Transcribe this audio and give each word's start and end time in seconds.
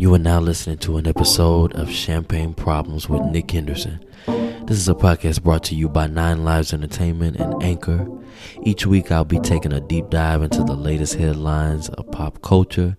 You 0.00 0.14
are 0.14 0.18
now 0.20 0.38
listening 0.38 0.78
to 0.78 0.96
an 0.98 1.08
episode 1.08 1.74
of 1.74 1.90
Champagne 1.90 2.54
Problems 2.54 3.08
with 3.08 3.20
Nick 3.22 3.50
Henderson. 3.50 3.98
This 4.28 4.78
is 4.78 4.88
a 4.88 4.94
podcast 4.94 5.42
brought 5.42 5.64
to 5.64 5.74
you 5.74 5.88
by 5.88 6.06
Nine 6.06 6.44
Lives 6.44 6.72
Entertainment 6.72 7.36
and 7.38 7.60
Anchor. 7.64 8.06
Each 8.62 8.86
week, 8.86 9.10
I'll 9.10 9.24
be 9.24 9.40
taking 9.40 9.72
a 9.72 9.80
deep 9.80 10.08
dive 10.08 10.42
into 10.42 10.62
the 10.62 10.76
latest 10.76 11.16
headlines 11.16 11.88
of 11.88 12.08
pop 12.12 12.40
culture, 12.42 12.96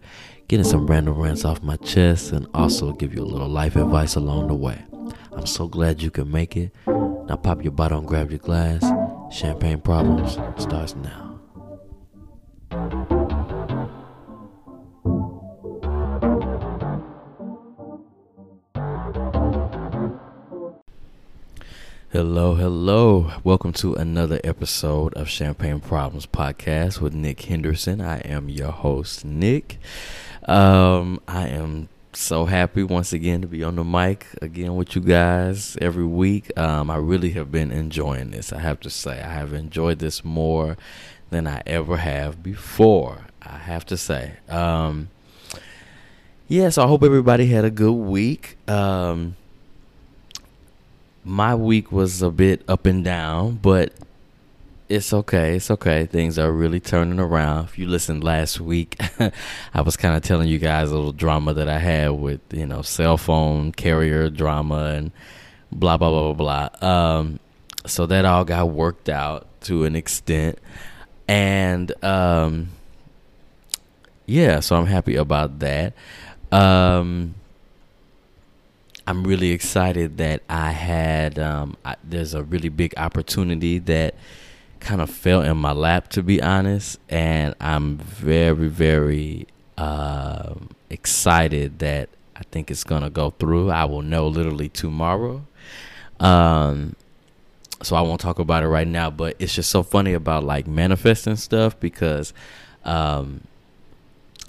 getting 0.49 0.65
some 0.65 0.87
random 0.87 1.17
rants 1.17 1.45
off 1.45 1.63
my 1.63 1.77
chest, 1.77 2.33
and 2.33 2.47
also 2.53 2.91
give 2.91 3.15
you 3.15 3.21
a 3.21 3.23
little 3.23 3.47
life 3.47 3.77
advice 3.77 4.15
along 4.15 4.49
the 4.49 4.55
way. 4.55 4.83
I'm 5.31 5.45
so 5.45 5.69
glad 5.69 6.01
you 6.01 6.11
can 6.11 6.29
make 6.29 6.57
it. 6.57 6.75
Now, 6.85 7.37
pop 7.41 7.63
your 7.63 7.71
bottle 7.71 7.99
and 7.99 8.07
grab 8.09 8.29
your 8.29 8.39
glass. 8.39 8.83
Champagne 9.33 9.79
Problems 9.79 10.37
starts 10.61 10.97
now. 10.97 11.39
Hello, 22.11 22.55
hello. 22.55 23.33
Welcome 23.43 23.71
to 23.73 23.93
another 23.93 24.41
episode 24.43 25.13
of 25.13 25.29
Champagne 25.29 25.79
Problems 25.79 26.25
Podcast 26.25 26.99
with 26.99 27.13
Nick 27.13 27.39
Henderson. 27.43 28.01
I 28.01 28.17
am 28.21 28.49
your 28.49 28.71
host, 28.71 29.23
Nick. 29.23 29.77
Um, 30.47 31.21
I 31.27 31.49
am 31.49 31.87
so 32.13 32.45
happy 32.45 32.81
once 32.81 33.13
again 33.13 33.41
to 33.41 33.47
be 33.47 33.63
on 33.63 33.75
the 33.75 33.83
mic 33.83 34.25
again 34.41 34.75
with 34.75 34.95
you 34.95 35.03
guys 35.03 35.77
every 35.79 36.03
week. 36.03 36.51
Um, 36.57 36.89
I 36.89 36.95
really 36.95 37.29
have 37.33 37.51
been 37.51 37.71
enjoying 37.71 38.31
this. 38.31 38.51
I 38.51 38.57
have 38.57 38.79
to 38.79 38.89
say, 38.89 39.21
I 39.21 39.31
have 39.31 39.53
enjoyed 39.53 39.99
this 39.99 40.25
more 40.25 40.77
than 41.29 41.45
I 41.45 41.61
ever 41.67 41.97
have 41.97 42.41
before. 42.41 43.27
I 43.43 43.59
have 43.59 43.85
to 43.85 43.97
say. 43.97 44.37
Um, 44.49 45.09
yeah, 46.47 46.69
so 46.69 46.85
I 46.85 46.87
hope 46.87 47.03
everybody 47.03 47.45
had 47.45 47.65
a 47.65 47.69
good 47.69 47.93
week. 47.93 48.57
Um, 48.67 49.35
my 51.23 51.55
week 51.55 51.91
was 51.91 52.21
a 52.21 52.29
bit 52.29 52.63
up 52.67 52.85
and 52.85 53.03
down, 53.03 53.55
but 53.55 53.93
it's 54.89 55.13
okay. 55.13 55.55
It's 55.57 55.69
okay. 55.69 56.07
Things 56.07 56.39
are 56.39 56.51
really 56.51 56.79
turning 56.79 57.19
around. 57.19 57.65
If 57.65 57.77
you 57.77 57.87
listened 57.87 58.23
last 58.23 58.59
week, 58.59 58.99
I 59.73 59.81
was 59.81 59.95
kind 59.95 60.15
of 60.15 60.23
telling 60.23 60.47
you 60.47 60.57
guys 60.57 60.91
a 60.91 60.95
little 60.95 61.11
drama 61.11 61.53
that 61.53 61.69
I 61.69 61.77
had 61.77 62.09
with, 62.09 62.41
you 62.51 62.65
know, 62.65 62.81
cell 62.81 63.17
phone 63.17 63.71
carrier 63.71 64.29
drama 64.29 64.95
and 64.95 65.11
blah, 65.71 65.97
blah, 65.97 66.09
blah, 66.09 66.33
blah, 66.33 66.69
blah. 66.79 66.89
Um, 66.89 67.39
so 67.85 68.07
that 68.07 68.25
all 68.25 68.43
got 68.45 68.69
worked 68.69 69.09
out 69.09 69.47
to 69.61 69.83
an 69.83 69.95
extent. 69.95 70.57
And, 71.27 72.03
um, 72.03 72.69
yeah, 74.25 74.59
so 74.59 74.75
I'm 74.75 74.87
happy 74.87 75.15
about 75.15 75.59
that. 75.59 75.93
Um, 76.51 77.35
I'm 79.09 79.23
really 79.23 79.49
excited 79.49 80.19
that 80.19 80.43
I 80.47 80.69
had. 80.69 81.39
Um, 81.39 81.77
I, 81.83 81.95
there's 82.03 82.35
a 82.35 82.43
really 82.43 82.69
big 82.69 82.93
opportunity 82.95 83.79
that 83.79 84.13
kind 84.79 85.01
of 85.01 85.09
fell 85.09 85.41
in 85.41 85.57
my 85.57 85.71
lap, 85.71 86.09
to 86.09 86.21
be 86.21 86.39
honest, 86.39 86.99
and 87.09 87.55
I'm 87.59 87.97
very, 87.97 88.67
very 88.67 89.47
uh, 89.79 90.53
excited 90.91 91.79
that 91.79 92.09
I 92.35 92.43
think 92.51 92.69
it's 92.69 92.83
gonna 92.83 93.09
go 93.09 93.31
through. 93.31 93.71
I 93.71 93.85
will 93.85 94.03
know 94.03 94.27
literally 94.27 94.69
tomorrow. 94.69 95.43
Um, 96.19 96.95
so 97.81 97.95
I 97.95 98.01
won't 98.01 98.21
talk 98.21 98.37
about 98.37 98.61
it 98.61 98.67
right 98.67 98.87
now, 98.87 99.09
but 99.09 99.35
it's 99.39 99.55
just 99.55 99.71
so 99.71 99.81
funny 99.81 100.13
about 100.13 100.43
like 100.43 100.67
manifesting 100.67 101.35
stuff 101.35 101.79
because, 101.79 102.31
um, 102.85 103.41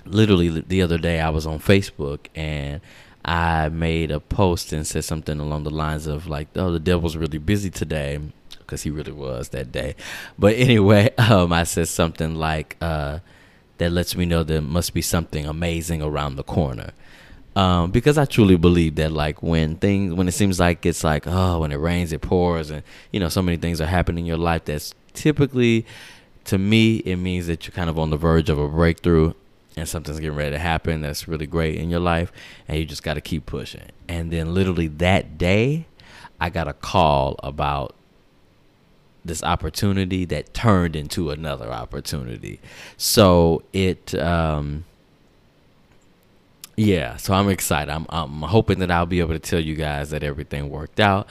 literally 0.04 0.60
the 0.60 0.82
other 0.82 0.98
day 0.98 1.18
I 1.18 1.30
was 1.30 1.46
on 1.46 1.60
Facebook 1.60 2.26
and 2.34 2.82
I 3.30 3.68
made 3.68 4.10
a 4.10 4.18
post 4.18 4.72
and 4.72 4.84
said 4.84 5.04
something 5.04 5.38
along 5.38 5.62
the 5.62 5.70
lines 5.70 6.08
of 6.08 6.26
like, 6.26 6.48
"Oh, 6.56 6.72
the 6.72 6.80
devil's 6.80 7.16
really 7.16 7.38
busy 7.38 7.70
today," 7.70 8.18
because 8.58 8.82
he 8.82 8.90
really 8.90 9.12
was 9.12 9.50
that 9.50 9.70
day. 9.70 9.94
But 10.36 10.56
anyway, 10.56 11.14
um, 11.18 11.52
I 11.52 11.62
said 11.62 11.86
something 11.86 12.34
like 12.34 12.76
uh, 12.80 13.20
that 13.78 13.92
lets 13.92 14.16
me 14.16 14.24
know 14.26 14.42
there 14.42 14.60
must 14.60 14.94
be 14.94 15.00
something 15.00 15.46
amazing 15.46 16.02
around 16.02 16.34
the 16.34 16.42
corner. 16.42 16.90
Um, 17.54 17.92
because 17.92 18.18
I 18.18 18.24
truly 18.24 18.56
believe 18.56 18.96
that 18.96 19.12
like 19.12 19.44
when 19.44 19.76
things 19.76 20.12
when 20.12 20.26
it 20.26 20.32
seems 20.32 20.58
like 20.58 20.84
it's 20.84 21.04
like 21.04 21.24
oh 21.26 21.60
when 21.60 21.70
it 21.70 21.76
rains 21.76 22.12
it 22.12 22.22
pours 22.22 22.70
and 22.70 22.82
you 23.12 23.20
know 23.20 23.28
so 23.28 23.42
many 23.42 23.56
things 23.56 23.80
are 23.80 23.86
happening 23.86 24.24
in 24.24 24.28
your 24.28 24.38
life 24.38 24.64
that's 24.66 24.94
typically 25.14 25.84
to 26.44 26.58
me 26.58 26.98
it 26.98 27.16
means 27.16 27.48
that 27.48 27.66
you're 27.66 27.72
kind 27.72 27.90
of 27.90 27.98
on 27.98 28.10
the 28.10 28.16
verge 28.16 28.48
of 28.48 28.58
a 28.58 28.68
breakthrough 28.68 29.32
and 29.76 29.88
something's 29.88 30.20
getting 30.20 30.36
ready 30.36 30.50
to 30.50 30.58
happen 30.58 31.00
that's 31.00 31.28
really 31.28 31.46
great 31.46 31.76
in 31.76 31.90
your 31.90 32.00
life 32.00 32.32
and 32.68 32.78
you 32.78 32.84
just 32.84 33.02
got 33.02 33.14
to 33.14 33.20
keep 33.20 33.46
pushing. 33.46 33.88
And 34.08 34.30
then 34.30 34.54
literally 34.54 34.88
that 34.88 35.38
day 35.38 35.86
i 36.40 36.48
got 36.48 36.66
a 36.66 36.72
call 36.72 37.36
about 37.42 37.94
this 39.24 39.42
opportunity 39.42 40.24
that 40.24 40.54
turned 40.54 40.96
into 40.96 41.30
another 41.30 41.70
opportunity. 41.70 42.58
So 42.96 43.62
it 43.72 44.14
um 44.14 44.84
yeah 46.76 47.16
so 47.16 47.34
i'm 47.34 47.48
excited. 47.48 47.92
I'm 47.92 48.06
i'm 48.08 48.42
hoping 48.42 48.78
that 48.78 48.90
i'll 48.90 49.06
be 49.06 49.20
able 49.20 49.34
to 49.34 49.38
tell 49.38 49.60
you 49.60 49.74
guys 49.74 50.10
that 50.10 50.22
everything 50.22 50.70
worked 50.70 51.00
out 51.00 51.28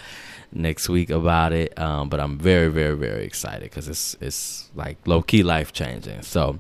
next 0.52 0.90
week 0.90 1.10
about 1.12 1.54
it 1.54 1.78
um 1.78 2.10
but 2.10 2.20
i'm 2.20 2.38
very 2.38 2.70
very 2.70 2.96
very 2.96 3.24
excited 3.24 3.62
because 3.62 3.88
it's 3.88 4.16
it's 4.20 4.70
like 4.74 4.98
low-key 5.06 5.44
life 5.44 5.72
changing 5.72 6.24
so 6.24 6.60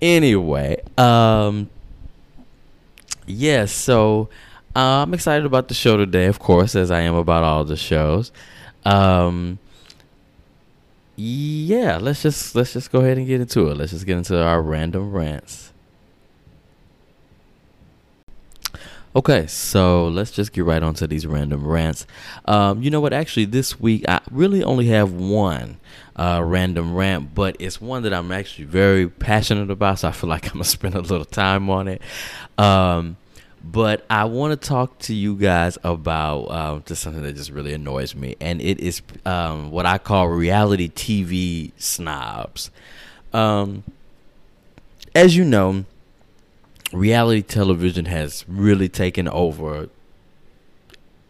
Anyway, 0.00 0.82
um, 0.98 1.70
yeah, 3.26 3.64
so 3.64 4.28
uh, 4.74 5.02
I'm 5.02 5.14
excited 5.14 5.46
about 5.46 5.68
the 5.68 5.74
show 5.74 5.96
today, 5.96 6.26
of 6.26 6.38
course, 6.38 6.76
as 6.76 6.90
I 6.90 7.00
am 7.00 7.14
about 7.14 7.44
all 7.44 7.64
the 7.64 7.76
shows. 7.76 8.30
Um, 8.84 9.58
yeah, 11.16 11.96
let's 11.96 12.22
just 12.22 12.54
let's 12.54 12.74
just 12.74 12.92
go 12.92 13.00
ahead 13.00 13.16
and 13.16 13.26
get 13.26 13.40
into 13.40 13.68
it. 13.68 13.76
Let's 13.78 13.92
just 13.92 14.04
get 14.04 14.18
into 14.18 14.40
our 14.40 14.60
random 14.60 15.12
rants. 15.12 15.72
Okay, 19.16 19.46
so 19.46 20.08
let's 20.08 20.30
just 20.30 20.52
get 20.52 20.66
right 20.66 20.82
onto 20.82 21.06
these 21.06 21.26
random 21.26 21.66
rants. 21.66 22.06
Um, 22.44 22.82
you 22.82 22.90
know 22.90 23.00
what? 23.00 23.14
Actually, 23.14 23.46
this 23.46 23.80
week 23.80 24.04
I 24.06 24.20
really 24.30 24.62
only 24.62 24.88
have 24.88 25.10
one 25.10 25.78
uh, 26.16 26.42
random 26.44 26.94
rant, 26.94 27.34
but 27.34 27.56
it's 27.58 27.80
one 27.80 28.02
that 28.02 28.12
I'm 28.12 28.30
actually 28.30 28.66
very 28.66 29.08
passionate 29.08 29.70
about, 29.70 30.00
so 30.00 30.08
I 30.08 30.12
feel 30.12 30.28
like 30.28 30.48
I'm 30.48 30.52
gonna 30.52 30.64
spend 30.64 30.96
a 30.96 31.00
little 31.00 31.24
time 31.24 31.70
on 31.70 31.88
it. 31.88 32.02
Um, 32.58 33.16
but 33.64 34.04
I 34.10 34.26
want 34.26 34.60
to 34.60 34.68
talk 34.68 34.98
to 34.98 35.14
you 35.14 35.34
guys 35.34 35.78
about 35.82 36.50
um, 36.50 36.82
just 36.84 37.02
something 37.02 37.22
that 37.22 37.36
just 37.36 37.50
really 37.50 37.72
annoys 37.72 38.14
me, 38.14 38.36
and 38.38 38.60
it 38.60 38.80
is 38.80 39.00
um, 39.24 39.70
what 39.70 39.86
I 39.86 39.96
call 39.96 40.28
reality 40.28 40.90
TV 40.90 41.72
snobs. 41.78 42.70
Um, 43.32 43.82
as 45.14 45.34
you 45.34 45.46
know 45.46 45.86
reality 46.96 47.42
television 47.42 48.06
has 48.06 48.44
really 48.48 48.88
taken 48.88 49.28
over 49.28 49.88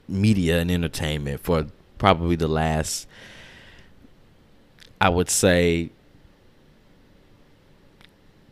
media 0.09 0.61
and 0.61 0.71
entertainment 0.71 1.41
for 1.41 1.67
probably 1.99 2.37
the 2.37 2.49
last 2.49 3.07
I 5.01 5.09
would 5.09 5.29
say 5.29 5.91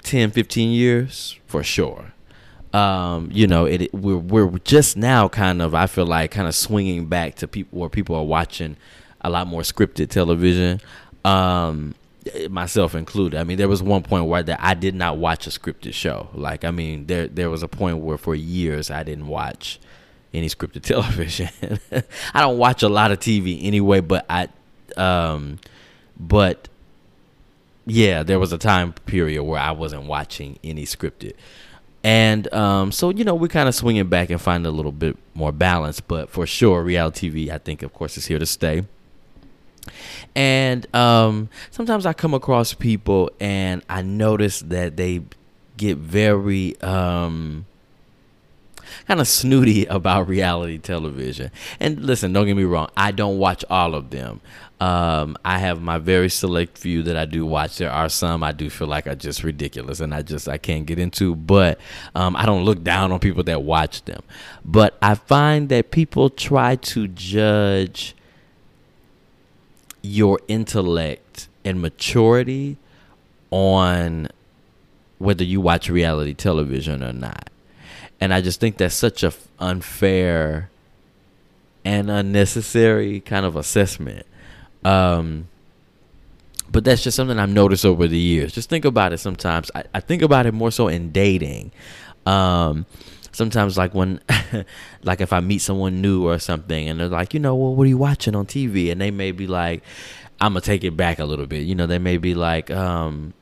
10 0.02 0.30
15 0.30 0.70
years 0.70 1.38
for 1.46 1.62
sure. 1.62 2.12
Um, 2.72 3.30
you 3.32 3.46
know, 3.46 3.66
it, 3.66 3.94
we're 3.94 4.16
we're 4.16 4.58
just 4.58 4.96
now 4.96 5.28
kind 5.28 5.62
of 5.62 5.74
I 5.74 5.86
feel 5.86 6.06
like 6.06 6.32
kind 6.32 6.48
of 6.48 6.54
swinging 6.54 7.06
back 7.06 7.36
to 7.36 7.48
people 7.48 7.78
where 7.78 7.88
people 7.88 8.16
are 8.16 8.24
watching 8.24 8.76
a 9.20 9.30
lot 9.30 9.46
more 9.46 9.62
scripted 9.62 10.10
television. 10.10 10.80
Um, 11.24 11.94
myself 12.50 12.94
included. 12.94 13.38
I 13.38 13.44
mean, 13.44 13.58
there 13.58 13.68
was 13.68 13.82
one 13.82 14.02
point 14.02 14.26
where 14.26 14.42
that 14.42 14.58
I 14.62 14.74
did 14.74 14.94
not 14.94 15.18
watch 15.18 15.46
a 15.46 15.50
scripted 15.50 15.94
show. 15.94 16.28
Like, 16.34 16.64
I 16.64 16.70
mean, 16.70 17.06
there 17.06 17.28
there 17.28 17.50
was 17.50 17.62
a 17.62 17.68
point 17.68 17.98
where 17.98 18.18
for 18.18 18.34
years 18.34 18.90
I 18.90 19.02
didn't 19.02 19.26
watch 19.26 19.78
any 20.32 20.48
scripted 20.48 20.82
television. 20.82 21.48
I 22.34 22.40
don't 22.40 22.58
watch 22.58 22.82
a 22.82 22.88
lot 22.88 23.12
of 23.12 23.20
TV 23.20 23.64
anyway, 23.64 24.00
but 24.00 24.26
I, 24.28 24.48
um, 24.96 25.58
but 26.18 26.68
yeah, 27.86 28.22
there 28.22 28.38
was 28.38 28.52
a 28.52 28.58
time 28.58 28.92
period 28.92 29.44
where 29.44 29.60
I 29.60 29.72
wasn't 29.72 30.04
watching 30.04 30.58
any 30.64 30.84
scripted. 30.84 31.34
And 32.02 32.52
um, 32.52 32.92
so, 32.92 33.10
you 33.10 33.24
know, 33.24 33.34
we're 33.34 33.48
kind 33.48 33.68
of 33.68 33.74
swinging 33.74 34.08
back 34.08 34.28
and 34.28 34.40
finding 34.40 34.70
a 34.70 34.74
little 34.76 34.92
bit 34.92 35.16
more 35.32 35.52
balance. 35.52 36.00
But 36.00 36.28
for 36.28 36.46
sure, 36.46 36.82
reality 36.82 37.30
TV, 37.30 37.50
I 37.50 37.58
think, 37.58 37.82
of 37.82 37.94
course, 37.94 38.18
is 38.18 38.26
here 38.26 38.38
to 38.38 38.46
stay. 38.46 38.84
And 40.34 40.92
um, 40.94 41.48
sometimes 41.70 42.06
I 42.06 42.12
come 42.12 42.34
across 42.34 42.74
people 42.74 43.30
and 43.40 43.82
I 43.88 44.02
notice 44.02 44.60
that 44.60 44.96
they 44.96 45.22
get 45.76 45.98
very 45.98 46.80
um, 46.80 47.66
kind 49.06 49.20
of 49.20 49.28
snooty 49.28 49.86
about 49.90 50.28
reality 50.28 50.78
television. 50.78 51.50
And 51.80 52.00
listen, 52.04 52.32
don't 52.32 52.46
get 52.46 52.56
me 52.56 52.64
wrong, 52.64 52.90
I 52.96 53.12
don't 53.12 53.38
watch 53.38 53.64
all 53.70 53.94
of 53.94 54.10
them. 54.10 54.40
Um, 54.80 55.36
I 55.44 55.58
have 55.58 55.80
my 55.80 55.98
very 55.98 56.28
select 56.28 56.76
few 56.76 57.02
that 57.04 57.16
I 57.16 57.24
do 57.24 57.46
watch. 57.46 57.78
There 57.78 57.90
are 57.90 58.08
some 58.08 58.42
I 58.42 58.52
do 58.52 58.68
feel 58.68 58.88
like 58.88 59.06
are 59.06 59.14
just 59.14 59.44
ridiculous, 59.44 60.00
and 60.00 60.12
I 60.12 60.22
just 60.22 60.48
I 60.48 60.58
can't 60.58 60.84
get 60.84 60.98
into. 60.98 61.36
But 61.36 61.78
um, 62.14 62.34
I 62.36 62.44
don't 62.44 62.64
look 62.64 62.82
down 62.82 63.12
on 63.12 63.20
people 63.20 63.44
that 63.44 63.62
watch 63.62 64.04
them. 64.04 64.22
But 64.64 64.98
I 65.00 65.14
find 65.14 65.68
that 65.68 65.90
people 65.90 66.28
try 66.28 66.76
to 66.76 67.08
judge 67.08 68.14
your 70.04 70.38
intellect 70.48 71.48
and 71.64 71.80
maturity 71.80 72.76
on 73.50 74.28
whether 75.18 75.42
you 75.42 75.62
watch 75.62 75.88
reality 75.88 76.34
television 76.34 77.02
or 77.02 77.12
not. 77.12 77.48
And 78.20 78.34
I 78.34 78.42
just 78.42 78.60
think 78.60 78.76
that's 78.76 78.94
such 78.94 79.22
a 79.22 79.32
unfair 79.58 80.68
and 81.86 82.10
unnecessary 82.10 83.20
kind 83.20 83.46
of 83.46 83.56
assessment. 83.56 84.26
Um, 84.84 85.48
but 86.70 86.84
that's 86.84 87.02
just 87.02 87.16
something 87.16 87.38
I've 87.38 87.48
noticed 87.48 87.86
over 87.86 88.06
the 88.06 88.18
years. 88.18 88.52
Just 88.52 88.68
think 88.68 88.84
about 88.84 89.14
it 89.14 89.18
sometimes. 89.18 89.70
I, 89.74 89.84
I 89.94 90.00
think 90.00 90.20
about 90.20 90.44
it 90.44 90.52
more 90.52 90.70
so 90.70 90.88
in 90.88 91.12
dating. 91.12 91.72
Um, 92.26 92.84
sometimes 93.34 93.76
like 93.76 93.94
when 93.94 94.20
like 95.02 95.20
if 95.20 95.32
I 95.32 95.40
meet 95.40 95.58
someone 95.58 96.00
new 96.00 96.26
or 96.26 96.38
something 96.38 96.88
and 96.88 97.00
they're 97.00 97.08
like, 97.08 97.34
you 97.34 97.40
know, 97.40 97.54
well, 97.54 97.74
what 97.74 97.84
are 97.84 97.88
you 97.88 97.98
watching 97.98 98.34
on 98.34 98.46
TV? 98.46 98.90
And 98.90 99.00
they 99.00 99.10
may 99.10 99.32
be 99.32 99.46
like, 99.46 99.82
I'm 100.40 100.52
gonna 100.52 100.60
take 100.60 100.84
it 100.84 100.96
back 100.96 101.18
a 101.18 101.24
little 101.24 101.46
bit. 101.46 101.64
You 101.64 101.74
know, 101.74 101.86
they 101.86 101.98
may 101.98 102.16
be 102.16 102.34
like, 102.34 102.70
um, 102.70 103.34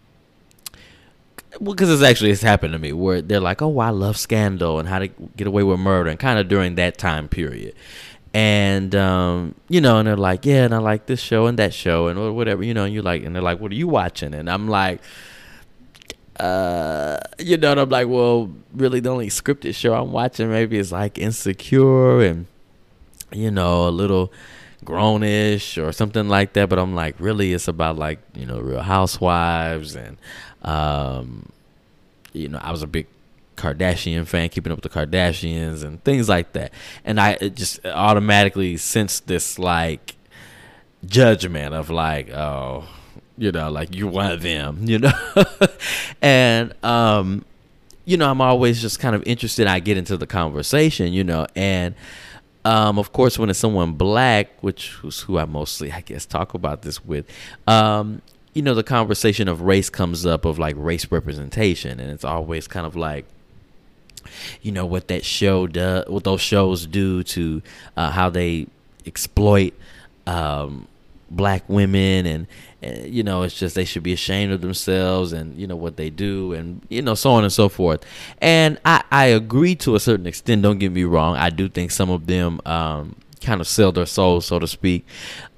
well, 1.60 1.74
because 1.74 1.90
it's 1.90 2.02
actually 2.02 2.30
it's 2.30 2.42
happened 2.42 2.72
to 2.72 2.78
me 2.78 2.92
where 2.92 3.20
they're 3.20 3.40
like, 3.40 3.60
oh, 3.62 3.78
I 3.78 3.90
love 3.90 4.16
Scandal 4.16 4.78
and 4.78 4.88
How 4.88 4.98
to 5.00 5.08
Get 5.36 5.46
Away 5.46 5.62
with 5.62 5.78
Murder, 5.78 6.10
and 6.10 6.18
kind 6.18 6.38
of 6.38 6.48
during 6.48 6.76
that 6.76 6.98
time 6.98 7.28
period. 7.28 7.74
And 8.34 8.94
um, 8.94 9.54
you 9.68 9.80
know, 9.80 9.98
and 9.98 10.08
they're 10.08 10.16
like, 10.16 10.46
yeah, 10.46 10.64
and 10.64 10.74
I 10.74 10.78
like 10.78 11.06
this 11.06 11.20
show 11.20 11.46
and 11.46 11.58
that 11.58 11.74
show 11.74 12.08
and 12.08 12.34
whatever, 12.34 12.62
you 12.62 12.72
know, 12.72 12.84
and 12.84 12.94
you're 12.94 13.02
like, 13.02 13.24
and 13.24 13.34
they're 13.34 13.42
like, 13.42 13.60
what 13.60 13.72
are 13.72 13.74
you 13.76 13.88
watching? 13.88 14.32
And 14.32 14.48
I'm 14.48 14.68
like, 14.68 15.02
uh, 16.38 17.18
you 17.38 17.56
know, 17.56 17.72
I'm 17.72 17.88
like, 17.88 18.08
well, 18.08 18.50
really, 18.72 19.00
the 19.00 19.10
only 19.10 19.28
scripted 19.28 19.74
show 19.74 19.94
I'm 19.94 20.12
watching 20.12 20.50
maybe 20.50 20.78
is 20.78 20.92
like 20.92 21.18
Insecure 21.18 22.22
and 22.22 22.46
you 23.32 23.50
know, 23.50 23.88
a 23.88 23.90
little 23.90 24.32
grownish 24.84 25.82
or 25.82 25.92
something 25.92 26.28
like 26.28 26.52
that. 26.54 26.68
But 26.68 26.78
I'm 26.78 26.94
like, 26.94 27.16
really, 27.18 27.52
it's 27.52 27.68
about 27.68 27.96
like 27.96 28.18
you 28.34 28.46
know, 28.46 28.60
Real 28.60 28.82
Housewives 28.82 29.94
and 29.94 30.16
um, 30.62 31.50
you 32.32 32.48
know, 32.48 32.58
I 32.62 32.70
was 32.70 32.82
a 32.82 32.86
big 32.86 33.06
Kardashian 33.56 34.26
fan, 34.26 34.48
keeping 34.48 34.72
up 34.72 34.82
with 34.82 34.90
the 34.90 34.98
Kardashians 34.98 35.84
and 35.84 36.02
things 36.04 36.28
like 36.28 36.52
that. 36.52 36.72
And 37.04 37.20
I 37.20 37.36
just 37.36 37.84
automatically 37.86 38.76
sensed 38.76 39.26
this 39.26 39.58
like 39.58 40.16
judgment 41.04 41.74
of 41.74 41.90
like, 41.90 42.30
oh, 42.30 42.88
you 43.38 43.52
know, 43.52 43.70
like 43.70 43.94
you're 43.94 44.10
one 44.10 44.30
of 44.32 44.42
them, 44.42 44.78
you 44.82 44.98
know. 44.98 45.12
and 46.22 46.74
um, 46.84 47.44
you 48.04 48.16
know, 48.16 48.30
I'm 48.30 48.40
always 48.40 48.80
just 48.80 48.98
kind 48.98 49.14
of 49.14 49.22
interested. 49.26 49.66
I 49.66 49.80
get 49.80 49.96
into 49.96 50.16
the 50.16 50.26
conversation, 50.26 51.12
you 51.12 51.24
know, 51.24 51.46
and 51.54 51.94
um, 52.64 52.98
of 52.98 53.12
course, 53.12 53.38
when 53.38 53.50
it's 53.50 53.58
someone 53.58 53.92
black, 53.92 54.48
which 54.60 54.98
is 55.02 55.20
who 55.20 55.38
I 55.38 55.44
mostly, 55.44 55.90
I 55.92 56.00
guess, 56.00 56.26
talk 56.26 56.54
about 56.54 56.82
this 56.82 57.04
with, 57.04 57.26
um, 57.66 58.22
you 58.54 58.62
know, 58.62 58.74
the 58.74 58.84
conversation 58.84 59.48
of 59.48 59.62
race 59.62 59.90
comes 59.90 60.24
up 60.26 60.44
of 60.44 60.58
like 60.58 60.76
race 60.78 61.10
representation, 61.10 61.98
and 61.98 62.10
it's 62.10 62.24
always 62.24 62.68
kind 62.68 62.86
of 62.86 62.94
like, 62.94 63.24
you 64.60 64.70
know, 64.70 64.86
what 64.86 65.08
that 65.08 65.24
show 65.24 65.66
does, 65.66 66.08
what 66.08 66.24
those 66.24 66.40
shows 66.40 66.86
do 66.86 67.22
to 67.24 67.62
uh, 67.96 68.10
how 68.10 68.30
they 68.30 68.68
exploit 69.06 69.74
um, 70.26 70.86
black 71.36 71.64
women, 71.68 72.26
and, 72.26 72.46
and 72.82 73.12
you 73.12 73.22
know, 73.22 73.42
it's 73.42 73.58
just 73.58 73.74
they 73.74 73.84
should 73.84 74.02
be 74.02 74.12
ashamed 74.12 74.52
of 74.52 74.60
themselves, 74.60 75.32
and 75.32 75.58
you 75.58 75.66
know 75.66 75.76
what 75.76 75.96
they 75.96 76.10
do, 76.10 76.52
and 76.52 76.84
you 76.88 77.02
know, 77.02 77.14
so 77.14 77.32
on 77.32 77.44
and 77.44 77.52
so 77.52 77.68
forth. 77.68 78.04
And 78.38 78.78
I 78.84 79.02
I 79.10 79.26
agree 79.26 79.74
to 79.76 79.94
a 79.94 80.00
certain 80.00 80.26
extent. 80.26 80.62
Don't 80.62 80.78
get 80.78 80.92
me 80.92 81.04
wrong. 81.04 81.36
I 81.36 81.50
do 81.50 81.68
think 81.68 81.90
some 81.90 82.10
of 82.10 82.26
them. 82.26 82.60
Um, 82.66 83.16
kind 83.42 83.60
of 83.60 83.66
sell 83.66 83.90
their 83.90 84.06
soul, 84.06 84.40
so 84.40 84.60
to 84.60 84.68
speak, 84.68 85.04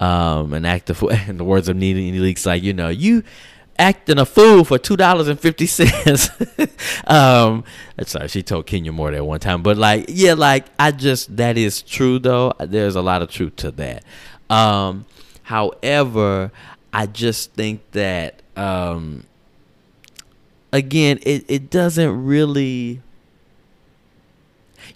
um, 0.01 0.55
and 0.55 0.67
act 0.67 0.87
the, 0.87 1.25
in 1.29 1.37
the 1.37 1.45
words 1.45 1.69
of 1.69 1.77
Nene 1.77 2.15
Leakes, 2.15 2.47
like 2.47 2.63
you 2.63 2.73
know, 2.73 2.89
you 2.89 3.23
acting 3.79 4.19
a 4.19 4.27
fool 4.27 4.65
for 4.65 4.79
two 4.79 4.97
dollars 4.97 5.29
and 5.29 5.39
fifty 5.39 5.67
cents. 5.67 6.29
um, 7.07 7.65
sorry, 8.05 8.29
she 8.29 8.43
told 8.43 8.67
Kenya 8.67 8.93
Moore 8.93 9.13
that 9.13 9.25
one 9.25 9.41
time, 9.41 9.63
but 9.63 9.77
like, 9.77 10.07
yeah, 10.09 10.35
like 10.35 10.67
I 10.79 10.91
just 10.91 11.37
that 11.37 11.57
is 11.57 11.83
true 11.83 12.19
though. 12.19 12.53
There's 12.59 12.97
a 12.97 13.03
lot 13.03 13.23
of 13.23 13.31
truth 13.31 13.57
to 13.57 13.71
that. 13.73 14.05
Um, 14.51 15.07
however, 15.45 16.51
I 16.93 17.07
just 17.07 17.53
think 17.53 17.81
that 17.93 18.43
um, 18.57 19.25
again, 20.73 21.19
it 21.23 21.45
it 21.49 21.71
doesn't 21.71 22.25
really 22.25 23.01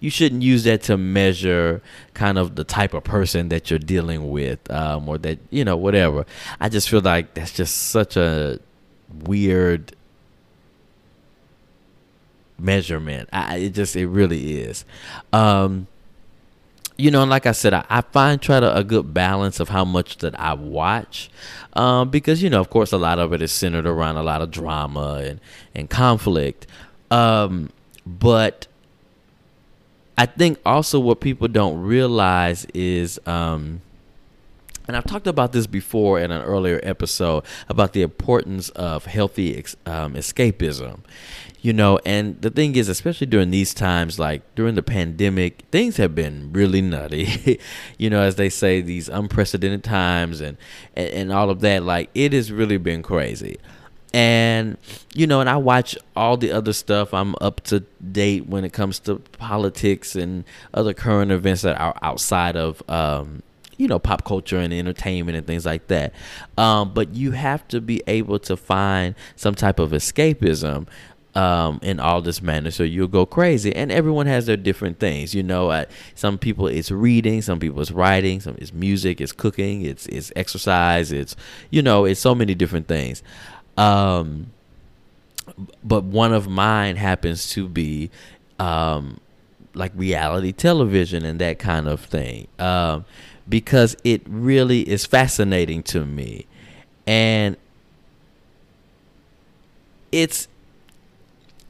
you 0.01 0.11
shouldn't 0.11 0.43
use 0.43 0.65
that 0.65 0.83
to 0.83 0.97
measure 0.97 1.83
kind 2.15 2.39
of 2.39 2.55
the 2.55 2.65
type 2.65 2.95
of 2.95 3.05
person 3.05 3.49
that 3.49 3.71
you're 3.71 3.79
dealing 3.79 4.31
with 4.31 4.71
um, 4.71 5.09
or 5.09 5.19
that 5.19 5.39
you 5.51 5.65
know 5.65 5.77
whatever. 5.77 6.27
I 6.61 6.69
just 6.69 6.89
feel 6.89 7.01
like 7.01 7.35
that's 7.35 7.53
just 7.53 7.77
such 7.89 8.17
a 8.17 8.59
weird 9.25 9.95
measurement. 12.59 13.29
I, 13.33 13.57
it 13.57 13.71
just 13.71 13.97
it 13.97 14.07
really 14.07 14.61
is. 14.61 14.85
Um, 15.33 15.87
you 16.99 17.13
know, 17.13 17.23
and 17.23 17.31
like 17.31 17.47
I 17.47 17.53
said, 17.53 17.73
I, 17.73 17.85
I 17.89 18.01
find 18.01 18.43
try 18.43 18.59
to 18.59 18.77
a 18.77 18.83
good 18.83 19.15
balance 19.15 19.61
of 19.61 19.69
how 19.69 19.85
much 19.85 20.19
that 20.19 20.39
I 20.39 20.55
watch, 20.55 21.31
um, 21.75 22.11
because 22.11 22.43
you 22.43 22.51
know, 22.51 22.61
of 22.61 22.71
course, 22.71 22.93
a 22.93 22.99
lot 22.99 23.21
of 23.21 23.33
it 23.33 23.41
is 23.41 23.53
centered 23.53 23.87
around 23.87 24.17
a 24.17 24.23
lot 24.23 24.43
of 24.43 24.51
drama 24.51 25.23
and 25.25 25.41
and 25.75 25.89
conflict, 25.89 26.67
um, 27.13 27.71
but 28.05 28.67
I 30.19 30.27
think 30.27 30.59
also 30.67 30.99
what 30.99 31.21
people 31.21 31.47
don't 31.47 31.81
realize 31.81 32.65
is, 32.75 33.21
um, 33.25 33.81
and 34.89 34.97
I've 34.97 35.07
talked 35.07 35.29
about 35.29 35.53
this 35.53 35.69
before 35.69 36.19
in 36.19 36.33
an 36.33 36.43
earlier 36.43 36.81
episode 36.83 37.45
about 37.69 37.93
the 37.93 38.03
importance 38.03 38.71
of 38.71 39.05
healthy 39.05 39.57
um, 39.87 40.15
escapism. 40.15 41.01
You 41.61 41.73
know, 41.73 41.99
and 42.07 42.41
the 42.41 42.51
thing 42.51 42.77
is, 42.77 42.89
especially 42.89 43.27
during 43.27 43.51
these 43.51 43.75
times, 43.75 44.19
like 44.19 44.43
during 44.55 44.77
the 44.77 44.83
pandemic, 44.83 45.65
things 45.73 45.97
have 45.97 46.15
been 46.15 46.53
really 46.53 46.81
nutty. 46.81 47.59
you 47.99 48.09
know, 48.09 48.23
as 48.23 48.37
they 48.37 48.49
say, 48.49 48.81
these 48.81 49.09
unprecedented 49.09 49.83
times 49.83 50.41
and, 50.41 50.57
and 50.95 51.09
and 51.09 51.33
all 51.33 51.51
of 51.51 51.61
that. 51.61 51.83
Like 51.83 52.11
it 52.15 52.33
has 52.33 52.53
really 52.53 52.79
been 52.79 53.03
crazy 53.03 53.59
and 54.15 54.79
you 55.15 55.27
know 55.27 55.41
and 55.41 55.51
i 55.51 55.57
watch 55.57 55.97
all 56.17 56.37
the 56.37 56.51
other 56.51 56.73
stuff 56.73 57.13
i'm 57.13 57.35
up 57.41 57.61
to 57.61 57.81
date 58.11 58.47
when 58.47 58.65
it 58.65 58.73
comes 58.73 58.99
to 58.99 59.17
politics 59.39 60.17
and 60.17 60.45
other 60.73 60.95
current 60.95 61.31
events 61.31 61.63
that 61.63 61.79
are 61.79 61.95
outside 62.01 62.57
of 62.57 62.83
um, 62.89 63.43
you 63.77 63.87
know 63.87 63.99
pop 63.99 64.25
culture 64.25 64.59
and 64.59 64.73
entertainment 64.73 65.37
and 65.37 65.47
things 65.47 65.67
like 65.67 65.87
that 65.89 66.13
um, 66.57 66.93
but 66.95 67.15
you 67.15 67.33
have 67.33 67.67
to 67.69 67.81
be 67.81 68.03
able 68.07 68.39
to 68.39 68.57
find 68.57 69.15
some 69.37 69.55
type 69.55 69.79
of 69.79 69.91
escapism 69.91 70.87
um, 71.39 71.79
in 71.85 72.01
all 72.01 72.21
this 72.21 72.43
manner. 72.43 72.73
So 72.73 72.83
you'll 72.83 73.07
go 73.07 73.25
crazy. 73.25 73.75
And 73.75 73.93
everyone 73.93 74.27
has 74.27 74.47
their 74.47 74.57
different 74.57 74.99
things. 74.99 75.37
You 75.37 75.45
know 75.45 75.85
some 76.17 76.37
people 76.37 76.67
it's 76.67 76.91
reading 76.91 77.43
some 77.43 77.61
people 77.61 77.81
it's 77.81 77.93
writing 77.93 78.41
some 78.41 78.57
it's 78.59 78.73
music 78.73 79.21
it's 79.21 79.31
cooking 79.31 79.83
it's 79.83 80.07
it's 80.07 80.33
exercise 80.35 81.13
it's 81.13 81.37
you 81.71 81.81
know 81.81 82.05
it's 82.05 82.19
so 82.19 82.35
many 82.35 82.57
different 82.57 82.89
things. 82.89 83.23
Um, 83.77 84.51
but 85.85 86.03
one 86.03 86.33
of 86.33 86.49
mine 86.49 86.97
happens 86.97 87.51
to 87.51 87.69
be 87.69 88.11
um, 88.59 89.21
like 89.75 89.93
reality 89.95 90.51
television 90.51 91.25
and 91.25 91.41
that 91.41 91.61
kind 91.61 91.87
of 91.87 92.01
thing. 92.01 92.49
Um, 92.59 93.05
because 93.49 93.97
it 94.03 94.23
really 94.27 94.81
is 94.81 95.07
fascinating 95.07 95.85
to 95.85 96.05
me. 96.05 96.47
And 97.07 97.57
it's 100.11 100.49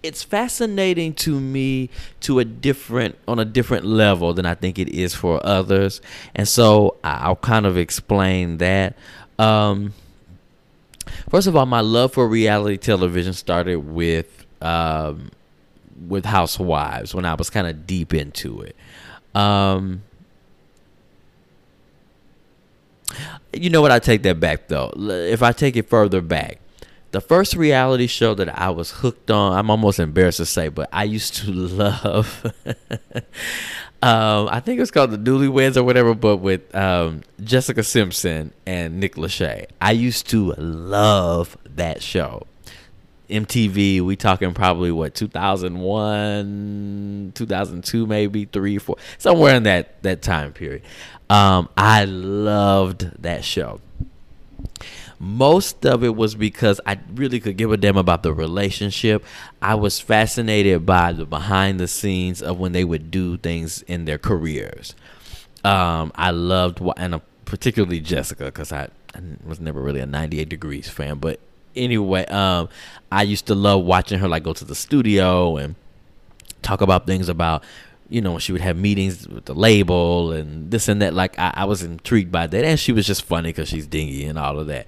it's 0.03 0.23
fascinating 0.23 1.13
to 1.13 1.41
me 1.41 1.91
to 2.21 2.39
a 2.39 2.45
different 2.45 3.17
on 3.27 3.39
a 3.39 3.45
different 3.45 3.85
level 3.85 4.33
than 4.33 4.47
I 4.47 4.55
think 4.55 4.79
it 4.79 4.89
is 4.89 5.15
for 5.15 5.45
others 5.45 6.01
and 6.35 6.47
so 6.47 6.97
I'll 7.03 7.37
kind 7.37 7.67
of 7.67 7.77
explain 7.77 8.59
that 8.59 8.97
um, 9.39 9.95
First 11.31 11.47
of 11.47 11.57
all, 11.57 11.67
my 11.67 11.81
love 11.81 12.13
for 12.13 12.27
reality 12.27 12.77
television 12.77 13.33
started 13.33 13.77
with 13.77 14.47
um, 14.63 15.31
with 16.07 16.25
Housewives 16.25 17.15
when 17.15 17.25
I 17.25 17.35
was 17.35 17.51
kind 17.51 17.67
of 17.67 17.87
deep 17.87 18.15
into 18.15 18.63
it. 18.63 18.77
Um, 19.35 20.03
you 23.53 23.71
know 23.71 23.83
what? 23.83 23.93
I 23.93 23.99
take 23.99 24.23
that 24.23 24.41
back 24.41 24.69
though. 24.69 24.93
If 24.97 25.43
I 25.43 25.53
take 25.53 25.77
it 25.77 25.89
further 25.89 26.21
back, 26.21 26.61
the 27.11 27.21
first 27.21 27.57
reality 27.57 28.07
show 28.07 28.35
that 28.35 28.59
I 28.59 28.71
was 28.71 28.91
hooked 28.91 29.31
on, 29.31 29.57
I'm 29.57 29.71
almost 29.71 29.99
embarrassed 29.99 30.39
to 30.39 30.47
say, 30.47 30.69
but 30.69 30.89
I 30.93 31.05
used 31.05 31.37
to 31.37 31.53
love. 31.53 32.53
um, 34.03 34.49
I 34.51 34.61
think 34.61 34.81
it's 34.81 34.91
called 34.91 35.11
the 35.11 35.19
Newlyweds 35.19 35.77
or 35.77 35.85
whatever, 35.85 36.15
but 36.15 36.39
with 36.39 36.75
um, 36.75 37.23
Jessica 37.43 37.83
Simpson 37.83 38.53
and 38.67 39.01
Nick 39.01 39.17
Lachey. 39.17 39.67
I 39.81 39.93
used 39.93 40.29
to 40.31 40.53
love 40.55 41.57
that 41.65 42.03
show. 42.03 42.47
MTV, 43.31 44.01
we 44.01 44.17
talking 44.17 44.55
probably 44.55 44.91
what 44.91 45.15
2001, 45.15 47.33
2002, 47.35 48.07
maybe 48.07 48.47
three, 48.47 48.79
four, 48.79 48.97
somewhere 49.19 49.55
in 49.55 49.65
that 49.65 50.03
that 50.03 50.23
time 50.23 50.55
period. 50.55 50.81
Um, 51.29 51.69
I 51.77 52.07
loved 52.07 53.23
that 53.23 53.45
show. 53.45 53.83
Most 55.21 55.85
of 55.85 56.05
it 56.05 56.15
was 56.15 56.35
because 56.35 56.81
I 56.87 56.99
really 57.15 57.41
could 57.41 57.57
give 57.57 57.73
a 57.73 57.77
damn 57.77 57.97
about 57.97 58.23
the 58.23 58.33
relationship. 58.33 59.25
I 59.61 59.75
was 59.75 59.99
fascinated 59.99 60.87
by 60.87 61.13
the 61.13 61.27
behind 61.27 61.81
the 61.81 61.89
scenes 61.89 62.41
of 62.41 62.59
when 62.59 62.73
they 62.73 62.85
would 62.85 63.11
do 63.11 63.37
things 63.37 63.83
in 63.83 64.05
their 64.05 64.19
careers. 64.19 64.95
Um, 65.65 66.13
I 66.15 66.31
loved 66.31 66.81
and 66.97 67.21
particularly 67.45 68.01
Jessica 68.01 68.45
because 68.45 68.73
I, 68.73 68.89
I 69.15 69.21
was 69.45 69.59
never 69.59 69.81
really 69.83 70.01
a 70.01 70.07
98 70.07 70.49
Degrees 70.49 70.89
fan, 70.89 71.19
but 71.19 71.41
anyway, 71.75 72.25
um, 72.27 72.69
I 73.11 73.23
used 73.23 73.47
to 73.47 73.55
love 73.55 73.85
watching 73.85 74.19
her 74.19 74.29
like 74.29 74.45
go 74.45 74.53
to 74.53 74.65
the 74.65 74.75
studio 74.75 75.57
and 75.57 75.75
talk 76.63 76.81
about 76.81 77.07
things 77.07 77.29
about 77.29 77.65
you 78.09 78.21
know, 78.21 78.39
she 78.39 78.53
would 78.53 78.63
have 78.63 78.77
meetings 78.77 79.29
with 79.29 79.45
the 79.45 79.55
label 79.55 80.33
and 80.33 80.71
this 80.71 80.89
and 80.89 81.03
that. 81.03 81.15
Like 81.15 81.39
I, 81.39 81.53
I 81.57 81.65
was 81.67 81.83
intrigued 81.83 82.33
by 82.33 82.47
that, 82.47 82.65
and 82.65 82.81
she 82.81 82.93
was 82.93 83.07
just 83.07 83.25
funny 83.25 83.51
because 83.51 83.69
she's 83.69 83.87
dingy 83.87 84.25
and 84.25 84.39
all 84.39 84.59
of 84.59 84.67
that. 84.69 84.87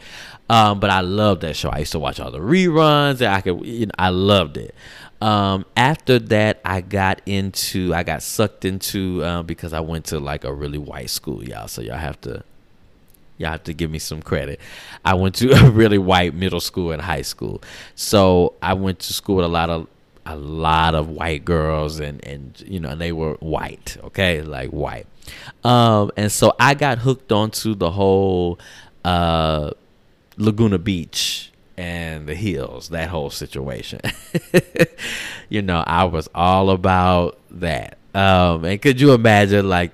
Um, 0.50 0.80
but 0.80 0.90
I 0.90 1.00
loved 1.00 1.42
that 1.42 1.54
show. 1.54 1.70
I 1.70 1.78
used 1.78 1.92
to 1.92 2.00
watch 2.00 2.18
all 2.18 2.32
the 2.32 2.40
reruns. 2.40 3.20
And 3.20 3.32
I 3.32 3.40
could, 3.40 3.64
you 3.64 3.86
know, 3.86 3.92
I 3.96 4.08
loved 4.08 4.56
it. 4.56 4.74
Um, 5.20 5.64
after 5.76 6.18
that, 6.18 6.60
I 6.64 6.80
got 6.80 7.20
into, 7.24 7.94
I 7.94 8.02
got 8.02 8.20
sucked 8.20 8.64
into 8.64 9.22
uh, 9.22 9.42
because 9.44 9.72
I 9.72 9.78
went 9.78 10.06
to 10.06 10.18
like 10.18 10.42
a 10.42 10.52
really 10.52 10.78
white 10.78 11.10
school, 11.10 11.44
y'all. 11.44 11.68
So 11.68 11.82
y'all 11.82 11.98
have 11.98 12.20
to, 12.22 12.42
y'all 13.38 13.52
have 13.52 13.62
to 13.64 13.72
give 13.72 13.92
me 13.92 14.00
some 14.00 14.22
credit. 14.22 14.58
I 15.04 15.14
went 15.14 15.36
to 15.36 15.52
a 15.66 15.70
really 15.70 15.98
white 15.98 16.34
middle 16.34 16.60
school 16.60 16.90
and 16.90 17.00
high 17.00 17.22
school. 17.22 17.62
So 17.94 18.54
I 18.60 18.74
went 18.74 18.98
to 19.00 19.12
school 19.12 19.36
with 19.36 19.44
a 19.44 19.48
lot 19.48 19.70
of 19.70 19.86
a 20.30 20.36
lot 20.36 20.94
of 20.94 21.08
white 21.08 21.44
girls 21.44 21.98
and 22.00 22.24
and 22.24 22.62
you 22.66 22.78
know 22.80 22.90
and 22.90 23.00
they 23.00 23.12
were 23.12 23.34
white 23.40 23.96
okay? 24.04 24.42
Like 24.42 24.70
white. 24.70 25.06
Um 25.64 26.10
and 26.16 26.30
so 26.30 26.54
i 26.58 26.74
got 26.74 26.98
hooked 26.98 27.32
onto 27.32 27.74
the 27.74 27.90
whole 27.90 28.58
uh 29.04 29.70
laguna 30.36 30.78
beach 30.78 31.52
and 31.76 32.26
the 32.28 32.34
hills 32.34 32.88
that 32.90 33.08
whole 33.08 33.30
situation. 33.30 34.00
You 35.48 35.62
know 35.62 35.82
i 35.84 36.04
was 36.04 36.28
all 36.34 36.70
about 36.70 37.38
that. 37.50 37.98
Um 38.14 38.64
and 38.64 38.80
could 38.80 39.00
you 39.00 39.12
imagine 39.12 39.68
like 39.68 39.92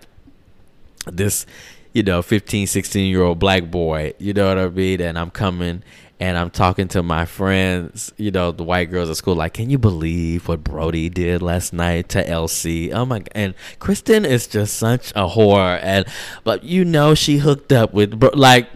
this 1.07 1.47
you 1.95 2.03
know 2.03 2.21
15 2.21 2.67
16 2.67 3.09
year 3.09 3.23
old 3.23 3.39
black 3.39 3.71
boy 3.71 4.13
you 4.19 4.35
know 4.35 4.49
what 4.49 4.59
i 4.59 4.69
mean? 4.69 5.01
And 5.01 5.19
i'm 5.19 5.31
coming 5.31 5.83
and 6.19 6.39
I'm 6.39 6.51
talking 6.51 6.89
to 6.89 7.03
my 7.03 7.27
friends, 7.27 8.13
you 8.17 8.31
know, 8.31 8.51
the 8.51 8.63
white 8.63 8.91
girls 8.91 9.11
at 9.11 9.17
school, 9.17 9.35
like, 9.35 9.53
can 9.53 9.69
you 9.69 9.77
believe 9.77 10.49
what 10.49 10.65
Brody 10.65 11.11
did 11.11 11.43
last 11.43 11.75
night 11.75 12.09
to 12.11 12.25
LC? 12.25 12.93
Oh 12.93 13.05
my! 13.05 13.23
And 13.33 13.55
Kristin 13.81 14.27
is 14.27 14.47
just 14.47 14.79
such 14.79 15.11
a 15.11 15.29
whore, 15.29 15.79
and 15.83 16.07
but 16.43 16.65
you 16.65 16.85
know, 16.85 17.15
she 17.15 17.39
hooked 17.39 17.71
up 17.71 17.93
with 17.93 18.19
Bro- 18.19 18.31
like, 18.35 18.67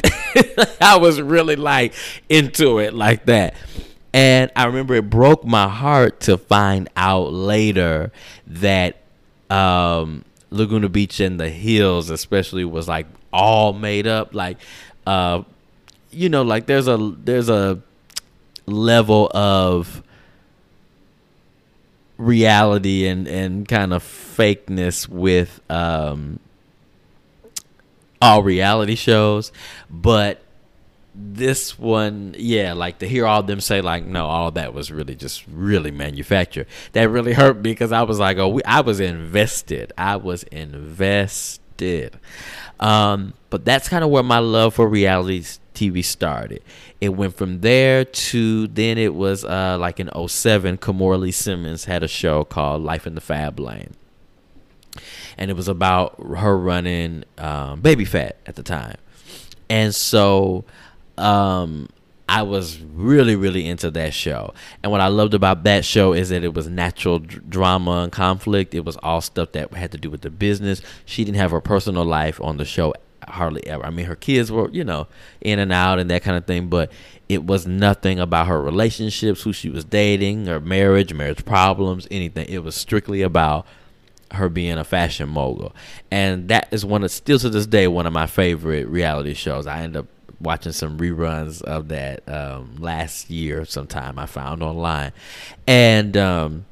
I 0.83 0.99
was 0.99 1.21
really 1.21 1.57
like 1.57 1.95
into 2.29 2.79
it 2.79 2.93
like 2.93 3.25
that. 3.27 3.55
And 4.13 4.51
I 4.57 4.67
remember 4.67 4.95
it 4.95 5.09
broke 5.09 5.45
my 5.45 5.69
heart 5.69 6.21
to 6.21 6.37
find 6.37 6.89
out 6.97 7.33
later 7.33 8.11
that 8.49 8.97
um, 9.49 10.25
Laguna 10.51 10.89
Beach 10.89 11.21
and 11.21 11.39
the 11.39 11.49
hills, 11.49 12.11
especially, 12.11 12.65
was 12.65 12.89
like 12.89 13.07
all 13.33 13.73
made 13.73 14.07
up. 14.07 14.35
Like, 14.35 14.59
uh, 15.07 15.43
you 16.11 16.29
know, 16.29 16.43
like 16.43 16.67
there's 16.67 16.88
a 16.88 16.97
there's 16.97 17.49
a 17.49 17.81
level 18.67 19.31
of 19.35 20.02
reality 22.19 23.07
and 23.07 23.26
and 23.26 23.67
kind 23.67 23.93
of 23.93 24.02
fakeness 24.02 25.09
with 25.09 25.61
um 25.71 26.38
all 28.23 28.43
reality 28.43 28.95
shows, 28.95 29.50
but 29.88 30.43
this 31.14 31.79
one, 31.79 32.35
yeah, 32.38 32.73
like 32.73 32.99
to 32.99 33.09
hear 33.09 33.26
all 33.26 33.43
them 33.43 33.61
say 33.61 33.81
like, 33.81 34.05
no, 34.05 34.26
all 34.26 34.50
that 34.52 34.73
was 34.75 34.93
really 34.93 35.14
just 35.14 35.45
really 35.50 35.90
manufactured. 35.90 36.67
That 36.93 37.09
really 37.09 37.33
hurt 37.33 37.57
me 37.57 37.62
because 37.62 37.93
I 37.93 38.02
was 38.02 38.19
like, 38.19 38.38
oh, 38.38 38.49
we, 38.49 38.62
I 38.64 38.81
was 38.81 39.00
invested. 39.00 39.93
I 39.99 40.17
was 40.17 40.45
invested. 40.45 41.60
Um, 42.79 43.35
but 43.51 43.65
that's 43.65 43.89
kind 43.89 44.05
of 44.05 44.11
where 44.11 44.23
my 44.23 44.39
love 44.39 44.75
for 44.75 44.89
reality 44.89 45.45
TV 45.75 46.05
started. 46.05 46.63
It 47.01 47.11
went 47.11 47.37
from 47.37 47.61
there 47.61 48.05
to 48.05 48.67
then 48.69 48.99
it 48.99 49.15
was 49.15 49.45
uh, 49.45 49.77
like 49.79 50.01
in 50.01 50.11
07, 50.29 50.79
Kimora 50.79 51.19
Lee 51.19 51.31
Simmons 51.31 51.85
had 51.85 52.03
a 52.03 52.09
show 52.09 52.45
called 52.45 52.83
Life 52.83 53.07
in 53.07 53.15
the 53.15 53.21
Fab 53.21 53.59
Lane. 53.59 53.95
And 55.39 55.51
it 55.51 55.55
was 55.55 55.69
about 55.69 56.17
her 56.19 56.59
running 56.59 57.25
um, 57.39 57.81
Baby 57.81 58.05
Phat 58.05 58.37
at 58.47 58.57
the 58.57 58.63
time. 58.63 58.97
And 59.69 59.95
so 59.95 60.65
um, 61.17 61.89
I 62.31 62.43
was 62.43 62.79
really, 62.79 63.35
really 63.35 63.67
into 63.67 63.91
that 63.91 64.15
show. 64.15 64.55
And 64.85 64.93
what 64.93 65.01
I 65.01 65.09
loved 65.09 65.35
about 65.35 65.65
that 65.65 65.85
show 65.85 66.13
is 66.13 66.29
that 66.29 66.45
it 66.45 66.55
was 66.55 66.69
natural 66.69 67.19
d- 67.19 67.41
drama 67.49 68.03
and 68.03 68.13
conflict. 68.13 68.73
It 68.73 68.85
was 68.85 68.97
all 68.99 69.21
stuff 69.21 69.51
that 69.53 69.75
had 69.75 69.91
to 69.91 69.99
do 69.99 70.11
with 70.11 70.21
the 70.21 70.31
business. 70.31 70.81
She 71.05 71.25
didn't 71.25 71.39
have 71.39 71.51
her 71.51 71.61
personal 71.61 72.05
life 72.05 72.41
on 72.41 72.57
the 72.57 72.65
show 72.65 72.95
hardly 73.27 73.67
ever. 73.67 73.85
I 73.85 73.91
mean, 73.91 74.07
her 74.07 74.15
kids 74.15 74.53
were, 74.53 74.71
you 74.71 74.85
know, 74.85 75.09
in 75.41 75.59
and 75.59 75.73
out 75.73 75.99
and 75.99 76.09
that 76.11 76.23
kind 76.23 76.37
of 76.37 76.45
thing, 76.45 76.69
but 76.69 76.93
it 77.29 77.45
was 77.47 77.67
nothing 77.67 78.21
about 78.21 78.47
her 78.47 78.63
relationships, 78.63 79.43
who 79.43 79.53
she 79.53 79.69
was 79.69 79.85
dating, 79.85 80.47
her 80.47 80.61
marriage, 80.61 81.13
marriage 81.13 81.45
problems, 81.45 82.07
anything. 82.13 82.49
It 82.49 82.63
was 82.63 82.77
strictly 82.77 83.23
about 83.23 83.67
her 84.31 84.49
being 84.49 84.79
a 84.79 84.85
fashion 84.85 85.29
mogul. 85.29 85.75
And 86.13 86.47
that 86.47 86.69
is 86.71 86.85
one 86.85 87.03
of, 87.03 87.11
still 87.11 87.41
to 87.41 87.51
this 87.51 87.67
day, 87.67 87.89
one 87.89 88.07
of 88.07 88.13
my 88.13 88.29
favorite 88.29 88.87
reality 88.87 89.35
shows. 89.35 89.67
I 89.67 89.83
end 89.83 89.97
up 89.97 90.07
watching 90.41 90.73
some 90.73 90.99
reruns 90.99 91.63
of 91.63 91.89
that 91.89 92.29
um, 92.29 92.77
last 92.79 93.31
year 93.31 93.65
sometime 93.65 94.19
I 94.19 94.27
found 94.27 94.63
online. 94.63 95.13
And, 95.67 96.17
um, 96.17 96.67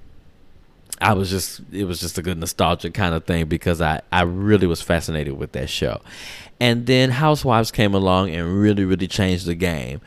I 1.00 1.12
was 1.12 1.30
just 1.30 1.60
it 1.72 1.84
was 1.84 2.00
just 2.00 2.18
a 2.18 2.22
good 2.22 2.38
nostalgic 2.38 2.92
kind 2.92 3.14
of 3.14 3.24
thing 3.24 3.46
because 3.46 3.80
I 3.80 4.00
I 4.10 4.22
really 4.22 4.66
was 4.66 4.82
fascinated 4.82 5.38
with 5.38 5.52
that 5.52 5.70
show. 5.70 6.00
And 6.60 6.86
then 6.86 7.10
Housewives 7.10 7.70
came 7.70 7.94
along 7.94 8.30
and 8.30 8.60
really 8.60 8.84
really 8.84 9.06
changed 9.06 9.46
the 9.46 9.54
game. 9.54 10.00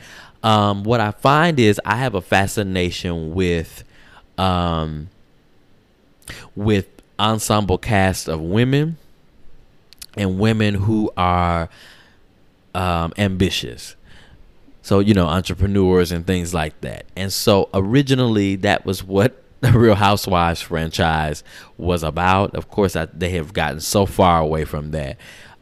Um, 0.44 0.84
what 0.84 1.00
I 1.00 1.12
find 1.12 1.60
is 1.60 1.80
I 1.86 1.96
have 1.98 2.16
a 2.16 2.22
fascination 2.22 3.34
with 3.34 3.84
um, 4.38 5.10
with 6.56 6.88
ensemble 7.20 7.78
cast 7.78 8.28
of 8.28 8.42
women 8.42 8.98
and 10.18 10.40
women 10.40 10.74
who 10.74 11.12
are 11.16 11.70
um, 12.74 13.14
ambitious. 13.18 13.96
So, 14.82 15.00
you 15.00 15.14
know, 15.14 15.28
entrepreneurs 15.28 16.12
and 16.12 16.26
things 16.26 16.54
like 16.54 16.80
that. 16.82 17.06
And 17.16 17.32
so 17.32 17.70
originally 17.74 18.56
that 18.58 18.86
was 18.86 19.04
what 19.04 19.44
the 19.62 19.72
Real 19.72 19.96
Housewives 19.96 20.62
franchise 20.62 21.44
was 21.78 22.04
about. 22.04 22.56
Of 22.56 22.70
course, 22.70 22.96
I, 22.96 23.06
they 23.06 23.30
have 23.32 23.54
gotten 23.54 23.80
so 23.80 24.06
far 24.06 24.40
away 24.40 24.66
from 24.66 24.92
that. 24.92 25.18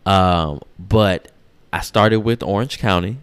Um, 0.05 0.61
but 0.77 1.31
I 1.73 1.81
started 1.81 2.19
with 2.21 2.41
Orange 2.41 2.79
County, 2.79 3.17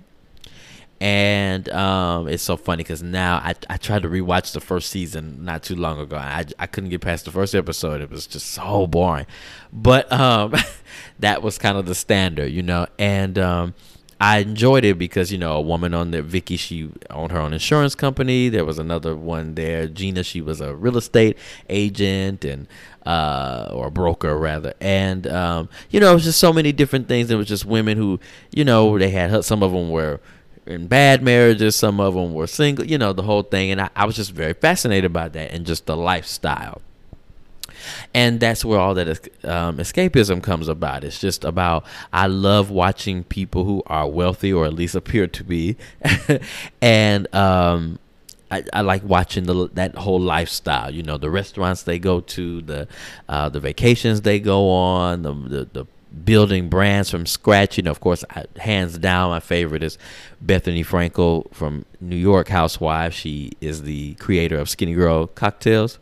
and 1.00 1.68
um, 1.70 2.26
it's 2.26 2.42
so 2.42 2.56
funny 2.56 2.82
because 2.82 3.02
now 3.02 3.36
I, 3.36 3.54
I 3.68 3.76
tried 3.76 4.02
to 4.02 4.08
rewatch 4.08 4.52
the 4.52 4.60
first 4.60 4.88
season 4.88 5.44
not 5.44 5.62
too 5.62 5.76
long 5.76 6.00
ago. 6.00 6.16
I, 6.16 6.46
I 6.58 6.66
couldn't 6.66 6.90
get 6.90 7.02
past 7.02 7.26
the 7.26 7.30
first 7.30 7.54
episode. 7.54 8.00
It 8.00 8.10
was 8.10 8.26
just 8.26 8.46
so 8.46 8.86
boring. 8.86 9.26
But 9.72 10.10
um, 10.10 10.54
that 11.18 11.42
was 11.42 11.58
kind 11.58 11.76
of 11.76 11.84
the 11.84 11.94
standard, 11.94 12.46
you 12.46 12.62
know. 12.62 12.86
And 12.98 13.38
um, 13.38 13.74
I 14.18 14.38
enjoyed 14.38 14.86
it 14.86 14.98
because 14.98 15.30
you 15.30 15.36
know 15.36 15.52
a 15.56 15.60
woman 15.60 15.92
on 15.92 16.12
there, 16.12 16.22
Vicki, 16.22 16.56
she 16.56 16.90
owned 17.10 17.32
her 17.32 17.40
own 17.40 17.52
insurance 17.52 17.94
company. 17.94 18.48
There 18.48 18.64
was 18.64 18.78
another 18.78 19.14
one 19.14 19.54
there, 19.54 19.86
Jeana. 19.86 20.24
She 20.24 20.40
was 20.40 20.62
a 20.62 20.74
real 20.74 20.96
estate 20.96 21.36
agent 21.68 22.42
and 22.42 22.66
uh, 23.04 23.68
or 23.70 23.90
broker 23.90 24.38
rather. 24.38 24.72
And 24.80 25.26
um, 25.26 25.68
you 25.90 26.00
know, 26.00 26.12
it 26.12 26.14
was 26.14 26.24
just 26.24 26.40
so 26.40 26.54
many 26.54 26.72
different 26.72 27.06
things. 27.06 27.30
It 27.30 27.36
was 27.36 27.48
just 27.48 27.66
women 27.66 27.98
who, 27.98 28.18
you 28.50 28.64
know, 28.64 28.98
they 28.98 29.10
had 29.10 29.44
some 29.44 29.62
of 29.62 29.72
them 29.72 29.90
were 29.90 30.20
in 30.66 30.88
bad 30.88 31.22
marriages, 31.22 31.76
some 31.76 32.00
of 32.00 32.14
them 32.14 32.34
were 32.34 32.46
single. 32.46 32.84
You 32.84 32.98
know, 32.98 33.12
the 33.12 33.22
whole 33.22 33.42
thing. 33.42 33.70
And 33.70 33.80
I, 33.80 33.90
I 33.94 34.04
was 34.04 34.16
just 34.16 34.32
very 34.32 34.54
fascinated 34.54 35.12
by 35.12 35.28
that 35.28 35.52
and 35.52 35.64
just 35.64 35.86
the 35.86 35.96
lifestyle. 35.96 36.82
and 38.14 38.40
that's 38.40 38.64
where 38.64 38.78
all 38.78 38.94
that 38.94 39.08
um, 39.44 39.78
escapism 39.78 40.42
comes 40.42 40.68
about. 40.68 41.04
It's 41.04 41.18
just 41.18 41.44
about 41.44 41.84
I 42.12 42.26
love 42.26 42.70
watching 42.70 43.24
people 43.24 43.64
who 43.64 43.82
are 43.86 44.08
wealthy 44.08 44.52
or 44.52 44.66
at 44.66 44.72
least 44.72 44.94
appear 44.94 45.26
to 45.26 45.44
be, 45.44 45.76
and 46.82 47.32
um, 47.34 47.98
I, 48.50 48.64
I, 48.72 48.80
like 48.82 49.02
watching 49.04 49.44
the 49.44 49.68
that 49.74 49.94
whole 49.96 50.20
lifestyle. 50.20 50.90
You 50.90 51.02
know, 51.02 51.18
the 51.18 51.30
restaurants 51.30 51.82
they 51.82 51.98
go 51.98 52.20
to, 52.20 52.62
the 52.62 52.88
uh, 53.28 53.48
the 53.48 53.60
vacations 53.60 54.22
they 54.22 54.40
go 54.40 54.70
on, 54.70 55.22
the, 55.22 55.32
the, 55.32 55.68
the 55.72 55.86
building 56.24 56.68
brands 56.68 57.10
from 57.10 57.26
scratch. 57.26 57.76
You 57.76 57.84
know, 57.84 57.90
of 57.90 58.00
course, 58.00 58.24
I, 58.30 58.44
hands 58.58 58.98
down, 58.98 59.30
my 59.30 59.40
favorite 59.40 59.82
is 59.82 59.98
Bethenny 60.44 60.84
Frankel 60.84 61.52
from 61.52 61.84
New 62.00 62.16
York 62.16 62.48
Housewives. 62.48 63.14
She 63.14 63.52
is 63.60 63.82
the 63.82 64.14
creator 64.14 64.58
of 64.58 64.68
Skinnygirl 64.68 65.34
cocktails. 65.34 65.98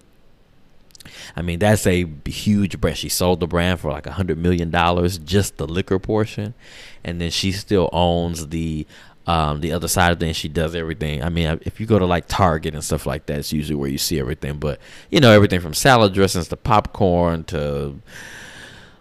I 1.37 1.43
mean, 1.43 1.59
that's 1.59 1.87
a 1.87 2.07
huge 2.27 2.81
brand. 2.81 2.97
She 2.97 3.09
sold 3.09 3.41
the 3.41 3.47
brand 3.47 3.81
for 3.81 3.91
like 3.91 4.07
a 4.07 4.13
hundred 4.13 4.39
million 4.39 4.71
dollars, 4.71 5.19
just 5.19 5.59
the 5.59 5.67
liquor 5.67 5.99
portion, 5.99 6.55
and 7.03 7.21
then 7.21 7.31
she 7.31 7.53
still 7.53 7.91
owns 7.93 8.49
the 8.49 8.87
um, 9.27 9.61
the 9.61 9.73
other 9.73 9.89
side 9.89 10.13
of 10.13 10.21
things. 10.21 10.37
She 10.37 10.49
does 10.49 10.75
everything. 10.75 11.23
I 11.23 11.29
mean, 11.29 11.59
if 11.63 11.81
you 11.81 11.87
go 11.87 11.99
to 11.99 12.07
like 12.07 12.27
Target 12.29 12.75
and 12.75 12.85
stuff 12.85 13.07
like 13.07 13.27
that, 13.27 13.39
it's 13.39 13.53
usually 13.53 13.77
where 13.77 13.91
you 13.91 13.99
see 13.99 14.19
everything. 14.21 14.59
But 14.59 14.81
you 15.11 15.21
know, 15.21 15.31
everything 15.31 15.61
from 15.61 15.75
salad 15.75 16.15
dressings 16.15 16.49
to 16.49 16.57
popcorn 16.57 17.45
to 17.45 17.97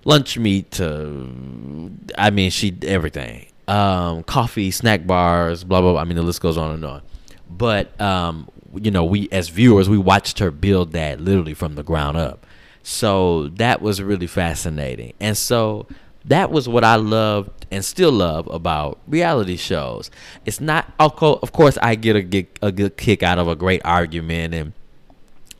lunch 0.05 0.37
meat 0.37 0.71
to, 0.71 1.91
I 2.17 2.29
mean, 2.29 2.51
she 2.51 2.75
everything. 2.83 3.47
Um, 3.67 4.23
coffee, 4.23 4.71
snack 4.71 5.07
bars, 5.07 5.63
blah 5.63 5.81
blah. 5.81 5.93
blah. 5.93 6.01
I 6.01 6.03
mean, 6.03 6.17
the 6.17 6.23
list 6.23 6.41
goes 6.41 6.57
on 6.57 6.71
and 6.71 6.85
on. 6.85 7.01
But 7.49 7.99
um, 8.01 8.49
you 8.75 8.91
know, 8.91 9.05
we 9.05 9.29
as 9.31 9.49
viewers, 9.49 9.89
we 9.89 9.97
watched 9.97 10.39
her 10.39 10.51
build 10.51 10.91
that 10.93 11.21
literally 11.21 11.53
from 11.53 11.75
the 11.75 11.83
ground 11.83 12.17
up. 12.17 12.45
So 12.83 13.47
that 13.49 13.81
was 13.81 14.01
really 14.01 14.27
fascinating. 14.27 15.13
And 15.19 15.37
so 15.37 15.87
that 16.25 16.51
was 16.51 16.67
what 16.67 16.83
I 16.83 16.95
loved 16.95 17.65
and 17.71 17.83
still 17.83 18.11
love 18.11 18.47
about 18.47 18.99
reality 19.07 19.55
shows. 19.55 20.11
It's 20.45 20.59
not, 20.59 20.91
of 20.99 21.15
course, 21.15 21.77
I 21.81 21.95
get 21.95 22.15
a, 22.15 22.21
get 22.21 22.59
a 22.61 22.71
good 22.71 22.97
kick 22.97 23.23
out 23.23 23.39
of 23.39 23.47
a 23.47 23.55
great 23.55 23.81
argument 23.85 24.53
and 24.53 24.73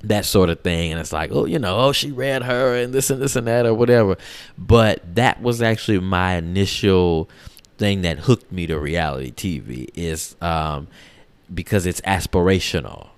that 0.03 0.25
sort 0.25 0.49
of 0.49 0.59
thing. 0.61 0.91
And 0.91 0.99
it's 0.99 1.13
like, 1.13 1.31
oh, 1.31 1.45
you 1.45 1.59
know, 1.59 1.77
oh, 1.77 1.91
she 1.91 2.11
read 2.11 2.43
her 2.43 2.75
and 2.75 2.93
this 2.93 3.09
and 3.09 3.21
this 3.21 3.35
and 3.35 3.47
that 3.47 3.65
or 3.65 3.73
whatever. 3.73 4.17
But 4.57 5.15
that 5.15 5.41
was 5.41 5.61
actually 5.61 5.99
my 5.99 6.35
initial 6.35 7.29
thing 7.77 8.01
that 8.01 8.19
hooked 8.19 8.51
me 8.51 8.67
to 8.67 8.77
reality 8.79 9.31
TV 9.31 9.89
is 9.95 10.35
um, 10.41 10.87
because 11.53 11.85
it's 11.85 12.01
aspirational. 12.01 13.09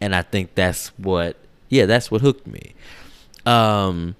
And 0.00 0.14
I 0.14 0.22
think 0.22 0.54
that's 0.54 0.88
what 0.98 1.36
yeah, 1.68 1.86
that's 1.86 2.10
what 2.10 2.20
hooked 2.20 2.46
me. 2.46 2.74
Um 3.44 4.14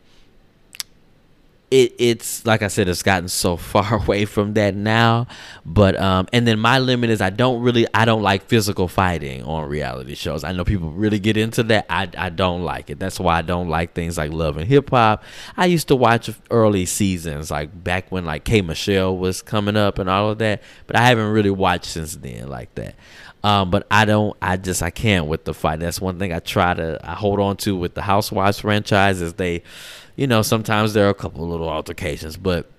it 1.71 1.95
it's 1.99 2.47
like 2.47 2.63
I 2.63 2.69
said, 2.69 2.89
it's 2.89 3.03
gotten 3.03 3.29
so 3.29 3.57
far 3.57 3.95
away 3.95 4.25
from 4.25 4.55
that 4.55 4.75
now. 4.75 5.27
But 5.65 6.01
um, 6.01 6.29
and 6.33 6.47
then 6.47 6.59
my 6.59 6.79
limit 6.79 7.11
is 7.11 7.21
I 7.21 7.31
don't 7.31 7.63
really 7.63 7.87
I 7.93 8.05
don't 8.05 8.23
like 8.23 8.45
physical 8.45 8.89
fighting 8.89 9.43
on 9.43 9.69
reality 9.69 10.15
shows. 10.15 10.45
I 10.45 10.53
know 10.53 10.65
people 10.65 10.91
really 10.91 11.19
get 11.19 11.37
into 11.37 11.63
that. 11.65 11.87
I 11.91 12.09
I 12.17 12.31
don't 12.31 12.63
like 12.63 12.91
it. 12.91 12.99
That's 12.99 13.19
why 13.19 13.39
I 13.39 13.43
don't 13.43 13.69
like 13.69 13.95
things 13.95 14.19
like 14.19 14.33
Love 14.33 14.57
and 14.57 14.67
Hip 14.67 14.91
Hop. 14.91 15.25
I 15.57 15.67
used 15.67 15.89
to 15.89 15.97
watch 15.97 16.31
early 16.51 16.87
seasons, 16.87 17.51
like 17.51 17.83
back 17.83 18.11
when 18.11 18.25
like 18.25 18.45
K 18.45 18.63
Michelle 18.63 19.17
was 19.17 19.43
coming 19.43 19.77
up 19.77 19.99
and 19.99 20.09
all 20.09 20.31
of 20.31 20.39
that. 20.39 20.63
But 20.87 20.97
I 20.97 21.07
haven't 21.07 21.31
really 21.31 21.51
watched 21.51 21.87
since 21.87 22.17
then 22.17 22.49
like 22.49 22.75
that. 22.77 22.95
Um, 23.43 23.71
but 23.71 23.87
I 23.91 24.05
don't. 24.07 24.37
I 24.43 24.57
just 24.57 24.83
I 24.83 24.91
can't 24.91 25.27
with 25.27 25.45
the 25.45 25.55
fight. 25.55 25.79
That's 25.79 26.01
one 26.01 26.19
thing 26.19 26.33
I 26.33 26.41
try 26.41 26.75
to 26.75 26.99
I 27.03 27.15
hold 27.15 27.39
on 27.39 27.57
to 27.59 27.77
with 27.77 27.95
the 27.95 28.03
Housewives 28.03 28.59
franchise 28.61 29.21
is 29.21 29.35
they 29.35 29.63
you 30.17 30.27
know, 30.27 30.43
sometimes 30.43 30.95
there 30.95 31.07
are 31.07 31.11
a 31.11 31.15
couple 31.15 31.47
little 31.47 31.69
altercations, 31.69 32.37
but 32.37 32.71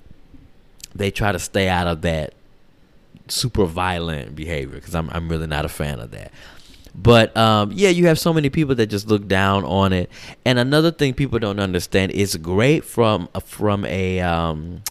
they 0.93 1.11
try 1.11 1.31
to 1.31 1.39
stay 1.39 1.69
out 1.69 1.87
of 1.87 2.01
that 2.01 2.33
super 3.27 3.65
violent 3.65 4.35
behavior 4.35 4.75
because 4.75 4.95
I'm 4.95 5.09
I'm 5.11 5.29
really 5.29 5.47
not 5.47 5.65
a 5.65 5.69
fan 5.69 5.99
of 5.99 6.11
that. 6.11 6.31
But 6.95 7.37
um, 7.37 7.71
yeah, 7.73 7.89
you 7.89 8.07
have 8.07 8.17
so 8.17 8.33
many 8.33 8.49
people 8.49 8.73
that 8.75 8.87
just 8.87 9.07
look 9.07 9.27
down 9.27 9.63
on 9.65 9.93
it. 9.93 10.09
And 10.45 10.57
another 10.57 10.91
thing 10.91 11.13
people 11.13 11.37
don't 11.37 11.59
understand 11.59 12.11
is 12.11 12.35
great 12.37 12.83
from 12.83 13.29
from 13.45 13.85
a 13.85 14.19
um, 14.21 14.81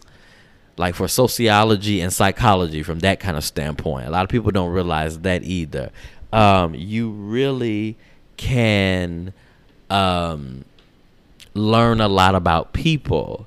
like 0.76 0.94
for 0.94 1.08
sociology 1.08 2.00
and 2.00 2.12
psychology 2.12 2.84
from 2.84 3.00
that 3.00 3.18
kind 3.18 3.36
of 3.36 3.44
standpoint. 3.44 4.06
A 4.06 4.10
lot 4.10 4.22
of 4.22 4.28
people 4.28 4.52
don't 4.52 4.70
realize 4.70 5.18
that 5.20 5.42
either. 5.42 5.90
Um, 6.32 6.74
you 6.74 7.10
really 7.10 7.96
can 8.36 9.32
um, 9.90 10.64
learn 11.56 12.00
a 12.00 12.08
lot 12.08 12.34
about 12.34 12.72
people 12.72 13.46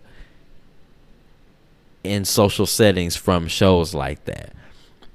in 2.04 2.26
social 2.26 2.66
settings 2.66 3.16
from 3.16 3.48
shows 3.48 3.94
like 3.94 4.26
that. 4.26 4.54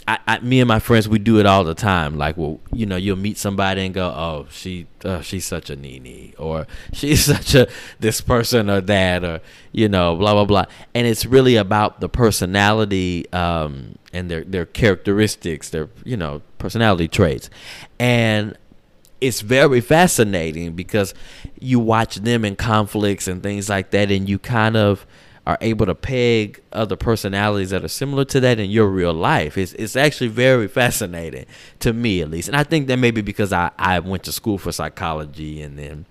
I, 0.07 0.19
I, 0.27 0.39
me 0.41 0.61
and 0.61 0.69
my 0.69 0.81
friends, 0.81 1.09
we 1.09 1.19
do 1.19 1.39
it 1.41 1.47
all 1.47 1.65
the 1.65 1.75
time. 1.75 2.19
Like, 2.19 2.37
well, 2.37 2.61
you 2.73 2.85
know, 2.85 2.97
you'll 2.97 3.17
meet 3.17 3.39
somebody 3.39 3.87
and 3.87 3.95
go, 3.95 4.07
"Oh, 4.07 4.47
she, 4.51 4.87
uh, 5.03 5.23
she's 5.23 5.47
such 5.47 5.71
a 5.71 5.77
Nene," 5.77 6.35
or 6.39 6.67
"She's 6.93 7.25
such 7.25 7.55
a 7.55 7.69
this 8.01 8.21
person 8.21 8.69
or 8.69 8.83
that," 8.83 9.25
or 9.25 9.41
you 9.73 9.89
know, 9.89 10.15
blah 10.15 10.35
blah 10.35 10.45
blah. 10.45 10.67
And 10.95 11.07
it's 11.07 11.25
really 11.25 11.57
about 11.57 12.01
the 12.01 12.11
personality 12.11 13.33
um, 13.33 13.97
and 14.13 14.31
their 14.31 14.45
their 14.45 14.67
characteristics, 14.67 15.71
their 15.71 15.89
you 16.05 16.19
know, 16.19 16.43
personality 16.59 17.09
traits. 17.09 17.49
And 17.99 18.59
it's 19.27 19.41
very 19.41 19.81
fascinating 19.81 20.73
because 20.73 21.15
you 21.59 21.81
watch 21.81 22.17
them 22.17 22.45
in 22.45 22.57
conflicts 22.57 23.27
and 23.27 23.43
things 23.43 23.69
like 23.69 23.91
that, 23.91 24.11
and 24.11 24.29
you 24.29 24.39
kind 24.39 24.77
of 24.77 25.07
are 25.47 25.59
able 25.61 25.85
to 25.85 25.95
peg 25.95 26.63
other 26.73 26.97
personalities 26.97 27.71
that 27.71 27.85
are 27.85 27.89
similar 27.89 28.25
to 28.25 28.41
that 28.41 28.59
in 28.59 28.71
your 28.71 28.89
real 28.89 29.13
life. 29.13 29.59
It's 29.59 29.75
it's 29.75 29.97
actually 29.97 30.29
very 30.29 30.69
fascinating 30.69 31.47
to 31.81 31.93
me 31.93 32.23
at 32.23 32.31
least. 32.31 32.49
And 32.49 32.57
I 32.57 32.65
think 32.65 32.87
that 32.89 32.99
maybe 32.99 33.21
because 33.21 33.53
I, 33.53 33.71
I 33.79 33.99
went 33.99 34.25
to 34.25 34.33
school 34.33 34.57
for 34.57 34.73
psychology 34.73 35.61
and 35.61 35.79
then 35.79 36.07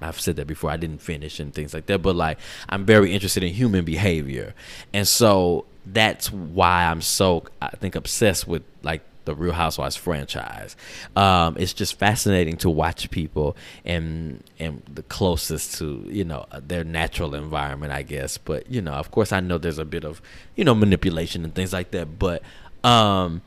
I've 0.00 0.20
said 0.20 0.36
that 0.36 0.46
before, 0.46 0.70
I 0.70 0.76
didn't 0.76 1.02
finish 1.02 1.38
and 1.40 1.52
things 1.54 1.74
like 1.74 1.86
that. 1.86 2.00
But 2.00 2.16
like 2.16 2.38
I'm 2.68 2.86
very 2.86 3.12
interested 3.12 3.42
in 3.42 3.52
human 3.52 3.84
behavior. 3.84 4.54
And 4.92 5.06
so 5.06 5.66
that's 5.84 6.32
why 6.32 6.86
I'm 6.86 7.02
so 7.02 7.44
I 7.60 7.70
think 7.70 7.94
obsessed 7.94 8.48
with 8.48 8.62
like 8.82 9.02
the 9.26 9.34
Real 9.34 9.52
Housewives 9.52 9.96
franchise. 9.96 10.76
Um, 11.14 11.56
it's 11.58 11.74
just 11.74 11.98
fascinating 11.98 12.56
to 12.58 12.70
watch 12.70 13.10
people 13.10 13.56
and 13.84 14.42
and 14.58 14.82
the 14.92 15.02
closest 15.02 15.78
to 15.78 16.04
you 16.08 16.24
know 16.24 16.46
their 16.62 16.84
natural 16.84 17.34
environment, 17.34 17.92
I 17.92 18.02
guess. 18.02 18.38
But 18.38 18.70
you 18.70 18.80
know, 18.80 18.92
of 18.92 19.10
course, 19.10 19.32
I 19.32 19.40
know 19.40 19.58
there's 19.58 19.78
a 19.78 19.84
bit 19.84 20.04
of 20.04 20.22
you 20.54 20.64
know 20.64 20.74
manipulation 20.74 21.44
and 21.44 21.54
things 21.54 21.72
like 21.72 21.90
that. 21.90 22.18
But 22.18 22.42
um, 22.82 23.42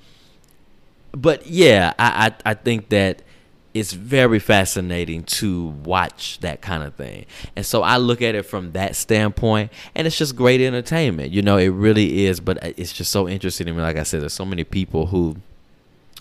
but 1.11 1.47
yeah, 1.47 1.93
I 1.97 2.27
I, 2.45 2.51
I 2.51 2.53
think 2.53 2.89
that 2.89 3.23
it's 3.73 3.93
very 3.93 4.39
fascinating 4.39 5.23
to 5.23 5.67
watch 5.67 6.39
that 6.39 6.61
kind 6.61 6.83
of 6.83 6.95
thing. 6.95 7.25
And 7.55 7.65
so 7.65 7.83
I 7.83 7.97
look 7.97 8.21
at 8.21 8.33
it 8.33 8.43
from 8.43 8.71
that 8.71 8.95
standpoint 8.95 9.71
and 9.93 10.07
it's 10.07 10.17
just 10.17 10.35
great 10.35 10.59
entertainment. 10.59 11.31
You 11.31 11.43
know, 11.43 11.57
it 11.57 11.67
really 11.67 12.25
is, 12.25 12.39
but 12.39 12.57
it's 12.63 12.91
just 12.91 13.11
so 13.11 13.29
interesting 13.29 13.67
to 13.67 13.73
me. 13.73 13.81
Like 13.81 13.97
I 13.97 14.03
said, 14.03 14.21
there's 14.21 14.33
so 14.33 14.45
many 14.45 14.63
people 14.63 15.07
who 15.07 15.37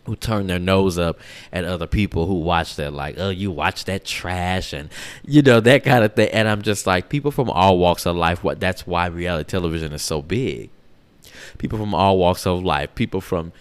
who 0.08 0.16
turn 0.16 0.46
their 0.46 0.58
nose 0.58 0.98
up 0.98 1.20
at 1.52 1.64
other 1.64 1.86
people 1.86 2.26
who 2.26 2.34
watch 2.34 2.76
that 2.76 2.92
like 2.92 3.16
oh 3.18 3.28
you 3.28 3.50
watch 3.50 3.84
that 3.84 4.04
trash 4.04 4.72
and 4.72 4.88
you 5.24 5.42
know 5.42 5.60
that 5.60 5.84
kind 5.84 6.02
of 6.02 6.14
thing. 6.14 6.30
And 6.30 6.48
i'm 6.48 6.62
just 6.62 6.86
like 6.86 7.08
people 7.08 7.30
from 7.30 7.50
all 7.50 7.78
walks 7.78 8.06
of 8.06 8.16
life 8.16 8.42
what 8.42 8.58
that's 8.58 8.86
why 8.86 9.06
reality 9.06 9.48
television 9.48 9.92
is 9.92 10.02
so 10.02 10.22
big. 10.22 10.70
People 11.58 11.78
from 11.78 11.94
all 11.94 12.18
walks 12.18 12.46
of 12.46 12.62
life 12.64 12.94
people 12.94 13.20
from 13.20 13.52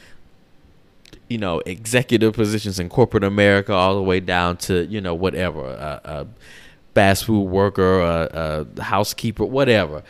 you 1.27 1.37
know 1.37 1.59
executive 1.65 2.33
positions 2.33 2.79
in 2.79 2.89
corporate 2.89 3.23
america 3.23 3.73
all 3.73 3.95
the 3.95 4.01
way 4.01 4.19
down 4.19 4.55
to 4.57 4.85
you 4.85 5.01
know 5.01 5.13
whatever 5.13 5.65
a, 5.65 6.01
a 6.03 6.27
fast 6.95 7.25
food 7.25 7.43
worker 7.43 7.99
a, 7.99 8.65
a 8.77 8.81
housekeeper 8.81 9.45
whatever 9.45 10.03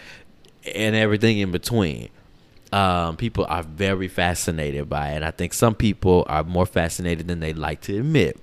and 0.76 0.96
everything 0.96 1.40
in 1.40 1.52
between 1.52 2.10
um, 2.72 3.18
people 3.18 3.46
are 3.50 3.64
very 3.64 4.08
fascinated 4.08 4.90
by 4.90 5.12
it. 5.12 5.18
And 5.18 5.26
I 5.26 5.32
think 5.32 5.54
some 5.54 5.76
people 5.76 6.26
are 6.28 6.44
more 6.44 6.66
fascinated 6.66 7.28
than 7.28 7.40
they 7.40 7.54
like 7.54 7.82
to 7.82 7.98
admit. 7.98 8.40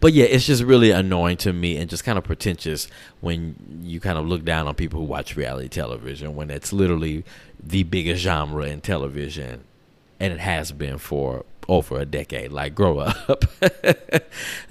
But 0.00 0.12
yeah, 0.12 0.26
it's 0.26 0.46
just 0.46 0.62
really 0.62 0.90
annoying 0.92 1.36
to 1.38 1.52
me 1.52 1.76
and 1.76 1.90
just 1.90 2.04
kind 2.04 2.16
of 2.18 2.24
pretentious 2.24 2.88
when 3.20 3.56
you 3.82 3.98
kind 4.00 4.16
of 4.16 4.26
look 4.26 4.44
down 4.44 4.68
on 4.68 4.74
people 4.74 5.00
who 5.00 5.06
watch 5.06 5.36
reality 5.36 5.68
television 5.68 6.36
when 6.36 6.50
it's 6.50 6.72
literally 6.72 7.24
the 7.60 7.82
biggest 7.82 8.22
genre 8.22 8.64
in 8.64 8.80
television 8.80 9.64
and 10.20 10.32
it 10.32 10.40
has 10.40 10.72
been 10.72 10.98
for 10.98 11.44
over 11.68 11.98
a 11.98 12.06
decade. 12.06 12.52
Like, 12.52 12.74
grow 12.74 12.98
up. 13.00 13.44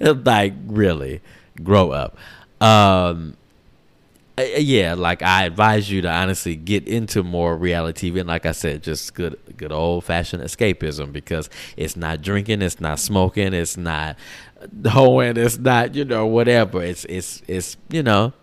like, 0.00 0.54
really, 0.66 1.20
grow 1.62 1.90
up. 1.90 2.16
Um, 2.60 3.36
uh, 4.38 4.42
yeah, 4.42 4.94
like 4.94 5.22
I 5.22 5.44
advise 5.44 5.90
you 5.90 6.02
to 6.02 6.10
honestly 6.10 6.56
get 6.56 6.86
into 6.86 7.22
more 7.22 7.56
reality 7.56 8.10
TV, 8.10 8.20
and 8.20 8.28
like 8.28 8.44
I 8.44 8.52
said, 8.52 8.82
just 8.82 9.14
good, 9.14 9.38
good 9.56 9.72
old 9.72 10.04
fashioned 10.04 10.42
escapism 10.42 11.12
because 11.12 11.48
it's 11.76 11.96
not 11.96 12.20
drinking, 12.20 12.60
it's 12.60 12.80
not 12.80 12.98
smoking, 12.98 13.54
it's 13.54 13.76
not 13.76 14.16
hoeing, 14.88 15.36
it's 15.36 15.58
not 15.58 15.94
you 15.94 16.04
know 16.04 16.26
whatever. 16.26 16.82
It's 16.82 17.06
it's 17.06 17.42
it's 17.48 17.78
you 17.88 18.02
know, 18.02 18.34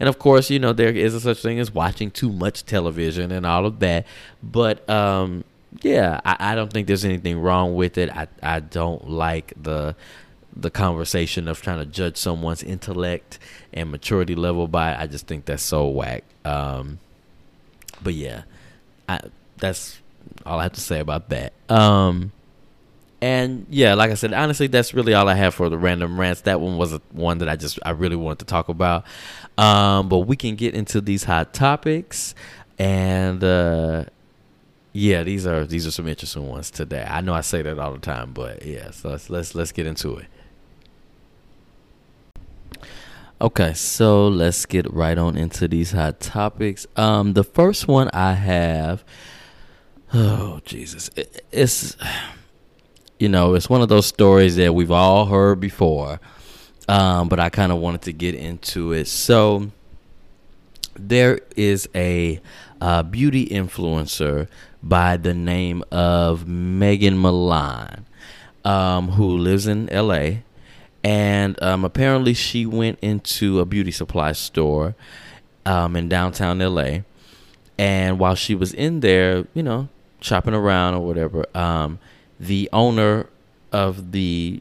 and 0.00 0.08
of 0.08 0.18
course 0.18 0.50
you 0.50 0.58
know 0.58 0.72
there 0.72 0.90
is 0.90 1.14
a 1.14 1.20
such 1.20 1.42
thing 1.42 1.60
as 1.60 1.72
watching 1.72 2.10
too 2.10 2.32
much 2.32 2.64
television 2.64 3.30
and 3.30 3.46
all 3.46 3.66
of 3.66 3.78
that, 3.80 4.06
but 4.42 4.88
um 4.90 5.44
yeah, 5.82 6.20
I, 6.24 6.36
I 6.52 6.54
don't 6.54 6.72
think 6.72 6.86
there's 6.86 7.04
anything 7.04 7.38
wrong 7.38 7.74
with 7.74 7.98
it. 7.98 8.10
I 8.10 8.28
I 8.42 8.60
don't 8.60 9.08
like 9.08 9.52
the 9.60 9.94
the 10.56 10.70
conversation 10.70 11.48
of 11.48 11.60
trying 11.60 11.78
to 11.78 11.86
judge 11.86 12.16
someone's 12.16 12.62
intellect 12.62 13.38
and 13.72 13.90
maturity 13.90 14.34
level 14.34 14.66
by 14.66 14.92
it. 14.92 14.98
I 14.98 15.06
just 15.06 15.26
think 15.26 15.44
that's 15.44 15.62
so 15.62 15.88
whack. 15.88 16.24
Um, 16.44 16.98
but 18.02 18.14
yeah, 18.14 18.42
I, 19.08 19.20
that's 19.58 19.98
all 20.44 20.58
I 20.58 20.64
have 20.64 20.72
to 20.72 20.80
say 20.80 21.00
about 21.00 21.28
that. 21.28 21.52
Um, 21.68 22.32
and 23.20 23.66
yeah, 23.70 23.94
like 23.94 24.10
I 24.10 24.14
said, 24.14 24.32
honestly, 24.32 24.66
that's 24.66 24.92
really 24.94 25.14
all 25.14 25.28
I 25.28 25.34
have 25.34 25.54
for 25.54 25.68
the 25.68 25.78
random 25.78 26.18
rants. 26.18 26.42
That 26.42 26.60
one 26.60 26.76
was 26.76 26.92
a, 26.92 27.00
one 27.12 27.38
that 27.38 27.48
I 27.48 27.56
just 27.56 27.78
I 27.84 27.90
really 27.90 28.16
wanted 28.16 28.40
to 28.40 28.44
talk 28.44 28.68
about. 28.68 29.04
Um, 29.56 30.08
but 30.08 30.20
we 30.20 30.36
can 30.36 30.54
get 30.54 30.74
into 30.74 31.00
these 31.00 31.24
hot 31.24 31.54
topics, 31.54 32.34
and 32.78 33.42
uh, 33.42 34.04
yeah, 34.92 35.22
these 35.22 35.46
are 35.46 35.64
these 35.64 35.86
are 35.86 35.90
some 35.90 36.06
interesting 36.06 36.46
ones 36.46 36.70
today. 36.70 37.06
I 37.08 37.22
know 37.22 37.32
I 37.32 37.40
say 37.40 37.62
that 37.62 37.78
all 37.78 37.92
the 37.92 37.98
time, 37.98 38.32
but 38.32 38.64
yeah, 38.64 38.90
so 38.90 39.10
let's 39.10 39.30
let's, 39.30 39.54
let's 39.54 39.72
get 39.72 39.86
into 39.86 40.16
it. 40.16 40.26
Okay, 43.38 43.74
so 43.74 44.28
let's 44.28 44.64
get 44.64 44.90
right 44.90 45.18
on 45.18 45.36
into 45.36 45.68
these 45.68 45.92
hot 45.92 46.20
topics. 46.20 46.86
Um, 46.96 47.34
the 47.34 47.44
first 47.44 47.86
one 47.86 48.08
I 48.14 48.32
have, 48.32 49.04
oh 50.14 50.62
Jesus, 50.64 51.10
it, 51.16 51.44
it's 51.52 51.98
you 53.18 53.28
know 53.28 53.52
it's 53.52 53.68
one 53.68 53.82
of 53.82 53.90
those 53.90 54.06
stories 54.06 54.56
that 54.56 54.74
we've 54.74 54.90
all 54.90 55.26
heard 55.26 55.60
before, 55.60 56.18
um, 56.88 57.28
but 57.28 57.38
I 57.38 57.50
kind 57.50 57.72
of 57.72 57.78
wanted 57.78 58.00
to 58.02 58.14
get 58.14 58.34
into 58.34 58.92
it. 58.92 59.06
So 59.06 59.70
there 60.94 61.40
is 61.56 61.90
a 61.94 62.40
uh, 62.80 63.02
beauty 63.02 63.48
influencer 63.48 64.48
by 64.82 65.18
the 65.18 65.34
name 65.34 65.84
of 65.92 66.48
Megan 66.48 67.20
Milan, 67.20 68.06
um, 68.64 69.08
who 69.10 69.36
lives 69.36 69.66
in 69.66 69.90
L.A 69.90 70.42
and 71.06 71.62
um, 71.62 71.84
apparently 71.84 72.34
she 72.34 72.66
went 72.66 72.98
into 73.00 73.60
a 73.60 73.64
beauty 73.64 73.92
supply 73.92 74.32
store 74.32 74.96
um, 75.64 75.94
in 75.94 76.08
downtown 76.08 76.58
LA. 76.58 77.02
And 77.78 78.18
while 78.18 78.34
she 78.34 78.56
was 78.56 78.74
in 78.74 78.98
there, 79.00 79.46
you 79.54 79.62
know, 79.62 79.88
shopping 80.20 80.52
around 80.52 80.94
or 80.94 81.06
whatever, 81.06 81.46
um, 81.56 82.00
the 82.40 82.68
owner 82.72 83.28
of 83.70 84.10
the 84.10 84.60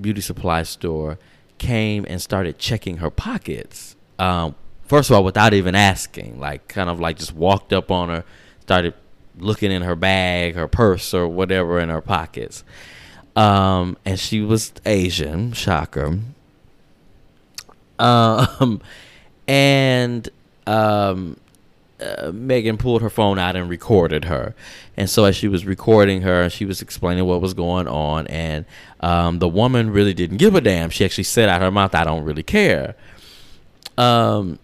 beauty 0.00 0.20
supply 0.20 0.62
store 0.62 1.18
came 1.58 2.06
and 2.08 2.22
started 2.22 2.56
checking 2.56 2.98
her 2.98 3.10
pockets. 3.10 3.96
Um, 4.20 4.54
first 4.84 5.10
of 5.10 5.16
all, 5.16 5.24
without 5.24 5.54
even 5.54 5.74
asking, 5.74 6.38
like 6.38 6.68
kind 6.68 6.88
of 6.88 7.00
like 7.00 7.18
just 7.18 7.34
walked 7.34 7.72
up 7.72 7.90
on 7.90 8.10
her, 8.10 8.24
started 8.60 8.94
looking 9.40 9.72
in 9.72 9.82
her 9.82 9.96
bag, 9.96 10.54
her 10.54 10.68
purse, 10.68 11.12
or 11.12 11.26
whatever 11.26 11.80
in 11.80 11.88
her 11.88 12.00
pockets. 12.00 12.62
Um, 13.36 13.96
and 14.04 14.18
she 14.18 14.40
was 14.40 14.72
Asian, 14.86 15.52
shocker. 15.52 16.18
Um, 17.98 18.80
and 19.48 20.28
um, 20.66 21.36
uh, 22.00 22.32
Megan 22.32 22.76
pulled 22.76 23.02
her 23.02 23.10
phone 23.10 23.38
out 23.38 23.56
and 23.56 23.68
recorded 23.68 24.26
her. 24.26 24.54
And 24.96 25.08
so 25.08 25.24
as 25.24 25.36
she 25.36 25.48
was 25.48 25.64
recording 25.64 26.22
her, 26.22 26.48
she 26.50 26.64
was 26.64 26.82
explaining 26.82 27.24
what 27.24 27.40
was 27.40 27.54
going 27.54 27.88
on. 27.88 28.26
And 28.28 28.64
um, 29.00 29.38
the 29.38 29.48
woman 29.48 29.90
really 29.90 30.14
didn't 30.14 30.36
give 30.38 30.54
a 30.54 30.60
damn. 30.60 30.90
She 30.90 31.04
actually 31.04 31.24
said 31.24 31.48
out 31.48 31.60
her 31.60 31.70
mouth, 31.70 31.94
"I 31.94 32.04
don't 32.04 32.24
really 32.24 32.42
care." 32.42 32.94
Um, 33.96 34.58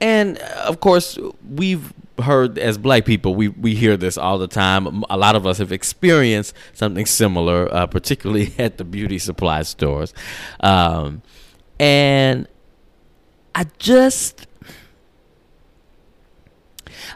and 0.00 0.38
of 0.38 0.80
course, 0.80 1.18
we've 1.48 1.92
heard 2.22 2.58
as 2.58 2.78
black 2.78 3.04
people, 3.04 3.34
we, 3.34 3.48
we 3.48 3.74
hear 3.74 3.96
this 3.96 4.16
all 4.16 4.38
the 4.38 4.48
time. 4.48 5.04
A 5.10 5.16
lot 5.16 5.36
of 5.36 5.46
us 5.46 5.58
have 5.58 5.72
experienced 5.72 6.54
something 6.72 7.06
similar, 7.06 7.72
uh, 7.72 7.86
particularly 7.86 8.54
at 8.58 8.78
the 8.78 8.84
beauty 8.84 9.18
supply 9.18 9.62
stores. 9.62 10.14
Um, 10.60 11.22
and 11.78 12.48
I 13.54 13.66
just, 13.78 14.46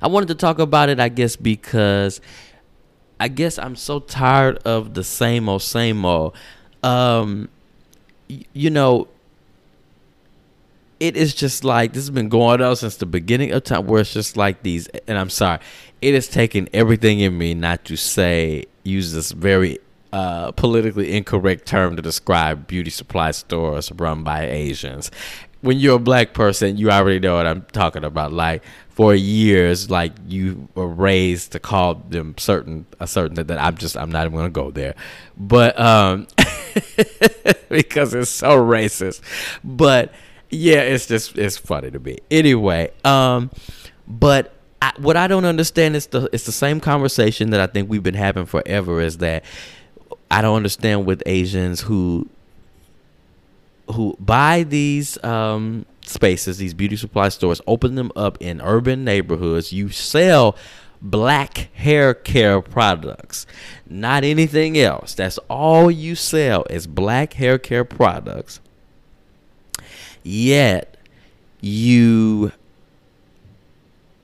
I 0.03 0.09
wanted 0.09 0.29
to 0.29 0.35
talk 0.35 0.59
about 0.59 0.88
it, 0.88 1.01
I 1.01 1.09
guess, 1.09 1.37
because 1.37 2.21
I 3.19 3.29
guess 3.29 3.59
I'm 3.59 3.77
so 3.77 4.01
tired 4.01 4.59
of 4.64 4.95
the 4.95 5.05
same 5.05 5.49
old, 5.49 5.62
same 5.62 6.05
old. 6.05 6.35
Um, 6.83 7.49
you 8.29 8.71
know, 8.71 9.09
it 11.01 11.17
is 11.17 11.35
just 11.35 11.65
like 11.65 11.95
this 11.95 12.03
has 12.03 12.11
been 12.11 12.29
going 12.29 12.61
on 12.61 12.77
since 12.77 12.97
the 12.97 13.07
beginning 13.07 13.53
of 13.53 13.65
time 13.65 13.87
where 13.87 14.03
it's 14.03 14.13
just 14.13 14.37
like 14.37 14.63
these 14.63 14.87
and 15.09 15.19
i'm 15.19 15.31
sorry 15.31 15.59
it 16.01 16.15
has 16.15 16.29
taken 16.29 16.69
everything 16.73 17.21
in 17.21 17.37
me 17.37 17.55
not 17.55 17.85
to 17.85 17.97
say 17.97 18.65
use 18.85 19.13
this 19.13 19.33
very 19.33 19.79
uh, 20.13 20.51
politically 20.53 21.13
incorrect 21.17 21.67
term 21.67 21.95
to 21.97 22.03
describe 22.03 22.67
beauty 22.67 22.91
supply 22.91 23.31
stores 23.31 23.93
run 23.93 24.25
by 24.25 24.45
asians. 24.47 25.11
When 25.61 25.79
you're 25.79 25.97
a 25.97 26.01
black 26.01 26.33
person 26.33 26.77
you 26.77 26.91
already 26.91 27.21
know 27.21 27.37
what 27.37 27.47
i'm 27.47 27.63
talking 27.73 28.03
about. 28.03 28.33
Like 28.33 28.65
for 28.89 29.15
years 29.15 29.89
like 29.89 30.13
you 30.27 30.69
were 30.75 30.89
raised 30.89 31.53
to 31.53 31.61
call 31.61 31.95
them 31.95 32.35
certain 32.39 32.87
a 32.99 33.07
certain 33.07 33.35
that, 33.37 33.47
that 33.49 33.63
i'm 33.63 33.77
just 33.77 33.97
i'm 33.97 34.11
not 34.11 34.27
even 34.27 34.37
gonna 34.37 34.51
go 34.51 34.71
there. 34.71 34.95
But 35.37 35.79
um 35.79 36.27
because 37.69 38.13
it's 38.13 38.31
so 38.31 38.59
racist. 38.59 39.21
But 39.63 40.13
yeah, 40.51 40.81
it's 40.81 41.07
just 41.07 41.39
it's 41.39 41.57
funny 41.57 41.91
to 41.91 41.99
me. 41.99 42.19
Anyway, 42.31 42.91
um, 43.05 43.51
but 44.07 44.53
I, 44.83 44.93
what 44.99 45.17
I 45.17 45.29
don't 45.29 45.45
understand 45.45 45.97
is 45.97 46.07
the 46.07 46.29
it's 46.33 46.45
the 46.45 46.53
same 46.53 46.81
conversation 46.81 47.51
that 47.51 47.61
I 47.61 47.67
think 47.67 47.89
we've 47.89 48.03
been 48.03 48.15
having 48.15 48.47
forever. 48.47 49.01
Is 49.01 49.19
that 49.19 49.45
I 50.31 50.43
don't 50.43 50.57
understand 50.57 51.07
with 51.07 51.23
Asians 51.27 51.83
who 51.83 52.29
who 53.93 54.17
buy 54.19 54.65
these 54.65 55.23
um, 55.25 55.87
spaces, 56.05 56.59
these 56.59 56.75
beauty 56.75 56.97
supply 56.97 57.29
stores, 57.29 57.61
open 57.67 57.95
them 57.95 58.11
up 58.17 58.37
in 58.41 58.61
urban 58.61 59.05
neighborhoods. 59.05 59.73
You 59.73 59.89
sell 59.91 60.57
black 61.01 61.73
hair 61.75 62.13
care 62.13 62.61
products, 62.61 63.47
not 63.89 64.25
anything 64.25 64.79
else. 64.79 65.15
That's 65.15 65.39
all 65.49 65.91
you 65.91 66.15
sell 66.17 66.65
is 66.71 66.87
black 66.89 67.35
hair 67.35 67.59
care 67.59 67.85
products 67.85 68.61
yet 70.22 70.96
you 71.61 72.52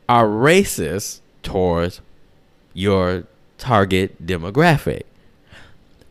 are 0.09 0.27
racist 0.27 1.21
towards 1.43 2.01
your 2.73 3.25
target 3.59 4.25
demographic. 4.27 5.03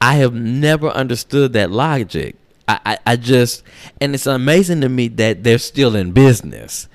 I 0.01 0.15
have 0.15 0.33
never 0.33 0.89
understood 0.89 1.53
that 1.53 1.71
logic. 1.71 2.35
I, 2.67 2.79
I, 2.85 2.97
I, 3.05 3.15
just, 3.15 3.63
and 4.01 4.13
it's 4.13 4.25
amazing 4.25 4.81
to 4.81 4.89
me 4.89 5.07
that 5.09 5.43
they're 5.43 5.57
still 5.57 5.95
in 5.95 6.11
business, 6.11 6.87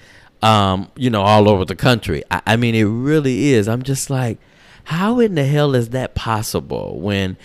um, 0.42 0.90
you 0.96 1.10
know, 1.10 1.22
all 1.22 1.48
over 1.48 1.64
the 1.64 1.76
country. 1.76 2.22
I, 2.30 2.42
I 2.46 2.56
mean, 2.56 2.74
it 2.74 2.84
really 2.84 3.50
is. 3.50 3.68
I'm 3.68 3.82
just 3.82 4.10
like, 4.10 4.38
how 4.84 5.20
in 5.20 5.36
the 5.36 5.44
hell 5.44 5.74
is 5.74 5.90
that 5.90 6.14
possible 6.14 6.98
when, 7.00 7.36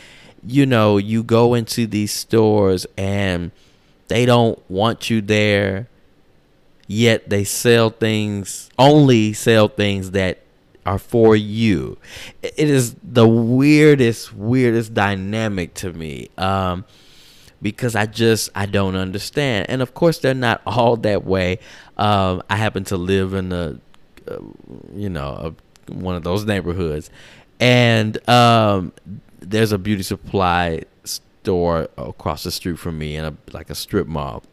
you 0.45 0.65
know, 0.65 0.97
you 0.97 1.23
go 1.23 1.53
into 1.53 1.85
these 1.87 2.11
stores 2.11 2.85
and 2.97 3.51
they 4.07 4.25
don't 4.25 4.59
want 4.69 5.09
you 5.09 5.21
there, 5.21 5.87
yet 6.87 7.29
they 7.29 7.43
sell 7.43 7.89
things, 7.89 8.69
only 8.77 9.33
sell 9.33 9.67
things 9.67 10.11
that 10.11 10.39
are 10.85 10.99
for 10.99 11.35
you. 11.35 11.97
It 12.43 12.69
is 12.69 12.95
the 13.03 13.27
weirdest, 13.27 14.33
weirdest 14.33 14.93
dynamic 14.93 15.73
to 15.75 15.91
me. 15.91 16.29
Um, 16.37 16.85
because 17.61 17.95
I 17.95 18.05
just 18.05 18.49
I 18.53 18.67
don't 18.67 18.95
understand, 18.95 19.67
and 19.69 19.81
of 19.81 19.95
course 19.95 20.19
they're 20.19 20.35
not 20.35 20.61
all 20.67 20.97
that 20.97 21.25
way. 21.25 21.59
Um, 21.97 22.43
I 22.49 22.57
happen 22.57 22.83
to 22.85 22.97
live 22.97 23.33
in 23.33 23.51
a, 23.51 23.79
uh, 24.27 24.37
you 24.93 25.09
know, 25.09 25.55
a, 25.89 25.93
one 25.93 26.15
of 26.15 26.23
those 26.23 26.45
neighborhoods, 26.45 27.09
and 27.59 28.17
um, 28.29 28.93
there's 29.39 29.71
a 29.71 29.79
beauty 29.79 30.03
supply 30.03 30.83
store 31.45 31.87
across 31.97 32.43
the 32.43 32.51
street 32.51 32.79
from 32.79 32.97
me 32.97 33.15
in 33.15 33.23
a 33.23 33.33
like 33.53 33.69
a 33.69 33.75
strip 33.75 34.07
mall. 34.07 34.43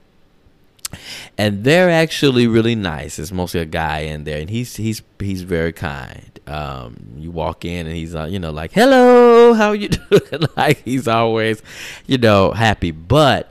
And 1.39 1.65
they're 1.65 1.89
actually 1.89 2.47
really 2.47 2.75
nice. 2.75 3.19
It's 3.19 3.33
mostly 3.33 3.61
a 3.61 3.65
guy 3.65 4.01
in 4.01 4.25
there, 4.25 4.39
and 4.41 4.51
he's 4.51 4.77
he's 4.77 5.01
he's 5.19 5.43
very 5.43 5.73
kind. 5.73 6.39
Um, 6.47 7.15
you 7.17 7.31
walk 7.31 7.65
in, 7.65 7.87
and 7.87 7.97
he's 7.97 8.15
uh, 8.15 8.25
you 8.25 8.39
know 8.39 8.51
like, 8.51 8.73
"Hello, 8.73 9.55
how 9.55 9.73
you 9.73 9.89
doing?" 10.11 10.49
like 10.57 10.83
he's 10.85 11.09
always, 11.09 11.63
you 12.07 12.19
know, 12.19 12.53
happy. 12.53 12.91
But 12.91 13.51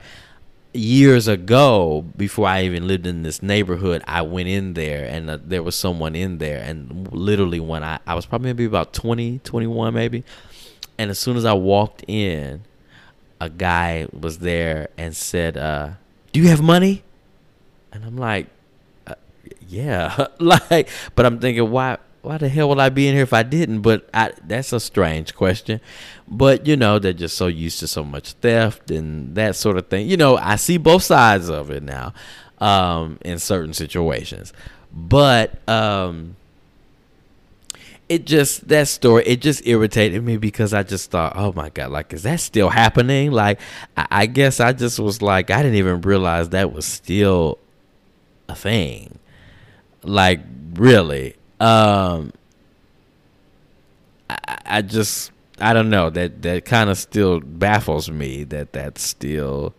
years 0.72 1.28
ago, 1.28 2.04
before 2.16 2.46
I 2.46 2.62
even 2.62 2.86
lived 2.86 3.06
in 3.06 3.22
this 3.22 3.42
neighborhood, 3.42 4.02
I 4.06 4.22
went 4.22 4.48
in 4.48 4.74
there 4.74 5.06
and 5.06 5.28
uh, 5.28 5.38
there 5.42 5.62
was 5.62 5.74
someone 5.74 6.14
in 6.14 6.38
there. 6.38 6.62
And 6.62 7.12
literally, 7.12 7.60
when 7.60 7.82
I, 7.82 7.98
I 8.06 8.14
was 8.14 8.26
probably 8.26 8.50
maybe 8.50 8.64
about 8.64 8.92
20, 8.92 9.40
21 9.40 9.94
maybe. 9.94 10.24
And 10.98 11.10
as 11.10 11.18
soon 11.18 11.36
as 11.36 11.44
I 11.44 11.54
walked 11.54 12.04
in, 12.06 12.62
a 13.42 13.50
guy 13.50 14.06
was 14.12 14.38
there 14.38 14.88
and 14.96 15.16
said, 15.16 15.56
uh, 15.56 15.90
Do 16.32 16.40
you 16.40 16.48
have 16.48 16.62
money? 16.62 17.02
And 17.92 18.04
I'm 18.04 18.16
like, 18.16 18.46
uh, 19.06 19.16
Yeah. 19.66 20.28
like, 20.38 20.88
but 21.16 21.26
I'm 21.26 21.40
thinking, 21.40 21.68
why? 21.70 21.98
why 22.22 22.38
the 22.38 22.48
hell 22.48 22.68
would 22.68 22.78
I 22.78 22.88
be 22.88 23.08
in 23.08 23.14
here 23.14 23.24
if 23.24 23.32
I 23.32 23.42
didn't? 23.42 23.80
But 23.80 24.08
I, 24.14 24.30
that's 24.44 24.72
a 24.72 24.78
strange 24.78 25.34
question. 25.34 25.80
But 26.28 26.68
you 26.68 26.76
know, 26.76 27.00
they're 27.00 27.12
just 27.12 27.36
so 27.36 27.48
used 27.48 27.80
to 27.80 27.88
so 27.88 28.04
much 28.04 28.34
theft 28.34 28.92
and 28.92 29.34
that 29.34 29.56
sort 29.56 29.76
of 29.76 29.88
thing. 29.88 30.08
You 30.08 30.16
know, 30.16 30.36
I 30.36 30.54
see 30.54 30.76
both 30.78 31.02
sides 31.02 31.50
of 31.50 31.72
it 31.72 31.82
now 31.82 32.14
um, 32.58 33.18
in 33.22 33.40
certain 33.40 33.74
situations. 33.74 34.52
But 34.92 35.68
um, 35.68 36.36
it 38.12 38.26
just 38.26 38.68
that 38.68 38.88
story 38.88 39.24
it 39.26 39.40
just 39.40 39.66
irritated 39.66 40.22
me 40.22 40.36
because 40.36 40.74
I 40.74 40.82
just 40.82 41.10
thought, 41.10 41.32
oh 41.34 41.52
my 41.54 41.70
god, 41.70 41.90
like 41.90 42.12
is 42.12 42.24
that 42.24 42.40
still 42.40 42.68
happening? 42.68 43.32
Like 43.32 43.60
I, 43.96 44.06
I 44.10 44.26
guess 44.26 44.60
I 44.60 44.72
just 44.72 44.98
was 44.98 45.22
like, 45.22 45.50
I 45.50 45.62
didn't 45.62 45.76
even 45.78 46.02
realize 46.02 46.50
that 46.50 46.72
was 46.72 46.84
still 46.84 47.58
a 48.48 48.54
thing. 48.54 49.18
Like 50.02 50.40
really 50.74 51.36
um, 51.60 52.32
I, 54.28 54.58
I 54.66 54.82
just 54.82 55.30
I 55.60 55.72
don't 55.72 55.90
know 55.90 56.10
that 56.10 56.42
that 56.42 56.64
kind 56.64 56.90
of 56.90 56.98
still 56.98 57.40
baffles 57.40 58.10
me 58.10 58.44
that 58.44 58.72
that's 58.72 59.02
still 59.02 59.74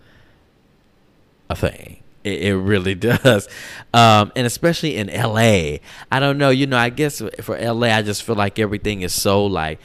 a 1.50 1.56
thing. 1.56 2.03
It, 2.24 2.42
it 2.44 2.56
really 2.56 2.96
does, 3.10 3.48
um, 3.94 4.32
and 4.36 4.48
especially 4.48 4.96
in 4.96 5.10
L.A. 5.10 5.82
I 6.12 6.20
don't 6.20 6.38
know. 6.38 6.50
You 6.50 6.68
know, 6.68 6.78
I 6.78 6.90
guess 6.90 7.22
for 7.42 7.58
L.A. 7.58 7.92
I 7.92 8.02
just 8.02 8.24
feel 8.24 8.36
like 8.36 8.60
everything 8.60 9.02
is 9.02 9.14
so 9.14 9.46
like 9.46 9.80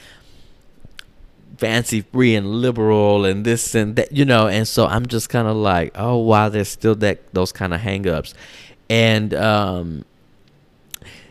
fancy 1.59 2.03
free 2.03 2.37
and 2.37 2.46
liberal 2.46 3.24
and 3.24 3.44
this 3.44 3.74
and 3.74 3.96
that 3.96 4.12
you 4.12 4.24
know 4.24 4.46
and 4.46 4.68
so 4.68 4.87
i'm 4.87 5.05
just 5.07 5.29
kind 5.29 5.48
of 5.48 5.57
like 5.57 5.90
oh 5.96 6.16
wow 6.16 6.48
there's 6.48 6.68
still 6.68 6.94
that 6.94 7.18
those 7.35 7.51
kind 7.51 7.74
of 7.74 7.81
hangups 7.81 8.33
and 8.88 9.35
um 9.35 10.05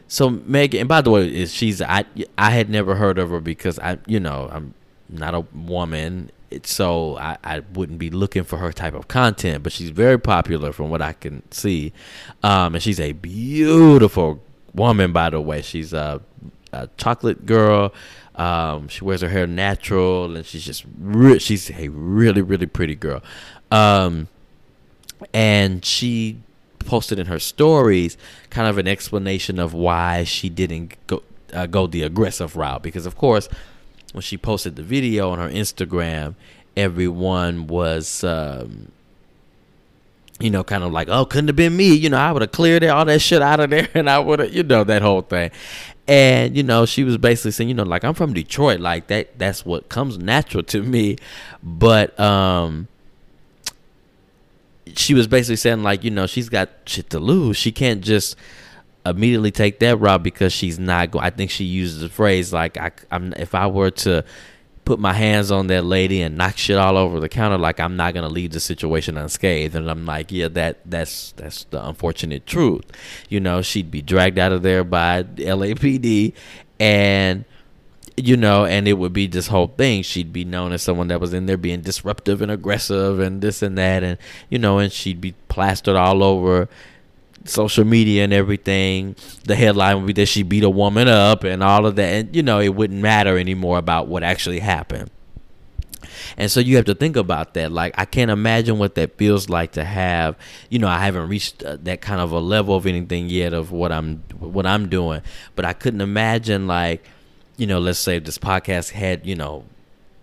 so 0.08 0.30
Megan, 0.30 0.82
and 0.82 0.90
by 0.90 1.02
the 1.02 1.12
way, 1.12 1.28
is 1.28 1.54
she's 1.54 1.82
I 1.82 2.06
I 2.38 2.52
had 2.52 2.70
never 2.70 2.96
heard 2.96 3.20
of 3.20 3.30
her 3.30 3.42
because 3.42 3.78
I 3.80 3.98
you 4.08 4.20
know 4.20 4.50
I'm 4.52 4.74
not 5.10 5.34
a 5.36 5.42
woman, 5.54 6.32
so 6.64 7.18
I 7.18 7.38
I 7.44 7.60
wouldn't 7.74 8.00
be 8.00 8.10
looking 8.10 8.44
for 8.44 8.58
her 8.58 8.72
type 8.72 8.94
of 8.94 9.08
content. 9.08 9.64
But 9.64 9.72
she's 9.72 9.90
very 9.90 10.20
popular 10.20 10.72
from 10.72 10.90
what 10.90 11.02
I 11.02 11.14
can 11.14 11.44
see, 11.52 11.94
um, 12.44 12.76
and 12.76 12.84
she's 12.84 13.00
a 13.00 13.14
beautiful 13.14 14.42
woman. 14.74 15.12
By 15.12 15.30
the 15.30 15.42
way, 15.42 15.62
she's 15.62 15.94
a, 15.94 16.22
a 16.72 16.90
chocolate 16.98 17.46
girl. 17.46 17.94
Um, 18.36 18.88
she 18.88 19.04
wears 19.04 19.22
her 19.22 19.30
hair 19.30 19.48
natural, 19.48 20.36
and 20.36 20.46
she's 20.46 20.64
just 20.64 20.86
re- 21.00 21.40
she's 21.40 21.70
a 21.72 21.90
really 21.90 22.42
really 22.42 22.68
pretty 22.68 22.96
girl. 22.96 23.22
Um, 23.72 24.28
and 25.34 25.84
she 25.84 26.40
posted 26.80 27.20
in 27.20 27.28
her 27.28 27.40
stories 27.40 28.18
kind 28.50 28.68
of 28.68 28.78
an 28.78 28.88
explanation 28.88 29.60
of 29.60 29.74
why 29.74 30.24
she 30.24 30.50
didn't 30.50 30.96
go 31.08 31.22
uh, 31.54 31.66
go 31.66 31.86
the 31.88 32.02
aggressive 32.02 32.56
route 32.56 32.82
because 32.82 33.06
of 33.06 33.18
course 33.18 33.50
when 34.18 34.24
she 34.24 34.38
posted 34.38 34.76
the 34.76 34.84
video 34.84 35.30
on 35.30 35.40
her 35.40 35.50
Instagram 35.50 36.36
everyone 36.78 37.66
was 37.68 38.24
um, 38.24 38.92
you 40.40 40.52
know 40.52 40.64
kind 40.64 40.84
of 40.84 40.92
like 40.92 41.10
oh 41.10 41.26
couldn't 41.26 41.48
have 41.48 41.56
been 41.56 41.76
me. 41.76 41.94
You 41.94 42.10
know 42.10 42.18
I 42.18 42.32
would 42.32 42.44
have 42.44 42.52
cleared 42.52 42.84
all 42.86 43.04
that 43.04 43.20
shit 43.20 43.42
out 43.42 43.60
of 43.60 43.72
there 43.72 43.90
and 43.94 44.10
I 44.10 44.20
would 44.20 44.40
have 44.40 44.54
you 44.54 44.64
know 44.64 44.86
that 44.86 45.02
whole 45.02 45.24
thing. 45.24 45.52
And 46.08 46.56
you 46.56 46.64
know 46.64 46.86
she 46.86 47.04
was 47.04 47.18
basically 47.18 47.52
saying 47.52 47.68
you 47.68 47.76
know 47.76 47.84
like 47.84 48.06
I'm 48.06 48.14
from 48.14 48.34
Detroit. 48.34 48.80
Like 48.80 49.08
that 49.08 49.38
that's 49.38 49.66
what 49.66 49.90
comes 49.90 50.18
natural 50.18 50.64
to 50.66 50.84
me. 50.84 51.18
But 51.62 52.18
um 52.20 52.88
she 54.96 55.14
was 55.14 55.28
basically 55.28 55.58
saying 55.58 55.84
like 55.84 56.04
you 56.04 56.12
know 56.12 56.28
she's 56.28 56.48
got 56.48 56.70
shit 56.86 57.10
to 57.10 57.20
lose. 57.20 57.58
She 57.58 57.72
can't 57.72 58.02
just 58.02 58.38
immediately 59.10 59.52
take 59.52 59.80
that 59.80 59.98
route 59.98 60.24
because 60.24 60.54
she's 60.54 60.80
not 60.80 61.12
going. 61.12 61.26
I 61.26 61.30
think 61.30 61.52
she 61.52 61.64
uses 61.64 62.02
the 62.02 62.10
phrase 62.10 62.54
like 62.54 62.78
I, 62.78 62.92
I'm 63.12 63.34
if 63.34 63.56
I 63.56 63.68
were 63.68 63.92
to 63.92 64.24
put 64.86 65.00
my 65.00 65.12
hands 65.12 65.52
on 65.52 65.68
that 65.68 65.84
lady 65.84 66.22
and 66.22 66.38
knock 66.38 66.56
shit 66.58 66.78
all 66.78 66.96
over 66.96 67.20
the 67.20 67.28
counter 67.28 67.58
like 67.58 67.78
I'm 67.78 67.98
not 67.98 68.14
gonna 68.14 68.30
leave 68.30 68.52
the 68.52 68.62
situation 68.62 69.18
unscathed 69.18 69.76
and 69.76 69.92
I'm 69.92 70.06
like 70.06 70.32
yeah 70.32 70.48
that 70.48 70.80
that's 70.86 71.34
that's 71.34 71.66
the 71.66 71.86
unfortunate 71.86 72.46
truth 72.46 72.86
you 73.28 73.42
know 73.42 73.62
she'd 73.62 73.92
be 73.92 74.02
dragged 74.02 74.40
out 74.40 74.54
of 74.54 74.64
there 74.64 74.86
by 74.86 75.24
LAPD 75.24 76.32
and 76.80 77.44
you 78.18 78.36
know, 78.36 78.66
and 78.66 78.88
it 78.88 78.94
would 78.94 79.14
be 79.14 79.28
this 79.28 79.48
whole 79.48 79.68
thing. 79.68 80.02
She'd 80.02 80.34
be 80.34 80.44
known 80.44 80.72
as 80.72 80.82
someone 80.82 81.08
that 81.10 81.22
was 81.22 81.34
in 81.36 81.46
there 81.46 81.56
being 81.56 81.82
disruptive 81.82 82.42
and 82.42 82.52
aggressive 82.52 83.20
and 83.20 83.42
this 83.42 83.62
and 83.62 83.78
that, 83.78 84.04
and 84.04 84.18
you 84.50 84.58
know, 84.58 84.80
and 84.80 84.92
she'd 84.92 85.22
be 85.22 85.34
plastered 85.48 85.96
all 85.96 86.24
over 86.24 86.68
social 87.50 87.84
media 87.86 88.24
and 88.24 88.34
everything. 88.34 89.16
The 89.46 89.56
headline 89.56 89.98
would 89.98 90.08
be 90.08 90.14
that 90.14 90.28
she 90.28 90.44
beat 90.44 90.64
a 90.64 90.70
woman 90.70 91.08
up 91.08 91.44
and 91.44 91.64
all 91.64 91.86
of 91.86 91.96
that, 91.96 92.14
and 92.14 92.36
you 92.36 92.44
know, 92.44 92.60
it 92.60 92.76
wouldn't 92.76 93.02
matter 93.02 93.38
anymore 93.38 93.78
about 93.78 94.08
what 94.08 94.24
actually 94.24 94.60
happened. 94.60 95.10
And 96.38 96.52
so 96.52 96.60
you 96.60 96.76
have 96.76 96.86
to 96.86 96.96
think 96.96 97.16
about 97.16 97.54
that. 97.56 97.72
Like 97.72 97.94
I 97.98 98.06
can't 98.06 98.30
imagine 98.30 98.78
what 98.78 98.96
that 98.96 99.18
feels 99.18 99.50
like 99.50 99.74
to 99.74 99.84
have. 99.84 100.38
You 100.70 100.80
know, 100.80 100.88
I 100.88 101.00
haven't 101.00 101.30
reached 101.30 101.64
uh, 101.64 101.78
that 101.82 102.02
kind 102.02 102.22
of 102.22 102.32
a 102.32 102.40
level 102.40 102.76
of 102.76 102.86
anything 102.86 103.30
yet 103.30 103.54
of 103.54 103.72
what 103.72 103.92
I'm 103.92 104.24
what 104.38 104.66
I'm 104.66 104.90
doing, 104.90 105.22
but 105.56 105.66
I 105.66 105.74
couldn't 105.74 106.02
imagine 106.02 106.68
like 106.68 107.04
you 107.58 107.66
know, 107.66 107.80
let's 107.80 108.00
say 108.00 108.20
this 108.20 108.38
podcast 108.38 108.92
had, 108.92 109.26
you 109.26 109.36
know, 109.36 109.66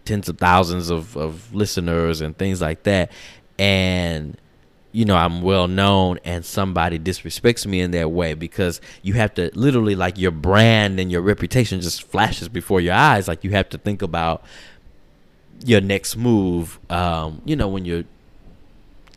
tens 0.04 0.28
of 0.28 0.38
thousands 0.38 0.88
of, 0.88 1.16
of 1.16 1.52
listeners 1.54 2.20
and 2.20 2.36
things 2.38 2.60
like 2.60 2.84
that. 2.84 3.10
And, 3.58 4.38
you 4.94 5.04
know, 5.04 5.16
I'm 5.16 5.42
well 5.42 5.66
known 5.66 6.20
and 6.24 6.44
somebody 6.44 7.00
disrespects 7.00 7.66
me 7.66 7.80
in 7.80 7.90
that 7.90 8.12
way 8.12 8.34
because 8.34 8.80
you 9.02 9.14
have 9.14 9.34
to 9.34 9.50
literally 9.54 9.96
like 9.96 10.16
your 10.18 10.30
brand 10.30 11.00
and 11.00 11.10
your 11.10 11.20
reputation 11.20 11.80
just 11.80 12.04
flashes 12.04 12.48
before 12.48 12.80
your 12.80 12.94
eyes. 12.94 13.26
Like 13.26 13.42
you 13.42 13.50
have 13.50 13.68
to 13.70 13.78
think 13.78 14.02
about 14.02 14.44
your 15.64 15.80
next 15.80 16.16
move, 16.16 16.78
um, 16.90 17.42
you 17.44 17.56
know, 17.56 17.66
when 17.66 17.84
you're 17.84 18.04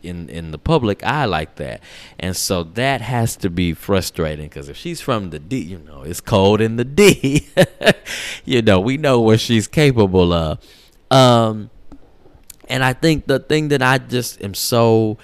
in 0.02 0.28
in 0.28 0.50
the 0.50 0.58
public 0.58 1.04
eye 1.04 1.26
like 1.26 1.54
that. 1.56 1.80
And 2.18 2.34
so 2.34 2.64
that 2.64 3.00
has 3.00 3.36
to 3.36 3.48
be 3.48 3.72
frustrating 3.72 4.46
because 4.46 4.68
if 4.68 4.76
she's 4.76 5.00
from 5.00 5.30
the 5.30 5.38
d 5.38 5.58
you 5.60 5.78
know 5.78 6.02
it's 6.02 6.20
cold 6.20 6.60
in 6.60 6.74
the 6.76 6.84
d. 6.84 7.46
You 8.44 8.62
know 8.62 8.80
we 8.80 8.96
know 8.96 9.20
what 9.20 9.38
she's 9.38 9.68
capable 9.68 10.32
of. 10.32 10.58
Um 11.10 11.70
and 12.68 12.84
i 12.84 12.92
think 12.92 13.26
the 13.26 13.38
thing 13.38 13.68
that 13.68 13.80
i 13.80 13.96
just 13.96 14.42
am 14.42 14.52
so 14.52 15.16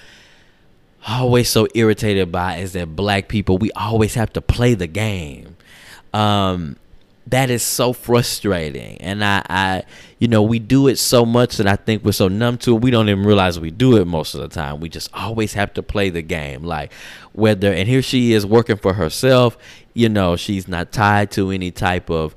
always 1.06 1.48
so 1.48 1.68
irritated 1.74 2.32
by 2.32 2.56
is 2.56 2.72
that 2.72 2.96
black 2.96 3.28
people 3.28 3.58
we 3.58 3.70
always 3.72 4.14
have 4.14 4.32
to 4.32 4.40
play 4.40 4.74
the 4.74 4.86
game. 4.86 5.56
Um 6.12 6.76
that 7.26 7.48
is 7.48 7.62
so 7.62 7.94
frustrating. 7.94 8.98
And 8.98 9.24
I, 9.24 9.42
I 9.48 9.82
you 10.18 10.28
know 10.28 10.42
we 10.42 10.58
do 10.58 10.88
it 10.88 10.98
so 10.98 11.24
much 11.24 11.56
that 11.56 11.66
i 11.66 11.76
think 11.76 12.04
we're 12.04 12.12
so 12.12 12.28
numb 12.28 12.58
to 12.58 12.76
it 12.76 12.80
we 12.82 12.90
don't 12.90 13.08
even 13.08 13.24
realize 13.24 13.58
we 13.58 13.70
do 13.70 13.96
it 13.96 14.06
most 14.06 14.34
of 14.34 14.40
the 14.40 14.48
time. 14.48 14.80
We 14.80 14.88
just 14.88 15.10
always 15.14 15.54
have 15.54 15.74
to 15.74 15.82
play 15.82 16.10
the 16.10 16.22
game. 16.22 16.62
Like 16.62 16.92
whether 17.32 17.72
and 17.72 17.88
here 17.88 18.02
she 18.02 18.32
is 18.32 18.46
working 18.46 18.76
for 18.76 18.94
herself 18.94 19.56
you 19.94 20.08
know 20.08 20.36
she's 20.36 20.68
not 20.68 20.92
tied 20.92 21.30
to 21.32 21.50
any 21.50 21.70
type 21.70 22.10
of 22.10 22.34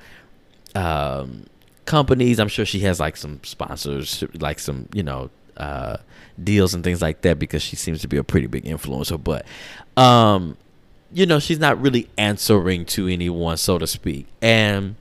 um, 0.76 1.46
companies. 1.86 2.40
I'm 2.40 2.48
sure 2.48 2.66
she 2.66 2.82
has 2.82 3.00
like 3.00 3.18
some 3.18 3.40
sponsors 3.44 4.24
like 4.36 4.60
some 4.60 4.88
you 4.94 5.04
know 5.04 5.30
uh, 5.58 5.98
deals 6.42 6.74
and 6.74 6.84
things 6.84 7.02
like 7.02 7.22
that 7.22 7.40
because 7.40 7.62
she 7.62 7.76
seems 7.76 8.02
to 8.02 8.08
be 8.08 8.18
a 8.18 8.24
pretty 8.24 8.48
big 8.48 8.64
influencer 8.64 9.22
but 9.22 9.46
um 10.02 10.56
you 11.12 11.26
know, 11.26 11.40
she's 11.40 11.60
not 11.60 11.80
really 11.82 12.10
answering 12.18 12.86
to 12.86 13.08
anyone, 13.08 13.58
so 13.58 13.78
to 13.78 13.88
speak. 13.88 14.28
And 14.42 14.96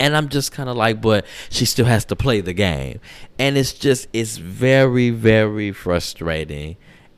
and 0.00 0.16
I'm 0.16 0.28
just 0.28 0.52
kind 0.52 0.68
of 0.68 0.76
like, 0.76 1.00
but 1.00 1.24
she 1.50 1.64
still 1.64 1.86
has 1.86 2.04
to 2.06 2.16
play 2.16 2.40
the 2.40 2.52
game, 2.52 3.00
and 3.38 3.56
it's 3.56 3.72
just 3.72 4.08
it's 4.12 4.36
very 4.36 5.10
very 5.10 5.72
frustrating, 5.72 6.76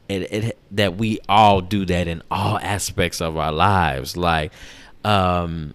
it, 0.08 0.32
it 0.32 0.58
that 0.72 0.96
we 0.96 1.18
all 1.28 1.60
do 1.60 1.84
that 1.86 2.06
in 2.08 2.22
all 2.30 2.58
aspects 2.58 3.20
of 3.20 3.36
our 3.36 3.52
lives. 3.52 4.16
Like, 4.16 4.52
um, 5.04 5.74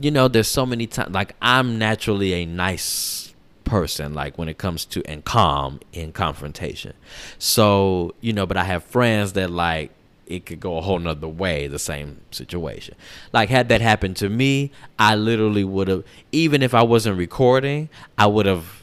you 0.00 0.10
know, 0.10 0.28
there's 0.28 0.48
so 0.48 0.66
many 0.66 0.86
times. 0.86 1.14
Like, 1.14 1.34
I'm 1.40 1.78
naturally 1.78 2.32
a 2.34 2.46
nice 2.46 3.31
person 3.64 4.14
like 4.14 4.36
when 4.38 4.48
it 4.48 4.58
comes 4.58 4.84
to 4.84 5.02
and 5.08 5.24
calm 5.24 5.80
in 5.92 6.12
confrontation 6.12 6.92
so 7.38 8.14
you 8.20 8.32
know 8.32 8.46
but 8.46 8.56
i 8.56 8.64
have 8.64 8.84
friends 8.84 9.32
that 9.32 9.50
like 9.50 9.90
it 10.26 10.46
could 10.46 10.60
go 10.60 10.78
a 10.78 10.80
whole 10.80 10.98
nother 10.98 11.28
way, 11.28 11.66
the 11.66 11.78
same 11.78 12.20
situation. 12.30 12.94
Like, 13.34 13.50
had 13.50 13.68
that 13.68 13.82
happened 13.82 14.16
to 14.18 14.30
me, 14.30 14.70
I 14.98 15.14
literally 15.14 15.64
would 15.64 15.88
have, 15.88 16.04
even 16.30 16.62
if 16.62 16.72
I 16.72 16.82
wasn't 16.82 17.18
recording, 17.18 17.90
I 18.16 18.28
would 18.28 18.46
have 18.46 18.82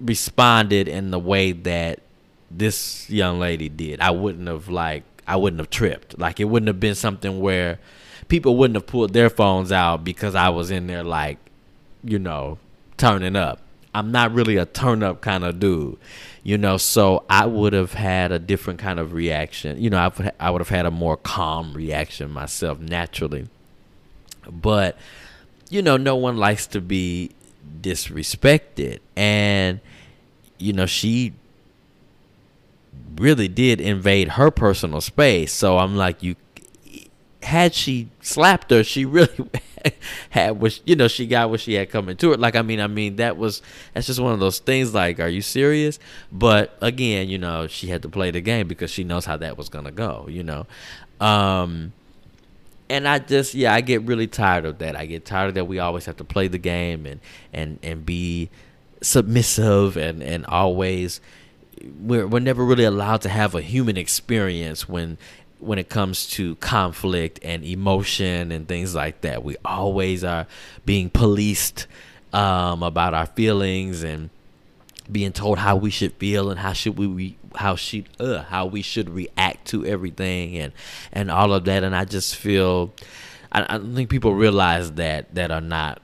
responded 0.00 0.88
in 0.88 1.10
the 1.10 1.18
way 1.18 1.52
that 1.52 2.00
this 2.50 3.08
young 3.10 3.40
lady 3.40 3.68
did, 3.68 4.00
I 4.00 4.10
wouldn't 4.10 4.46
have 4.48 4.68
like 4.68 5.02
I 5.26 5.36
wouldn't 5.36 5.60
have 5.60 5.70
tripped. 5.70 6.18
Like 6.18 6.40
it 6.40 6.44
wouldn't 6.44 6.68
have 6.68 6.80
been 6.80 6.94
something 6.94 7.40
where 7.40 7.78
people 8.28 8.56
wouldn't 8.56 8.76
have 8.76 8.86
pulled 8.86 9.12
their 9.12 9.30
phones 9.30 9.72
out 9.72 10.04
because 10.04 10.34
I 10.34 10.50
was 10.50 10.70
in 10.70 10.86
there 10.86 11.02
like, 11.02 11.38
you 12.02 12.18
know, 12.18 12.58
turning 12.96 13.36
up. 13.36 13.60
I'm 13.94 14.10
not 14.10 14.32
really 14.34 14.56
a 14.56 14.66
turn 14.66 15.02
up 15.02 15.20
kind 15.20 15.44
of 15.44 15.60
dude, 15.60 15.98
you 16.42 16.58
know. 16.58 16.76
So 16.76 17.24
I 17.30 17.46
would 17.46 17.72
have 17.72 17.94
had 17.94 18.32
a 18.32 18.38
different 18.38 18.80
kind 18.80 18.98
of 18.98 19.12
reaction. 19.12 19.80
You 19.80 19.90
know, 19.90 19.98
I 19.98 20.08
would 20.08 20.32
I 20.40 20.50
would 20.50 20.60
have 20.60 20.68
had 20.68 20.86
a 20.86 20.90
more 20.90 21.16
calm 21.16 21.72
reaction 21.74 22.30
myself 22.30 22.80
naturally. 22.80 23.48
But 24.50 24.98
you 25.70 25.80
know, 25.80 25.96
no 25.96 26.16
one 26.16 26.36
likes 26.36 26.66
to 26.68 26.80
be 26.80 27.30
disrespected, 27.80 28.98
and 29.16 29.80
you 30.58 30.72
know 30.72 30.86
she 30.86 31.34
really 33.16 33.48
did 33.48 33.80
invade 33.80 34.30
her 34.30 34.50
personal 34.50 35.00
space. 35.00 35.52
So 35.52 35.78
I'm 35.78 35.96
like, 35.96 36.22
you 36.22 36.34
had 37.42 37.74
she 37.74 38.08
slapped 38.20 38.70
her, 38.70 38.82
she 38.82 39.04
really 39.04 39.48
had 40.30 40.60
what 40.60 40.80
you 40.84 40.96
know 40.96 41.08
she 41.08 41.26
got 41.26 41.50
what 41.50 41.60
she 41.60 41.74
had 41.74 41.90
coming 41.90 42.16
to 42.16 42.30
her. 42.30 42.36
Like 42.36 42.56
I 42.56 42.62
mean, 42.62 42.80
I 42.80 42.86
mean 42.86 43.16
that 43.16 43.36
was 43.36 43.62
that's 43.92 44.06
just 44.06 44.20
one 44.20 44.32
of 44.32 44.40
those 44.40 44.58
things. 44.58 44.94
Like, 44.94 45.20
are 45.20 45.28
you 45.28 45.42
serious? 45.42 45.98
But 46.32 46.76
again, 46.80 47.28
you 47.28 47.38
know, 47.38 47.66
she 47.66 47.88
had 47.88 48.02
to 48.02 48.08
play 48.08 48.30
the 48.30 48.40
game 48.40 48.68
because 48.68 48.90
she 48.90 49.04
knows 49.04 49.24
how 49.24 49.36
that 49.38 49.56
was 49.58 49.68
gonna 49.68 49.92
go. 49.92 50.26
You 50.28 50.42
know, 50.42 50.66
um, 51.20 51.92
and 52.88 53.08
I 53.08 53.18
just 53.18 53.54
yeah, 53.54 53.74
I 53.74 53.80
get 53.80 54.02
really 54.02 54.26
tired 54.26 54.64
of 54.64 54.78
that. 54.78 54.96
I 54.96 55.06
get 55.06 55.24
tired 55.24 55.48
of 55.48 55.54
that. 55.54 55.66
We 55.66 55.78
always 55.78 56.06
have 56.06 56.16
to 56.18 56.24
play 56.24 56.48
the 56.48 56.58
game 56.58 57.06
and 57.06 57.20
and 57.52 57.78
and 57.82 58.04
be 58.04 58.50
submissive 59.00 59.96
and 59.98 60.22
and 60.22 60.46
always 60.46 61.20
we're 62.00 62.26
we're 62.26 62.40
never 62.40 62.64
really 62.64 62.84
allowed 62.84 63.20
to 63.22 63.28
have 63.28 63.54
a 63.54 63.60
human 63.60 63.96
experience 63.96 64.88
when 64.88 65.18
when 65.58 65.78
it 65.78 65.88
comes 65.88 66.26
to 66.26 66.56
conflict 66.56 67.40
and 67.42 67.64
emotion 67.64 68.52
and 68.52 68.68
things 68.68 68.94
like 68.94 69.22
that. 69.22 69.42
We 69.42 69.56
always 69.64 70.24
are 70.24 70.46
being 70.84 71.10
policed 71.10 71.86
um, 72.32 72.82
about 72.82 73.14
our 73.14 73.26
feelings 73.26 74.02
and 74.02 74.30
being 75.10 75.32
told 75.32 75.58
how 75.58 75.76
we 75.76 75.90
should 75.90 76.12
feel 76.14 76.50
and 76.50 76.58
how 76.58 76.72
should 76.72 76.98
we 76.98 77.06
re- 77.06 77.38
how 77.56 77.76
should 77.76 78.08
uh, 78.18 78.42
how 78.42 78.66
we 78.66 78.82
should 78.82 79.08
react 79.10 79.68
to 79.68 79.86
everything 79.86 80.56
and 80.58 80.72
and 81.12 81.30
all 81.30 81.52
of 81.52 81.64
that. 81.66 81.84
And 81.84 81.94
I 81.94 82.04
just 82.04 82.36
feel 82.36 82.92
I, 83.52 83.62
I 83.62 83.78
don't 83.78 83.94
think 83.94 84.10
people 84.10 84.34
realize 84.34 84.92
that 84.92 85.34
that 85.34 85.50
are 85.50 85.60
not 85.60 86.00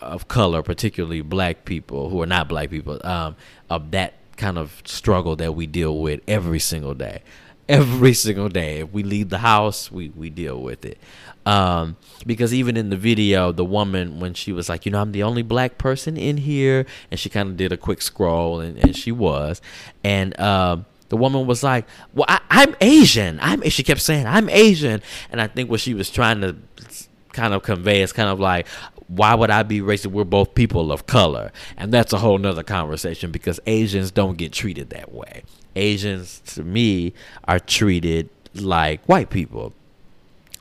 of 0.00 0.28
color, 0.28 0.62
particularly 0.62 1.22
black 1.22 1.64
people 1.64 2.10
who 2.10 2.22
are 2.22 2.26
not 2.26 2.48
black 2.48 2.70
people, 2.70 3.00
um, 3.04 3.36
of 3.70 3.90
that 3.92 4.14
kind 4.36 4.58
of 4.58 4.82
struggle 4.84 5.36
that 5.36 5.54
we 5.54 5.66
deal 5.66 5.98
with 5.98 6.20
every 6.28 6.60
single 6.60 6.94
day. 6.94 7.22
Every 7.68 8.14
single 8.14 8.48
day. 8.48 8.80
If 8.80 8.92
we 8.92 9.02
leave 9.02 9.28
the 9.28 9.38
house, 9.38 9.90
we, 9.90 10.10
we 10.10 10.30
deal 10.30 10.60
with 10.60 10.84
it. 10.84 10.98
Um, 11.44 11.96
because 12.24 12.52
even 12.54 12.76
in 12.76 12.90
the 12.90 12.96
video, 12.96 13.52
the 13.52 13.64
woman, 13.64 14.20
when 14.20 14.34
she 14.34 14.52
was 14.52 14.68
like, 14.68 14.84
you 14.86 14.92
know, 14.92 15.00
I'm 15.00 15.12
the 15.12 15.22
only 15.22 15.42
black 15.42 15.78
person 15.78 16.16
in 16.16 16.38
here, 16.38 16.86
and 17.10 17.18
she 17.18 17.28
kind 17.28 17.48
of 17.48 17.56
did 17.56 17.72
a 17.72 17.76
quick 17.76 18.02
scroll, 18.02 18.60
and, 18.60 18.76
and 18.78 18.96
she 18.96 19.12
was. 19.12 19.60
And 20.04 20.38
um, 20.40 20.86
the 21.08 21.16
woman 21.16 21.46
was 21.46 21.62
like, 21.62 21.86
well, 22.14 22.26
I, 22.28 22.40
I'm 22.50 22.76
Asian. 22.80 23.38
I'm, 23.40 23.62
she 23.68 23.82
kept 23.82 24.00
saying, 24.00 24.26
I'm 24.26 24.48
Asian. 24.48 25.02
And 25.30 25.40
I 25.40 25.46
think 25.46 25.70
what 25.70 25.80
she 25.80 25.94
was 25.94 26.10
trying 26.10 26.40
to 26.40 26.56
kind 27.32 27.54
of 27.54 27.62
convey 27.62 28.02
is 28.02 28.12
kind 28.12 28.28
of 28.28 28.40
like, 28.40 28.66
why 29.08 29.34
would 29.34 29.50
I 29.50 29.62
be 29.62 29.80
racist? 29.80 30.06
We're 30.08 30.24
both 30.24 30.54
people 30.54 30.90
of 30.90 31.06
color. 31.06 31.52
And 31.76 31.92
that's 31.92 32.12
a 32.12 32.18
whole 32.18 32.38
nother 32.38 32.64
conversation 32.64 33.30
because 33.30 33.60
Asians 33.66 34.10
don't 34.10 34.36
get 34.36 34.52
treated 34.52 34.90
that 34.90 35.12
way. 35.12 35.44
Asians, 35.76 36.40
to 36.54 36.62
me, 36.62 37.12
are 37.44 37.58
treated 37.58 38.28
like 38.54 39.04
white 39.04 39.30
people. 39.30 39.72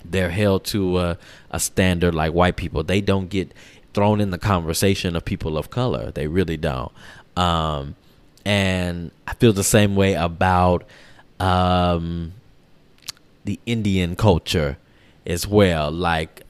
They're 0.03 0.29
held 0.29 0.65
to 0.65 0.99
a, 0.99 1.17
a 1.49 1.59
standard 1.59 2.13
like 2.13 2.33
white 2.33 2.57
people. 2.57 2.83
They 2.83 3.01
don't 3.01 3.29
get 3.29 3.51
thrown 3.93 4.21
in 4.21 4.29
the 4.29 4.37
conversation 4.37 5.15
of 5.15 5.25
people 5.25 5.57
of 5.57 5.69
color. 5.69 6.11
They 6.11 6.27
really 6.27 6.57
don't. 6.57 6.91
Um, 7.35 7.95
and 8.45 9.11
I 9.27 9.33
feel 9.33 9.53
the 9.53 9.63
same 9.63 9.95
way 9.95 10.13
about 10.13 10.83
um, 11.39 12.33
the 13.45 13.59
Indian 13.65 14.15
culture 14.15 14.77
as 15.25 15.47
well. 15.47 15.91
Like 15.91 16.43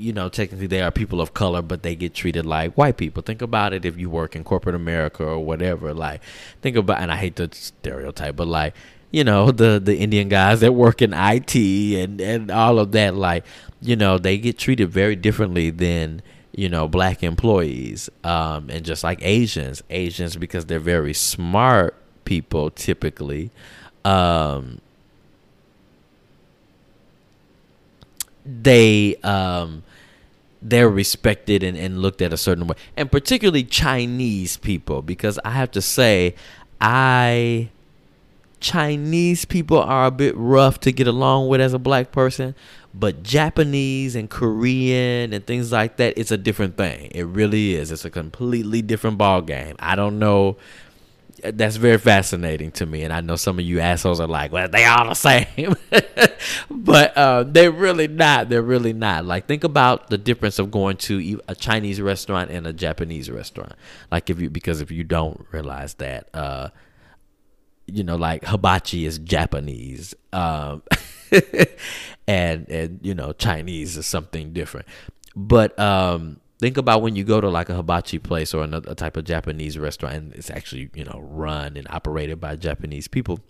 you 0.00 0.12
know, 0.12 0.28
technically 0.28 0.66
they 0.66 0.82
are 0.82 0.90
people 0.90 1.20
of 1.20 1.34
color, 1.34 1.62
but 1.62 1.82
they 1.82 1.94
get 1.94 2.14
treated 2.14 2.46
like 2.46 2.74
white 2.74 2.96
people. 2.96 3.22
Think 3.22 3.42
about 3.42 3.72
it 3.72 3.84
if 3.84 3.98
you 3.98 4.10
work 4.10 4.34
in 4.34 4.44
corporate 4.44 4.74
America 4.74 5.24
or 5.24 5.44
whatever. 5.44 5.92
Like, 5.94 6.22
think 6.62 6.76
about, 6.76 7.00
and 7.00 7.12
I 7.12 7.16
hate 7.16 7.36
the 7.36 7.48
stereotype, 7.52 8.36
but 8.36 8.48
like, 8.48 8.74
you 9.10 9.24
know, 9.24 9.50
the 9.62 9.80
the 9.82 9.96
Indian 9.98 10.28
guys 10.28 10.60
that 10.60 10.72
work 10.72 11.02
in 11.02 11.12
IT 11.14 11.54
and 11.54 12.20
and 12.20 12.50
all 12.50 12.78
of 12.78 12.92
that, 12.92 13.14
like, 13.14 13.44
you 13.80 13.96
know, 13.96 14.18
they 14.18 14.38
get 14.38 14.58
treated 14.58 14.90
very 14.90 15.16
differently 15.16 15.70
than 15.70 16.22
you 16.52 16.68
know 16.68 16.88
black 16.88 17.22
employees, 17.22 18.10
um, 18.24 18.70
and 18.70 18.84
just 18.84 19.04
like 19.04 19.20
Asians, 19.22 19.82
Asians 19.90 20.36
because 20.36 20.66
they're 20.66 20.78
very 20.80 21.14
smart 21.14 21.94
people 22.24 22.70
typically. 22.70 23.50
Um, 24.04 24.80
they 28.44 29.16
um 29.22 29.82
they're 30.62 30.90
respected 30.90 31.62
and, 31.62 31.76
and 31.76 32.02
looked 32.02 32.20
at 32.20 32.32
a 32.32 32.36
certain 32.36 32.66
way. 32.66 32.76
And 32.96 33.10
particularly 33.10 33.64
Chinese 33.64 34.56
people, 34.56 35.02
because 35.02 35.38
I 35.44 35.50
have 35.50 35.70
to 35.72 35.82
say, 35.82 36.34
I 36.80 37.70
Chinese 38.60 39.46
people 39.46 39.80
are 39.80 40.06
a 40.06 40.10
bit 40.10 40.36
rough 40.36 40.80
to 40.80 40.92
get 40.92 41.06
along 41.06 41.48
with 41.48 41.60
as 41.60 41.72
a 41.72 41.78
black 41.78 42.12
person, 42.12 42.54
but 42.92 43.22
Japanese 43.22 44.14
and 44.14 44.28
Korean 44.28 45.32
and 45.32 45.46
things 45.46 45.72
like 45.72 45.96
that, 45.96 46.18
it's 46.18 46.30
a 46.30 46.36
different 46.36 46.76
thing. 46.76 47.10
It 47.14 47.24
really 47.24 47.74
is. 47.74 47.90
It's 47.90 48.04
a 48.04 48.10
completely 48.10 48.82
different 48.82 49.16
ball 49.16 49.40
game. 49.40 49.76
I 49.78 49.96
don't 49.96 50.18
know 50.18 50.58
that's 51.44 51.76
very 51.76 51.98
fascinating 51.98 52.70
to 52.70 52.86
me 52.86 53.02
and 53.02 53.12
i 53.12 53.20
know 53.20 53.36
some 53.36 53.58
of 53.58 53.64
you 53.64 53.80
assholes 53.80 54.20
are 54.20 54.26
like 54.26 54.52
well 54.52 54.68
they 54.68 54.84
all 54.84 55.08
the 55.08 55.14
same. 55.14 55.76
But 56.70 57.16
uh, 57.16 57.44
they're 57.44 57.70
really 57.70 58.08
not 58.08 58.48
they're 58.48 58.62
really 58.62 58.92
not. 58.92 59.24
Like 59.24 59.46
think 59.46 59.64
about 59.64 60.08
the 60.08 60.18
difference 60.18 60.58
of 60.58 60.70
going 60.70 60.96
to 60.98 61.40
a 61.48 61.54
chinese 61.54 62.00
restaurant 62.00 62.50
and 62.50 62.66
a 62.66 62.72
japanese 62.72 63.30
restaurant. 63.30 63.74
Like 64.10 64.30
if 64.30 64.40
you 64.40 64.50
because 64.50 64.80
if 64.80 64.90
you 64.90 65.04
don't 65.04 65.46
realize 65.52 65.94
that 65.94 66.28
uh, 66.34 66.70
you 67.86 68.02
know 68.02 68.16
like 68.16 68.44
hibachi 68.44 69.04
is 69.04 69.18
japanese 69.18 70.14
um, 70.32 70.82
and 72.26 72.68
and 72.68 73.00
you 73.02 73.14
know 73.14 73.32
chinese 73.32 73.96
is 73.96 74.06
something 74.06 74.52
different. 74.52 74.86
But 75.36 75.78
um 75.78 76.40
think 76.60 76.76
about 76.76 77.00
when 77.00 77.16
you 77.16 77.24
go 77.24 77.40
to 77.40 77.48
like 77.48 77.70
a 77.70 77.74
hibachi 77.74 78.18
place 78.18 78.52
or 78.52 78.62
another 78.62 78.94
type 78.94 79.16
of 79.16 79.24
Japanese 79.24 79.78
restaurant 79.78 80.14
and 80.14 80.34
it's 80.34 80.50
actually, 80.50 80.90
you 80.94 81.04
know, 81.04 81.18
run 81.24 81.76
and 81.76 81.86
operated 81.90 82.38
by 82.38 82.54
Japanese 82.54 83.08
people. 83.08 83.40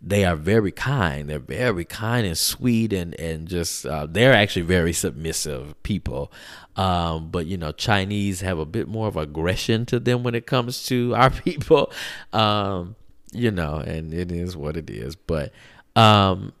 They 0.00 0.24
are 0.24 0.34
very 0.34 0.72
kind. 0.72 1.28
They're 1.28 1.38
very 1.38 1.84
kind 1.84 2.26
and 2.26 2.38
sweet 2.38 2.94
and 2.94 3.14
and 3.20 3.46
just 3.46 3.84
uh, 3.84 4.06
they're 4.06 4.32
actually 4.32 4.62
very 4.62 4.94
submissive 4.94 5.80
people. 5.82 6.32
Um, 6.76 7.30
but 7.30 7.44
you 7.44 7.58
know, 7.58 7.72
Chinese 7.72 8.40
have 8.40 8.58
a 8.58 8.64
bit 8.64 8.88
more 8.88 9.08
of 9.08 9.18
aggression 9.18 9.84
to 9.86 10.00
them 10.00 10.22
when 10.22 10.34
it 10.34 10.46
comes 10.46 10.86
to 10.86 11.14
our 11.16 11.28
people. 11.28 11.92
Um, 12.32 12.96
you 13.32 13.50
know, 13.50 13.76
and 13.76 14.14
it 14.14 14.32
is 14.32 14.56
what 14.56 14.78
it 14.78 14.88
is. 14.88 15.14
But 15.14 15.52
um, 15.94 16.54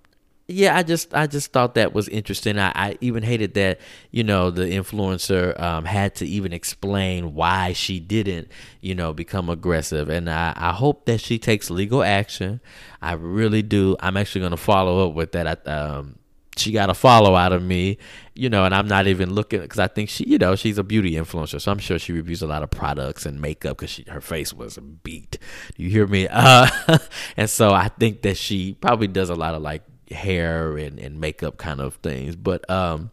yeah, 0.52 0.76
I 0.76 0.82
just 0.82 1.12
I 1.14 1.26
just 1.26 1.52
thought 1.52 1.74
that 1.74 1.92
was 1.92 2.08
interesting. 2.08 2.58
I, 2.58 2.72
I 2.74 2.98
even 3.00 3.22
hated 3.22 3.54
that 3.54 3.80
you 4.10 4.24
know 4.24 4.50
the 4.50 4.62
influencer 4.64 5.58
um, 5.60 5.84
had 5.84 6.14
to 6.16 6.26
even 6.26 6.52
explain 6.52 7.34
why 7.34 7.72
she 7.72 8.00
didn't 8.00 8.48
you 8.80 8.94
know 8.94 9.12
become 9.12 9.48
aggressive, 9.48 10.08
and 10.08 10.28
I, 10.30 10.52
I 10.56 10.72
hope 10.72 11.06
that 11.06 11.20
she 11.20 11.38
takes 11.38 11.70
legal 11.70 12.02
action. 12.02 12.60
I 13.00 13.12
really 13.14 13.62
do. 13.62 13.96
I'm 14.00 14.16
actually 14.16 14.42
gonna 14.42 14.56
follow 14.56 15.08
up 15.08 15.14
with 15.14 15.32
that. 15.32 15.46
I, 15.66 15.70
um, 15.70 16.18
she 16.56 16.72
got 16.72 16.90
a 16.90 16.94
follow 16.94 17.34
out 17.34 17.52
of 17.52 17.62
me, 17.62 17.98
you 18.34 18.50
know, 18.50 18.64
and 18.64 18.74
I'm 18.74 18.86
not 18.86 19.06
even 19.06 19.32
looking 19.34 19.60
because 19.60 19.78
I 19.78 19.88
think 19.88 20.10
she, 20.10 20.24
you 20.24 20.38
know, 20.38 20.54
she's 20.54 20.78
a 20.78 20.84
beauty 20.84 21.12
influencer, 21.12 21.60
so 21.60 21.72
I'm 21.72 21.78
sure 21.78 21.98
she 21.98 22.12
reviews 22.12 22.42
a 22.42 22.46
lot 22.46 22.62
of 22.62 22.70
products 22.70 23.24
and 23.24 23.40
makeup 23.40 23.78
because 23.78 24.00
her 24.08 24.20
face 24.20 24.52
was 24.52 24.78
beat. 25.02 25.38
You 25.76 25.88
hear 25.88 26.06
me? 26.06 26.28
Uh, 26.44 26.98
and 27.36 27.48
so 27.48 27.72
I 27.72 27.88
think 27.88 28.22
that 28.22 28.36
she 28.36 28.74
probably 28.74 29.06
does 29.06 29.30
a 29.30 29.34
lot 29.34 29.54
of 29.54 29.62
like 29.62 29.82
hair 30.12 30.76
and, 30.76 30.98
and 30.98 31.20
makeup 31.20 31.56
kind 31.56 31.80
of 31.80 31.94
things. 31.96 32.36
But 32.36 32.68
um, 32.70 33.10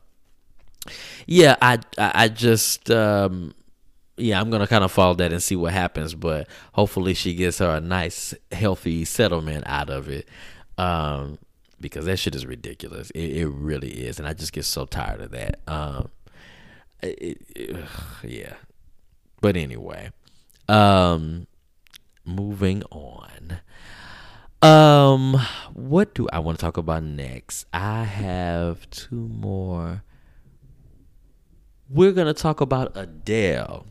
yeah, 1.26 1.56
I 1.62 1.80
I 1.98 2.28
just 2.28 2.90
um, 2.92 3.54
yeah, 4.18 4.40
I'm 4.40 4.50
gonna 4.50 4.68
kind 4.68 4.84
of 4.84 4.92
follow 4.92 5.16
that 5.16 5.32
and 5.32 5.42
see 5.42 5.56
what 5.56 5.74
happens. 5.74 6.16
But 6.16 6.48
hopefully, 6.74 7.14
she 7.14 7.34
gets 7.34 7.60
her 7.60 7.76
a 7.76 7.82
nice, 7.82 8.34
healthy 8.52 9.06
settlement 9.06 9.64
out 9.68 9.90
of 9.90 10.10
it. 10.10 10.28
Um, 10.78 11.40
because 11.82 12.06
that 12.06 12.18
shit 12.18 12.36
is 12.36 12.46
ridiculous. 12.46 13.10
It, 13.12 13.38
it 13.38 13.48
really 13.48 14.06
is, 14.06 14.20
and 14.20 14.28
I 14.28 14.34
just 14.34 14.54
get 14.54 14.66
so 14.66 14.86
tired 14.86 15.22
of 15.22 15.32
that. 15.32 15.60
Um, 15.68 16.10
it, 17.02 17.42
it, 17.56 17.78
yeah. 18.24 18.54
But 19.42 19.56
anyway, 19.56 20.12
um, 20.68 21.48
moving 22.26 22.84
on. 22.92 23.60
Um, 24.62 25.40
what 25.74 26.14
do 26.14 26.28
I 26.34 26.40
want 26.40 26.60
to 26.60 26.66
talk 26.66 26.78
about 26.78 27.04
next? 27.04 27.66
I 27.74 28.04
have 28.04 28.90
two 28.90 29.16
more. 29.16 30.04
We're 31.90 32.12
gonna 32.12 32.34
talk 32.34 32.60
about 32.62 32.92
Adele. 32.96 33.86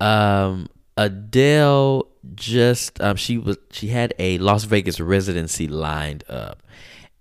Um, 0.00 0.68
Adele 0.96 2.08
just 2.34 3.00
um, 3.00 3.16
she 3.16 3.36
was 3.36 3.58
she 3.70 3.88
had 3.88 4.14
a 4.18 4.38
Las 4.38 4.64
Vegas 4.64 4.98
residency 4.98 5.68
lined 5.68 6.24
up, 6.28 6.62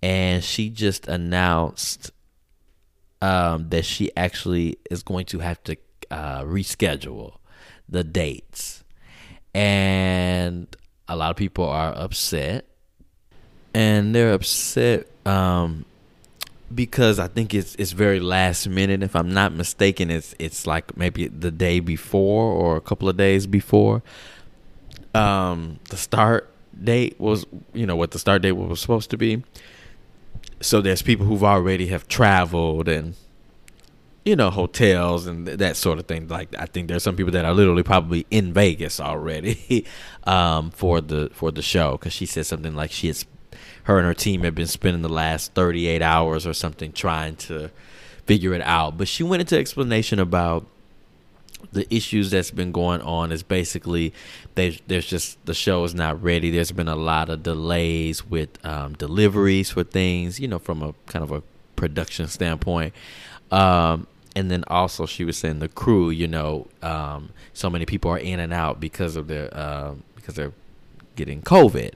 and 0.01 0.43
she 0.43 0.70
just 0.70 1.07
announced 1.10 2.12
um, 3.22 3.68
that 3.70 3.84
she 3.84 4.16
actually 4.16 4.78
is 4.89 5.03
going 5.03 5.26
to 5.26 5.39
have 5.39 5.62
to 5.66 5.76
uh, 6.10 6.43
reschedule 6.43 7.36
the 7.89 8.03
dates, 8.03 8.84
and 9.53 10.74
a 11.10 11.16
lot 11.16 11.32
of 11.32 11.36
people 11.36 11.66
are 11.66 11.91
upset, 11.97 12.66
and 13.74 14.14
they're 14.14 14.32
upset 14.32 15.07
um, 15.26 15.86
because 16.74 17.20
I 17.20 17.28
think 17.28 17.53
it's 17.53 17.76
it's 17.76 17.91
very 17.91 18.20
last 18.20 18.70
minute. 18.70 19.03
If 19.03 19.16
I'm 19.16 19.34
not 19.34 19.51
mistaken, 19.53 20.12
it's 20.12 20.36
it's 20.39 20.68
like 20.68 20.95
maybe 20.95 21.28
the 21.28 21.51
day 21.51 21.80
before 21.80 22.51
or 22.53 22.78
a 22.78 22.82
couple 22.82 23.10
of 23.10 23.18
days 23.18 23.47
before. 23.47 24.03
Um, 25.16 25.80
the 25.89 25.97
start 25.97 26.53
date 26.82 27.20
was 27.20 27.45
you 27.74 27.86
know 27.86 27.95
what 27.95 28.12
the 28.12 28.20
start 28.20 28.43
date 28.43 28.53
was 28.53 28.80
supposed 28.80 29.10
to 29.10 29.18
be. 29.18 29.43
So 30.62 30.80
there's 30.82 31.01
people 31.01 31.26
who've 31.26 31.43
already 31.43 31.88
have 31.88 32.07
traveled 32.07 32.88
and 32.88 33.16
you 34.26 34.36
know 34.36 34.49
hotels 34.49 35.28
and 35.28 35.47
that 35.47 35.76
sort 35.76 35.99
of 35.99 36.05
thing. 36.05 36.28
Like 36.28 36.53
I 36.57 36.65
think 36.65 36.88
there's 36.88 37.03
some 37.03 37.15
people 37.15 37.32
that 37.34 37.45
are 37.45 37.53
literally 37.53 37.84
probably 37.84 38.26
in 38.30 38.53
Vegas 38.53 38.99
already 38.99 39.86
um, 40.26 40.72
for 40.72 41.01
the 41.01 41.30
for 41.34 41.51
the 41.51 41.61
show 41.61 41.93
because 41.93 42.13
she 42.13 42.26
said 42.26 42.45
something 42.45 42.76
like 42.76 42.91
she 42.91 43.07
has 43.07 43.26
her 43.84 43.97
and 43.97 44.05
her 44.05 44.13
team 44.13 44.43
have 44.43 44.55
been 44.55 44.67
spending 44.67 45.01
the 45.01 45.09
last 45.09 45.53
38 45.53 46.01
hours 46.01 46.45
or 46.45 46.53
something 46.53 46.91
trying 46.91 47.36
to 47.36 47.72
figure 48.26 48.53
it 48.53 48.61
out. 48.61 48.97
But 48.97 49.07
she 49.07 49.24
went 49.24 49.41
into 49.41 49.57
explanation 49.57 50.20
about 50.20 50.67
the 51.72 51.93
issues 51.93 52.32
that's 52.32 52.51
been 52.51 52.72
going 52.72 53.01
on 53.01 53.32
is 53.32 53.43
basically 53.43 54.13
there's 54.55 54.80
there's 54.88 55.05
just 55.05 55.43
the 55.45 55.53
show 55.53 55.84
is 55.84 55.93
not 55.93 56.22
ready. 56.22 56.51
There's 56.51 56.72
been 56.72 56.88
a 56.88 56.95
lot 56.95 57.30
of 57.30 57.43
delays 57.43 58.26
with 58.26 58.63
um, 58.65 58.93
deliveries 58.93 59.70
for 59.72 59.84
things, 59.84 60.39
you 60.39 60.47
know, 60.47 60.59
from 60.59 60.82
a 60.82 60.93
kind 61.07 61.24
of 61.24 61.32
a 61.32 61.41
production 61.76 62.28
standpoint. 62.28 62.93
Um, 63.51 64.07
and 64.35 64.49
then 64.49 64.63
also 64.67 65.05
she 65.05 65.25
was 65.25 65.37
saying 65.37 65.59
the 65.59 65.67
crew, 65.67 66.09
you 66.09 66.27
know, 66.27 66.67
um, 66.81 67.29
so 67.53 67.69
many 67.69 67.85
people 67.85 68.11
are 68.11 68.17
in 68.17 68.39
and 68.39 68.53
out 68.53 68.79
because 68.79 69.15
of 69.15 69.27
their 69.27 69.53
uh, 69.55 69.93
because 70.15 70.35
they're 70.35 70.53
getting 71.15 71.41
COVID. 71.41 71.93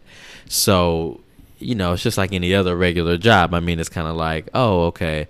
So 0.47 1.21
you 1.59 1.75
know, 1.75 1.93
it's 1.93 2.03
just 2.03 2.17
like 2.17 2.33
any 2.33 2.53
other 2.53 2.75
regular 2.75 3.17
job. 3.17 3.53
I 3.53 3.59
mean, 3.59 3.79
it's 3.79 3.89
kind 3.89 4.07
of 4.07 4.15
like, 4.15 4.49
oh, 4.53 4.85
okay, 4.87 5.27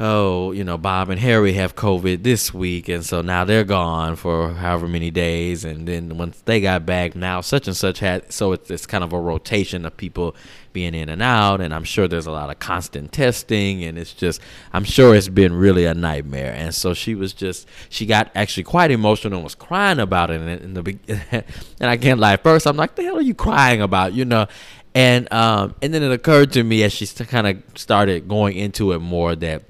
oh, 0.00 0.52
you 0.52 0.62
know, 0.62 0.78
Bob 0.78 1.10
and 1.10 1.20
Harry 1.20 1.54
have 1.54 1.74
COVID 1.74 2.22
this 2.22 2.54
week, 2.54 2.88
and 2.88 3.04
so 3.04 3.20
now 3.20 3.44
they're 3.44 3.64
gone 3.64 4.14
for 4.14 4.52
however 4.54 4.86
many 4.86 5.10
days, 5.10 5.64
and 5.64 5.88
then 5.88 6.16
once 6.16 6.40
they 6.44 6.60
got 6.60 6.86
back, 6.86 7.16
now 7.16 7.40
such 7.40 7.66
and 7.66 7.76
such 7.76 7.98
had. 7.98 8.32
So 8.32 8.52
it's, 8.52 8.70
it's 8.70 8.86
kind 8.86 9.02
of 9.02 9.12
a 9.12 9.20
rotation 9.20 9.84
of 9.84 9.96
people 9.96 10.36
being 10.72 10.94
in 10.94 11.08
and 11.08 11.20
out, 11.20 11.60
and 11.60 11.74
I'm 11.74 11.82
sure 11.82 12.06
there's 12.06 12.26
a 12.26 12.30
lot 12.30 12.50
of 12.50 12.60
constant 12.60 13.10
testing, 13.10 13.82
and 13.82 13.98
it's 13.98 14.12
just, 14.12 14.40
I'm 14.72 14.84
sure 14.84 15.16
it's 15.16 15.28
been 15.28 15.52
really 15.52 15.84
a 15.84 15.94
nightmare. 15.94 16.54
And 16.54 16.72
so 16.72 16.94
she 16.94 17.16
was 17.16 17.32
just, 17.32 17.66
she 17.88 18.06
got 18.06 18.30
actually 18.36 18.64
quite 18.64 18.92
emotional 18.92 19.38
and 19.38 19.44
was 19.44 19.56
crying 19.56 19.98
about 19.98 20.30
it 20.30 20.40
in, 20.40 20.48
in 20.48 20.74
the 20.74 20.98
and 21.80 21.90
I 21.90 21.96
can't 21.96 22.20
lie. 22.20 22.36
First, 22.36 22.66
I'm 22.66 22.76
like, 22.76 22.94
the 22.94 23.02
hell 23.02 23.16
are 23.16 23.22
you 23.22 23.34
crying 23.34 23.82
about? 23.82 24.12
You 24.12 24.24
know. 24.24 24.46
And 24.94 25.30
um, 25.32 25.74
and 25.82 25.92
then 25.92 26.02
it 26.02 26.10
occurred 26.10 26.52
to 26.54 26.64
me 26.64 26.82
as 26.82 26.92
she 26.92 27.06
kind 27.06 27.46
of 27.46 27.62
started 27.76 28.26
going 28.26 28.56
into 28.56 28.92
it 28.92 29.00
more 29.00 29.36
that 29.36 29.62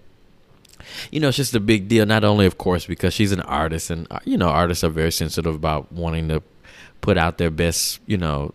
you 1.11 1.21
know, 1.21 1.29
it's 1.29 1.37
just 1.37 1.55
a 1.55 1.61
big 1.61 1.89
deal. 1.89 2.07
Not 2.07 2.25
only, 2.25 2.47
of 2.47 2.59
course, 2.59 2.87
because 2.87 3.15
she's 3.15 3.33
an 3.33 3.41
artist, 3.43 3.91
and 3.91 4.07
uh, 4.11 4.19
you 4.25 4.37
know, 4.37 4.49
artists 4.49 4.85
are 4.85 4.89
very 4.89 5.13
sensitive 5.13 5.55
about 5.55 5.93
wanting 5.93 6.29
to 6.29 6.43
put 7.01 7.17
out 7.17 7.39
their 7.39 7.51
best, 7.51 8.01
you 8.07 8.17
know, 8.17 8.53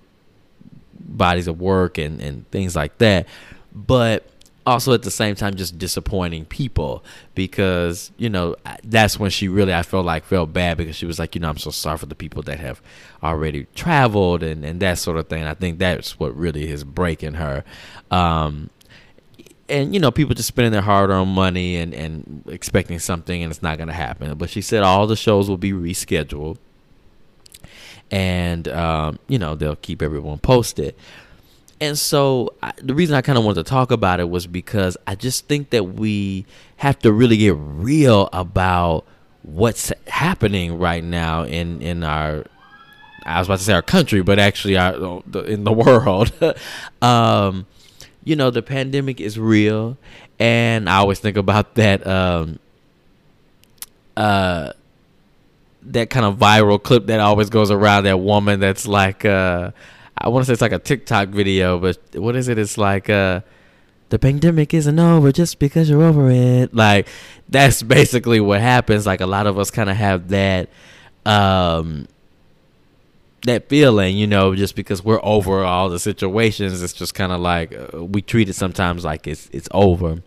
bodies 0.99 1.47
of 1.47 1.59
work 1.59 1.97
and 1.97 2.21
and 2.21 2.49
things 2.51 2.75
like 2.75 2.97
that, 2.99 3.27
but 3.73 4.27
also 4.65 4.93
at 4.93 5.03
the 5.03 5.11
same 5.11 5.35
time 5.35 5.55
just 5.55 5.77
disappointing 5.77 6.45
people 6.45 7.03
because 7.35 8.11
you 8.17 8.29
know 8.29 8.55
that's 8.83 9.19
when 9.19 9.29
she 9.29 9.47
really 9.47 9.73
I 9.73 9.83
felt 9.83 10.05
like 10.05 10.23
felt 10.23 10.53
bad 10.53 10.77
because 10.77 10.95
she 10.95 11.05
was 11.05 11.19
like 11.19 11.35
you 11.35 11.41
know 11.41 11.49
I'm 11.49 11.57
so 11.57 11.71
sorry 11.71 11.97
for 11.97 12.05
the 12.05 12.15
people 12.15 12.41
that 12.43 12.59
have 12.59 12.81
already 13.21 13.67
traveled 13.75 14.43
and 14.43 14.63
and 14.63 14.79
that 14.79 14.97
sort 14.97 15.17
of 15.17 15.27
thing. 15.27 15.43
I 15.43 15.53
think 15.53 15.79
that's 15.79 16.19
what 16.19 16.35
really 16.35 16.69
is 16.69 16.83
breaking 16.83 17.35
her. 17.35 17.63
Um, 18.11 18.69
and 19.69 19.93
you 19.93 19.99
know 19.99 20.11
people 20.11 20.35
just 20.35 20.47
spending 20.47 20.71
their 20.71 20.81
hard-earned 20.81 21.29
money 21.29 21.77
and 21.77 21.93
and 21.93 22.43
expecting 22.47 22.99
something 22.99 23.41
and 23.43 23.51
it's 23.51 23.61
not 23.61 23.77
going 23.77 23.87
to 23.87 23.93
happen. 23.93 24.37
But 24.37 24.49
she 24.49 24.61
said 24.61 24.83
all 24.83 25.07
the 25.07 25.15
shows 25.15 25.49
will 25.49 25.57
be 25.57 25.71
rescheduled. 25.71 26.57
And 28.11 28.67
um, 28.67 29.19
you 29.27 29.39
know 29.39 29.55
they'll 29.55 29.75
keep 29.75 30.01
everyone 30.01 30.39
posted. 30.39 30.95
And 31.81 31.97
so 31.97 32.53
I, 32.61 32.71
the 32.77 32.95
reason 32.95 33.15
i 33.15 33.21
kind 33.21 33.37
of 33.37 33.43
wanted 33.43 33.65
to 33.65 33.69
talk 33.69 33.91
about 33.91 34.21
it 34.21 34.29
was 34.29 34.47
because 34.47 34.95
i 35.05 35.15
just 35.15 35.47
think 35.47 35.71
that 35.71 35.83
we 35.83 36.45
have 36.77 36.97
to 36.99 37.11
really 37.11 37.35
get 37.35 37.55
real 37.57 38.29
about 38.31 39.03
what's 39.41 39.91
happening 40.07 40.79
right 40.79 41.03
now 41.03 41.43
in 41.43 41.81
in 41.81 42.03
our 42.03 42.45
I 43.25 43.39
was 43.39 43.47
about 43.47 43.59
to 43.59 43.63
say 43.63 43.73
our 43.73 43.81
country, 43.81 44.21
but 44.21 44.39
actually 44.39 44.77
our 44.77 45.21
in 45.45 45.63
the 45.63 45.71
world. 45.73 46.31
um, 47.01 47.65
you 48.23 48.35
know, 48.35 48.49
the 48.49 48.61
pandemic 48.61 49.19
is 49.19 49.39
real, 49.39 49.97
and 50.39 50.89
I 50.89 50.97
always 50.97 51.19
think 51.19 51.37
about 51.37 51.75
that 51.75 52.05
um 52.05 52.59
uh 54.15 54.73
that 55.83 56.09
kind 56.09 56.25
of 56.25 56.37
viral 56.37 56.81
clip 56.81 57.07
that 57.07 57.19
always 57.19 57.49
goes 57.49 57.69
around 57.71 58.05
that 58.05 58.19
woman 58.19 58.59
that's 58.59 58.87
like 58.87 59.25
uh 59.25 59.71
I 60.17 60.29
want 60.29 60.43
to 60.43 60.47
say 60.47 60.53
it's 60.53 60.61
like 60.61 60.71
a 60.71 60.79
TikTok 60.79 61.29
video, 61.29 61.79
but 61.79 61.97
what 62.13 62.35
is 62.35 62.47
it? 62.47 62.57
It's 62.57 62.77
like 62.77 63.09
uh 63.09 63.41
the 64.09 64.19
pandemic 64.19 64.73
isn't 64.73 64.99
over 64.99 65.31
just 65.31 65.57
because 65.57 65.89
you're 65.89 66.03
over 66.03 66.29
it. 66.29 66.73
Like 66.73 67.07
that's 67.49 67.81
basically 67.83 68.39
what 68.39 68.61
happens. 68.61 69.05
Like 69.05 69.21
a 69.21 69.25
lot 69.25 69.47
of 69.47 69.57
us 69.57 69.71
kind 69.71 69.89
of 69.89 69.97
have 69.97 70.29
that 70.29 70.69
um 71.25 72.07
that 73.43 73.67
feeling, 73.69 74.17
you 74.17 74.27
know, 74.27 74.55
just 74.55 74.75
because 74.75 75.03
we're 75.03 75.19
over 75.23 75.63
all 75.63 75.89
the 75.89 75.99
situations, 75.99 76.81
it's 76.81 76.93
just 76.93 77.13
kind 77.13 77.31
of 77.31 77.41
like 77.41 77.73
uh, 77.73 78.03
we 78.03 78.21
treat 78.21 78.49
it 78.49 78.53
sometimes 78.53 79.03
like 79.03 79.27
it's 79.27 79.49
it's 79.51 79.67
over, 79.71 80.21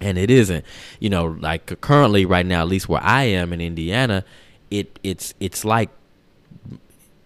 and 0.00 0.18
it 0.18 0.30
isn't. 0.30 0.64
You 1.00 1.10
know, 1.10 1.36
like 1.40 1.80
currently 1.80 2.24
right 2.24 2.46
now, 2.46 2.60
at 2.60 2.68
least 2.68 2.88
where 2.88 3.02
I 3.02 3.24
am 3.24 3.52
in 3.52 3.60
Indiana, 3.60 4.24
it 4.70 4.98
it's 5.02 5.34
it's 5.40 5.64
like 5.64 5.90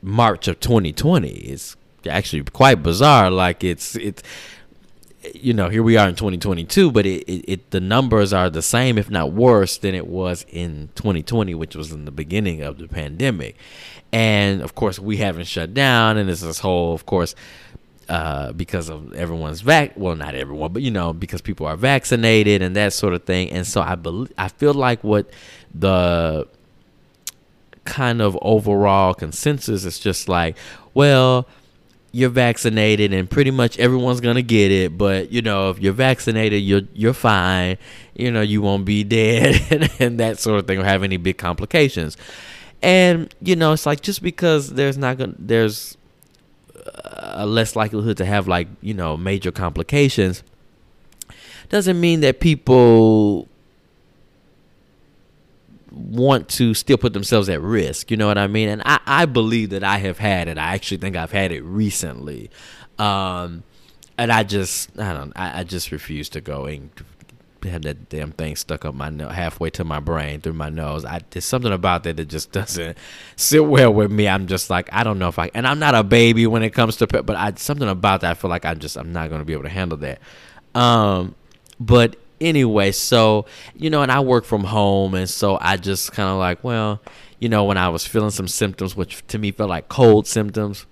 March 0.02 0.48
of 0.48 0.61
2020. 0.61 1.28
It's 1.28 1.76
actually 2.08 2.44
quite 2.44 2.82
bizarre. 2.82 3.30
Like 3.30 3.64
it's 3.64 3.96
it's 3.96 4.22
you 5.34 5.52
know 5.52 5.68
here 5.68 5.82
we 5.82 5.96
are 5.96 6.08
in 6.08 6.14
2022 6.14 6.90
but 6.90 7.04
it, 7.04 7.22
it, 7.24 7.44
it, 7.46 7.70
the 7.70 7.80
numbers 7.80 8.32
are 8.32 8.48
the 8.48 8.62
same 8.62 8.96
if 8.96 9.10
not 9.10 9.32
worse 9.32 9.76
than 9.78 9.94
it 9.94 10.06
was 10.06 10.46
in 10.48 10.88
2020 10.94 11.54
which 11.54 11.76
was 11.76 11.92
in 11.92 12.04
the 12.04 12.10
beginning 12.10 12.62
of 12.62 12.78
the 12.78 12.88
pandemic. 12.88 13.56
And 14.12 14.62
of 14.62 14.74
course 14.74 14.98
we 14.98 15.18
haven't 15.18 15.44
shut 15.44 15.74
down 15.74 16.16
and 16.16 16.28
there's 16.28 16.40
this 16.40 16.58
whole 16.58 16.94
of 16.94 17.06
course 17.06 17.34
uh, 18.08 18.52
because 18.52 18.88
of 18.88 19.12
everyone's 19.12 19.60
vac 19.60 19.92
well 19.96 20.16
not 20.16 20.34
everyone 20.34 20.72
but 20.72 20.82
you 20.82 20.90
know 20.90 21.12
because 21.12 21.40
people 21.40 21.66
are 21.66 21.76
vaccinated 21.76 22.62
and 22.62 22.74
that 22.76 22.92
sort 22.92 23.14
of 23.14 23.24
thing. 23.24 23.50
And 23.50 23.66
so 23.66 23.82
i 23.82 23.94
believe 23.94 24.32
i 24.38 24.48
feel 24.48 24.74
like 24.74 25.04
what 25.04 25.30
the 25.74 26.48
kind 27.84 28.20
of 28.20 28.38
overall 28.42 29.14
consensus 29.14 29.84
is 29.84 29.98
just 29.98 30.28
like 30.28 30.56
well 30.94 31.46
you're 32.12 32.30
vaccinated 32.30 33.12
and 33.12 33.30
pretty 33.30 33.50
much 33.50 33.78
everyone's 33.78 34.20
gonna 34.20 34.42
get 34.42 34.72
it 34.72 34.98
but 34.98 35.30
you 35.30 35.40
know 35.40 35.70
if 35.70 35.78
you're 35.78 35.92
vaccinated 35.92 36.62
you're 36.62 36.82
you're 36.94 37.12
fine. 37.14 37.78
You 38.14 38.30
know 38.30 38.40
you 38.40 38.62
won't 38.62 38.84
be 38.84 39.04
dead 39.18 39.61
and, 39.70 39.90
and 39.98 40.20
that 40.20 40.38
sort 40.38 40.61
of 40.61 40.66
thing 40.66 40.78
or 40.78 40.84
have 40.84 41.02
any 41.02 41.16
big 41.16 41.38
complications. 41.38 42.16
And 42.82 43.34
you 43.42 43.56
know, 43.56 43.72
it's 43.72 43.86
like 43.86 44.00
just 44.00 44.22
because 44.22 44.70
there's 44.74 44.96
not 44.96 45.18
gonna 45.18 45.34
there's 45.38 45.96
uh, 46.76 47.32
a 47.34 47.46
less 47.46 47.76
likelihood 47.76 48.16
to 48.18 48.24
have 48.24 48.48
like 48.48 48.68
you 48.80 48.94
know 48.94 49.16
major 49.16 49.50
complications 49.50 50.42
doesn't 51.68 52.00
mean 52.00 52.20
that 52.20 52.40
people 52.40 53.48
want 55.93 56.49
to 56.51 56.74
still 56.74 56.97
put 56.97 57.12
themselves 57.12 57.49
at 57.49 57.61
risk. 57.61 58.11
You 58.11 58.16
know 58.16 58.26
what 58.26 58.38
I 58.38 58.47
mean? 58.47 58.68
And 58.68 58.82
I, 58.84 59.01
I 59.07 59.26
believe 59.26 59.70
that 59.70 59.84
I 59.84 59.99
have 59.99 60.18
had 60.18 60.49
it. 60.49 60.59
I 60.59 60.74
actually 60.74 60.99
think 60.99 61.16
I've 61.16 61.32
had 61.32 61.53
it 61.53 61.62
recently. 61.62 62.51
Um, 62.99 63.64
and 64.18 64.30
I 64.30 64.43
just, 64.43 64.99
I 64.99 65.12
don't, 65.14 65.32
I, 65.34 65.61
I 65.61 65.64
just 65.64 65.93
refuse 65.93 66.28
to 66.30 66.41
go 66.41 66.66
and 66.66 66.91
have 67.68 67.82
that 67.82 68.09
damn 68.09 68.32
thing 68.32 68.57
stuck 68.57 68.84
up 68.84 68.95
my 68.95 69.11
nose, 69.11 69.32
halfway 69.32 69.70
to 69.70 69.84
my 69.84 70.01
brain 70.01 70.41
through 70.41 70.55
my 70.55 70.70
nose. 70.70 71.05
I 71.05 71.20
there's 71.30 71.45
something 71.45 71.72
about 71.72 72.05
that 72.05 72.16
that 72.16 72.28
just 72.28 72.53
doesn't 72.53 72.97
sit 73.36 73.64
well 73.64 73.93
with 73.93 74.11
me. 74.11 74.28
I'm 74.28 74.47
just 74.47 74.70
like 74.70 74.88
I 74.93 75.05
don't 75.05 75.18
know 75.18 75.28
if 75.28 75.38
I 75.38 75.51
and 75.55 75.66
I'm 75.66 75.78
not 75.78 75.95
a 75.95 76.03
baby 76.03 76.47
when 76.47 76.62
it 76.62 76.70
comes 76.70 76.97
to 76.97 77.07
pet, 77.07 77.26
but 77.26 77.36
I 77.36 77.53
something 77.57 77.88
about 77.88 78.22
that 78.22 78.30
I 78.30 78.34
feel 78.34 78.51
like 78.51 78.64
I 78.64 78.74
just 78.74 78.97
I'm 78.97 79.12
not 79.12 79.30
gonna 79.30 79.45
be 79.45 79.53
able 79.53 79.64
to 79.64 79.68
handle 79.68 79.99
that. 79.99 80.20
Um, 80.74 81.34
but 81.78 82.16
anyway, 82.41 82.93
so 82.93 83.47
you 83.74 83.91
know, 83.91 84.03
and 84.03 84.11
I 84.11 84.20
work 84.20 84.45
from 84.45 84.64
home, 84.64 85.14
and 85.14 85.28
so 85.28 85.59
I 85.61 85.76
just 85.76 86.12
kind 86.12 86.28
of 86.28 86.38
like, 86.38 86.62
well, 86.64 87.01
you 87.38 87.49
know, 87.49 87.64
when 87.64 87.76
I 87.76 87.88
was 87.88 88.07
feeling 88.07 88.30
some 88.30 88.49
symptoms, 88.49 88.97
which 88.97 89.26
to 89.28 89.38
me 89.38 89.51
felt 89.51 89.70
like 89.70 89.88
cold 89.88 90.26
symptoms 90.26 90.86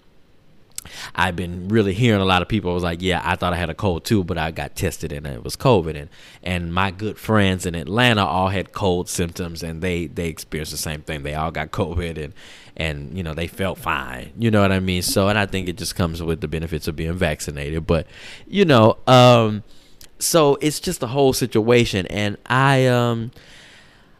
I've 1.14 1.36
been 1.36 1.68
really 1.68 1.94
hearing 1.94 2.20
a 2.20 2.24
lot 2.24 2.42
of 2.42 2.48
people 2.48 2.72
was 2.72 2.82
like, 2.82 3.02
yeah, 3.02 3.20
I 3.24 3.36
thought 3.36 3.52
I 3.52 3.56
had 3.56 3.70
a 3.70 3.74
cold 3.74 4.04
too, 4.04 4.24
but 4.24 4.38
I 4.38 4.50
got 4.50 4.76
tested 4.76 5.12
and 5.12 5.26
it 5.26 5.44
was 5.44 5.56
COVID. 5.56 5.96
And 5.96 6.08
and 6.42 6.72
my 6.72 6.90
good 6.90 7.18
friends 7.18 7.66
in 7.66 7.74
Atlanta 7.74 8.24
all 8.24 8.48
had 8.48 8.72
cold 8.72 9.08
symptoms 9.08 9.62
and 9.62 9.82
they 9.82 10.06
they 10.06 10.28
experienced 10.28 10.72
the 10.72 10.78
same 10.78 11.02
thing. 11.02 11.22
They 11.22 11.34
all 11.34 11.50
got 11.50 11.70
COVID 11.72 12.22
and 12.22 12.34
and 12.76 13.16
you 13.16 13.22
know 13.22 13.34
they 13.34 13.46
felt 13.46 13.78
fine. 13.78 14.32
You 14.38 14.50
know 14.50 14.62
what 14.62 14.72
I 14.72 14.80
mean? 14.80 15.02
So 15.02 15.28
and 15.28 15.38
I 15.38 15.46
think 15.46 15.68
it 15.68 15.76
just 15.76 15.94
comes 15.94 16.22
with 16.22 16.40
the 16.40 16.48
benefits 16.48 16.88
of 16.88 16.96
being 16.96 17.14
vaccinated. 17.14 17.86
But 17.86 18.06
you 18.46 18.64
know, 18.64 18.98
um, 19.06 19.62
so 20.18 20.56
it's 20.60 20.80
just 20.80 21.00
the 21.00 21.08
whole 21.08 21.32
situation. 21.32 22.06
And 22.06 22.36
I 22.46 22.86
um, 22.86 23.30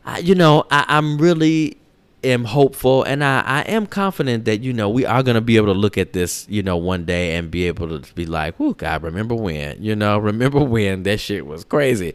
I, 0.04 0.18
you 0.18 0.34
know, 0.34 0.66
I, 0.70 0.84
I'm 0.88 1.18
really 1.18 1.78
am 2.24 2.44
hopeful 2.44 3.04
and 3.04 3.22
I, 3.22 3.40
I 3.42 3.60
am 3.62 3.86
confident 3.86 4.44
that 4.46 4.60
you 4.60 4.72
know 4.72 4.88
we 4.88 5.06
are 5.06 5.22
going 5.22 5.36
to 5.36 5.40
be 5.40 5.56
able 5.56 5.72
to 5.72 5.78
look 5.78 5.96
at 5.96 6.12
this 6.12 6.46
you 6.48 6.62
know 6.64 6.76
one 6.76 7.04
day 7.04 7.36
and 7.36 7.48
be 7.48 7.68
able 7.68 8.00
to 8.00 8.14
be 8.14 8.26
like 8.26 8.56
oh 8.58 8.72
god 8.72 9.04
remember 9.04 9.36
when 9.36 9.80
you 9.80 9.94
know 9.94 10.18
remember 10.18 10.58
when 10.58 11.04
that 11.04 11.20
shit 11.20 11.46
was 11.46 11.62
crazy 11.62 12.14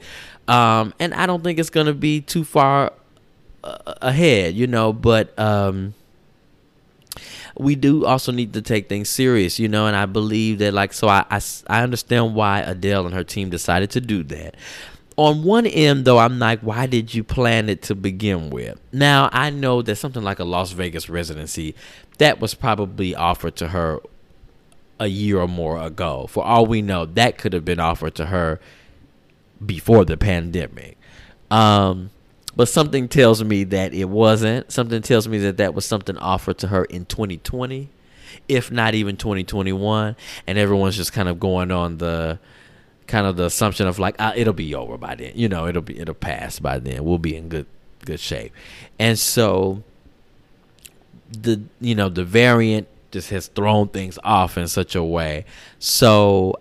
um 0.49 0.93
and 0.99 1.13
i 1.13 1.25
don't 1.25 1.41
think 1.41 1.57
it's 1.57 1.69
going 1.69 1.87
to 1.87 1.93
be 1.93 2.19
too 2.19 2.43
far 2.43 2.91
uh, 3.63 3.93
ahead 4.01 4.53
you 4.53 4.67
know 4.67 4.91
but 4.91 5.37
um 5.39 5.93
we 7.57 7.75
do 7.75 8.05
also 8.05 8.31
need 8.31 8.53
to 8.53 8.61
take 8.61 8.89
things 8.89 9.09
serious, 9.09 9.59
you 9.59 9.67
know, 9.67 9.87
and 9.87 9.95
I 9.95 10.05
believe 10.05 10.59
that, 10.59 10.73
like, 10.73 10.93
so 10.93 11.07
I, 11.07 11.25
I, 11.29 11.41
I 11.67 11.83
understand 11.83 12.35
why 12.35 12.61
Adele 12.61 13.05
and 13.05 13.13
her 13.13 13.23
team 13.23 13.49
decided 13.49 13.91
to 13.91 14.01
do 14.01 14.23
that. 14.23 14.55
On 15.15 15.43
one 15.43 15.67
end 15.67 16.05
though 16.05 16.17
i'm 16.17 16.39
like 16.39 16.61
why 16.61 16.87
did 16.87 17.13
you 17.13 17.23
plan 17.23 17.69
it 17.69 17.83
to 17.83 17.93
begin 17.93 18.49
with? 18.49 18.79
Now 18.91 19.29
i 19.31 19.51
know 19.51 19.83
that 19.83 19.97
something 19.97 20.23
like 20.23 20.39
a 20.39 20.43
las 20.43 20.71
vegas 20.71 21.07
residency 21.07 21.75
that 22.17 22.41
was 22.41 22.55
probably 22.55 23.13
offered 23.13 23.55
to 23.57 23.67
her 23.67 23.99
a 24.99 25.07
year 25.07 25.39
or 25.39 25.47
more 25.47 25.79
ago. 25.79 26.25
For 26.27 26.43
all 26.43 26.65
we 26.65 26.81
know 26.81 27.05
that 27.05 27.37
could 27.37 27.53
have 27.53 27.65
been 27.65 27.79
offered 27.79 28.15
to 28.15 28.27
her 28.27 28.59
before 29.63 30.05
the 30.05 30.17
pandemic. 30.17 30.97
Um, 31.51 32.09
but 32.55 32.67
something 32.67 33.07
tells 33.07 33.43
me 33.43 33.63
that 33.63 33.93
it 33.93 34.05
wasn't 34.09 34.71
something 34.71 35.01
tells 35.01 35.27
me 35.27 35.37
that 35.39 35.57
that 35.57 35.73
was 35.73 35.85
something 35.85 36.17
offered 36.17 36.57
to 36.57 36.67
her 36.67 36.85
in 36.85 37.05
2020 37.05 37.89
if 38.47 38.71
not 38.71 38.95
even 38.95 39.15
2021 39.17 40.15
and 40.47 40.57
everyone's 40.57 40.95
just 40.95 41.13
kind 41.13 41.29
of 41.29 41.39
going 41.39 41.71
on 41.71 41.97
the 41.97 42.39
kind 43.07 43.27
of 43.27 43.35
the 43.35 43.45
assumption 43.45 43.87
of 43.87 43.99
like 43.99 44.15
uh, 44.19 44.33
it'll 44.35 44.53
be 44.53 44.73
over 44.73 44.97
by 44.97 45.15
then. 45.15 45.31
You 45.35 45.49
know, 45.49 45.67
it'll 45.67 45.81
be 45.81 45.99
it'll 45.99 46.13
pass 46.13 46.59
by 46.59 46.79
then. 46.79 47.03
We'll 47.03 47.17
be 47.17 47.35
in 47.35 47.49
good 47.49 47.65
good 48.05 48.19
shape. 48.19 48.53
And 48.99 49.17
so 49.17 49.83
the 51.31 51.61
you 51.79 51.95
know 51.95 52.09
the 52.09 52.23
variant 52.23 52.87
just 53.11 53.29
has 53.29 53.47
thrown 53.47 53.89
things 53.89 54.17
off 54.23 54.57
in 54.57 54.67
such 54.67 54.95
a 54.95 55.03
way. 55.03 55.45
So 55.79 56.59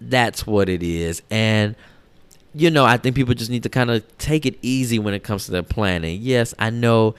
that's 0.00 0.46
what 0.46 0.68
it 0.68 0.82
is. 0.82 1.22
And 1.30 1.74
you 2.56 2.70
know, 2.70 2.84
I 2.86 2.96
think 2.96 3.14
people 3.14 3.34
just 3.34 3.50
need 3.50 3.64
to 3.64 3.68
kind 3.68 3.90
of 3.90 4.18
take 4.18 4.46
it 4.46 4.58
easy 4.62 4.98
when 4.98 5.12
it 5.12 5.22
comes 5.22 5.44
to 5.44 5.52
their 5.52 5.62
planning. 5.62 6.20
Yes, 6.22 6.54
I 6.58 6.70
know 6.70 7.14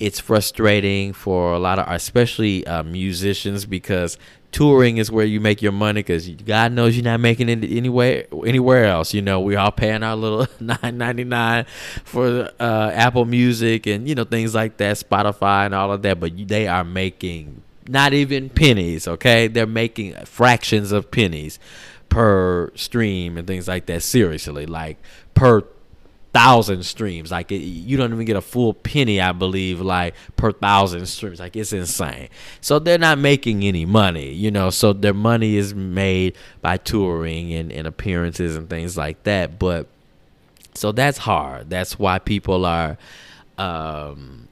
it's 0.00 0.18
frustrating 0.18 1.12
for 1.12 1.52
a 1.52 1.58
lot 1.58 1.78
of 1.78 1.86
especially 1.88 2.66
uh, 2.66 2.82
musicians 2.82 3.66
because 3.66 4.18
touring 4.50 4.96
is 4.96 5.08
where 5.08 5.24
you 5.24 5.38
make 5.38 5.62
your 5.62 5.70
money 5.70 6.00
because 6.00 6.28
God 6.28 6.72
knows 6.72 6.96
you're 6.96 7.04
not 7.04 7.20
making 7.20 7.48
it 7.48 7.62
anywhere 7.62 8.24
anywhere 8.44 8.86
else. 8.86 9.14
You 9.14 9.22
know, 9.22 9.40
we 9.40 9.54
all 9.54 9.70
paying 9.70 10.02
our 10.02 10.16
little 10.16 10.48
nine 10.60 10.98
ninety 10.98 11.24
nine 11.24 11.66
for 12.04 12.50
uh, 12.58 12.90
Apple 12.92 13.26
Music 13.26 13.86
and 13.86 14.08
you 14.08 14.16
know 14.16 14.24
things 14.24 14.56
like 14.56 14.76
that, 14.78 14.96
Spotify 14.96 15.66
and 15.66 15.74
all 15.74 15.92
of 15.92 16.02
that. 16.02 16.18
But 16.18 16.48
they 16.48 16.66
are 16.66 16.82
making 16.82 17.62
not 17.86 18.12
even 18.12 18.48
pennies. 18.48 19.06
Okay, 19.06 19.46
they're 19.46 19.66
making 19.66 20.14
fractions 20.24 20.90
of 20.90 21.12
pennies 21.12 21.60
per 22.10 22.70
stream 22.74 23.38
and 23.38 23.46
things 23.46 23.66
like 23.66 23.86
that. 23.86 24.02
Seriously, 24.02 24.66
like 24.66 24.98
per 25.32 25.64
thousand 26.32 26.84
streams. 26.84 27.30
Like 27.30 27.50
it, 27.52 27.58
you 27.58 27.96
don't 27.96 28.12
even 28.12 28.24
get 28.24 28.36
a 28.36 28.40
full 28.42 28.74
penny, 28.74 29.20
I 29.20 29.32
believe, 29.32 29.80
like 29.80 30.14
per 30.36 30.52
thousand 30.52 31.06
streams. 31.06 31.40
Like 31.40 31.56
it's 31.56 31.72
insane. 31.72 32.28
So 32.60 32.78
they're 32.78 32.98
not 32.98 33.18
making 33.18 33.64
any 33.64 33.86
money, 33.86 34.32
you 34.32 34.50
know. 34.50 34.70
So 34.70 34.92
their 34.92 35.14
money 35.14 35.56
is 35.56 35.74
made 35.74 36.36
by 36.60 36.76
touring 36.76 37.52
and, 37.52 37.72
and 37.72 37.86
appearances 37.86 38.56
and 38.56 38.68
things 38.68 38.96
like 38.96 39.22
that. 39.24 39.58
But 39.58 39.86
so 40.74 40.92
that's 40.92 41.18
hard. 41.18 41.70
That's 41.70 41.98
why 41.98 42.18
people 42.18 42.64
are 42.64 42.96
um, 43.58 44.48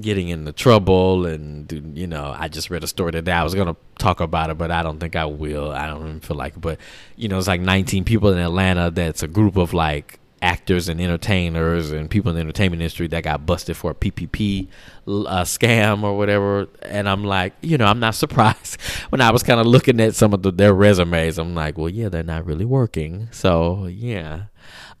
getting 0.00 0.28
into 0.28 0.52
trouble. 0.52 1.26
And 1.26 1.96
you 1.96 2.06
know, 2.06 2.34
I 2.36 2.48
just 2.48 2.70
read 2.70 2.84
a 2.84 2.86
story 2.86 3.12
today. 3.12 3.32
I 3.32 3.44
was 3.44 3.54
gonna 3.54 3.76
talk 3.98 4.20
about 4.20 4.50
it, 4.50 4.58
but 4.58 4.70
I 4.70 4.82
don't 4.82 5.00
think 5.00 5.16
I 5.16 5.26
will. 5.26 5.70
I 5.72 5.86
don't 5.86 6.02
even 6.02 6.20
feel 6.20 6.36
like 6.36 6.56
it. 6.56 6.60
But 6.60 6.78
you 7.16 7.28
know, 7.28 7.38
it's 7.38 7.48
like 7.48 7.60
19 7.60 8.04
people 8.04 8.32
in 8.32 8.38
Atlanta. 8.38 8.90
That's 8.90 9.22
a 9.22 9.28
group 9.28 9.56
of 9.56 9.72
like 9.72 10.18
actors 10.42 10.88
and 10.88 11.00
entertainers 11.00 11.90
and 11.90 12.10
people 12.10 12.30
in 12.30 12.36
the 12.36 12.40
entertainment 12.40 12.82
industry 12.82 13.06
that 13.08 13.24
got 13.24 13.46
busted 13.46 13.76
for 13.76 13.92
a 13.92 13.94
PPP 13.94 14.68
uh, 15.06 15.42
scam 15.42 16.02
or 16.02 16.16
whatever. 16.16 16.68
And 16.82 17.08
I'm 17.08 17.24
like, 17.24 17.54
you 17.62 17.78
know, 17.78 17.86
I'm 17.86 18.00
not 18.00 18.14
surprised 18.24 18.80
when 19.10 19.20
I 19.20 19.30
was 19.30 19.42
kind 19.42 19.60
of 19.60 19.66
looking 19.66 20.00
at 20.00 20.14
some 20.14 20.34
of 20.34 20.42
the, 20.42 20.52
their 20.52 20.74
resumes. 20.74 21.38
I'm 21.38 21.54
like, 21.54 21.78
well, 21.78 21.88
yeah, 21.88 22.08
they're 22.08 22.22
not 22.22 22.46
really 22.46 22.64
working. 22.64 23.28
So 23.32 23.86
yeah. 23.86 24.44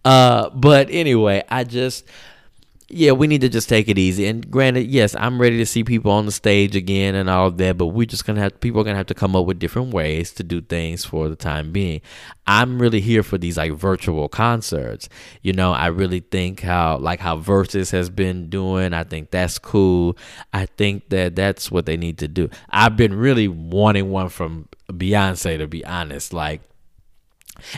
Uh, 0.04 0.50
but 0.50 0.88
anyway, 0.90 1.42
I 1.48 1.64
just 1.64 2.06
yeah, 2.88 3.10
we 3.10 3.26
need 3.26 3.40
to 3.40 3.48
just 3.48 3.68
take 3.68 3.88
it 3.88 3.98
easy. 3.98 4.26
And 4.26 4.48
granted, 4.48 4.86
yes, 4.86 5.16
I'm 5.16 5.40
ready 5.40 5.56
to 5.56 5.66
see 5.66 5.82
people 5.82 6.12
on 6.12 6.24
the 6.24 6.30
stage 6.32 6.76
again 6.76 7.16
and 7.16 7.28
all 7.28 7.48
of 7.48 7.56
that, 7.56 7.76
but 7.76 7.86
we're 7.86 8.06
just 8.06 8.24
gonna 8.24 8.40
have 8.40 8.60
people 8.60 8.80
are 8.80 8.84
gonna 8.84 8.96
have 8.96 9.06
to 9.06 9.14
come 9.14 9.34
up 9.34 9.44
with 9.44 9.58
different 9.58 9.92
ways 9.92 10.32
to 10.34 10.44
do 10.44 10.60
things 10.60 11.04
for 11.04 11.28
the 11.28 11.34
time 11.34 11.72
being. 11.72 12.00
I'm 12.46 12.80
really 12.80 13.00
here 13.00 13.24
for 13.24 13.38
these 13.38 13.56
like 13.56 13.72
virtual 13.72 14.28
concerts. 14.28 15.08
You 15.42 15.52
know, 15.52 15.72
I 15.72 15.86
really 15.86 16.20
think 16.20 16.60
how 16.60 16.98
like 16.98 17.18
how 17.18 17.38
Verzuz 17.38 17.90
has 17.90 18.08
been 18.08 18.48
doing. 18.48 18.92
I 18.92 19.02
think 19.02 19.32
that's 19.32 19.58
cool. 19.58 20.16
I 20.52 20.66
think 20.66 21.08
that 21.08 21.34
that's 21.34 21.72
what 21.72 21.86
they 21.86 21.96
need 21.96 22.18
to 22.18 22.28
do. 22.28 22.48
I've 22.70 22.96
been 22.96 23.14
really 23.14 23.48
wanting 23.48 24.10
one 24.10 24.28
from 24.28 24.68
Beyonce 24.92 25.58
to 25.58 25.66
be 25.66 25.84
honest, 25.84 26.32
like 26.32 26.60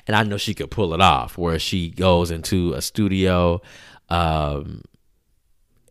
and 0.06 0.14
I 0.14 0.22
know 0.22 0.36
she 0.36 0.52
could 0.52 0.70
pull 0.70 0.92
it 0.92 1.00
off 1.00 1.38
where 1.38 1.58
she 1.58 1.88
goes 1.88 2.30
into 2.30 2.74
a 2.74 2.82
studio 2.82 3.62
um 4.10 4.82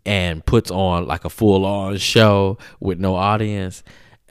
and 0.08 0.44
puts 0.46 0.72
on 0.72 1.06
like 1.06 1.26
a 1.26 1.30
full 1.30 1.66
on 1.66 1.98
show 1.98 2.58
with 2.80 2.98
no 2.98 3.16
audience, 3.16 3.84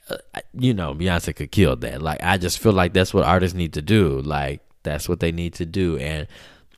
uh, 0.09 0.17
you 0.55 0.73
know, 0.73 0.95
Beyonce 0.95 1.37
could 1.37 1.53
kill 1.53 1.77
that. 1.77 2.01
Like, 2.01 2.23
I 2.23 2.39
just 2.39 2.59
feel 2.59 2.73
like 2.73 2.95
that's 2.95 3.13
what 3.13 3.25
artists 3.25 3.55
need 3.55 3.75
to 3.75 3.83
do. 3.83 4.21
Like, 4.23 4.63
that's 4.83 5.07
what 5.09 5.21
they 5.21 5.33
need 5.33 5.53
to 5.55 5.67
do. 5.67 5.99
And, 5.99 6.27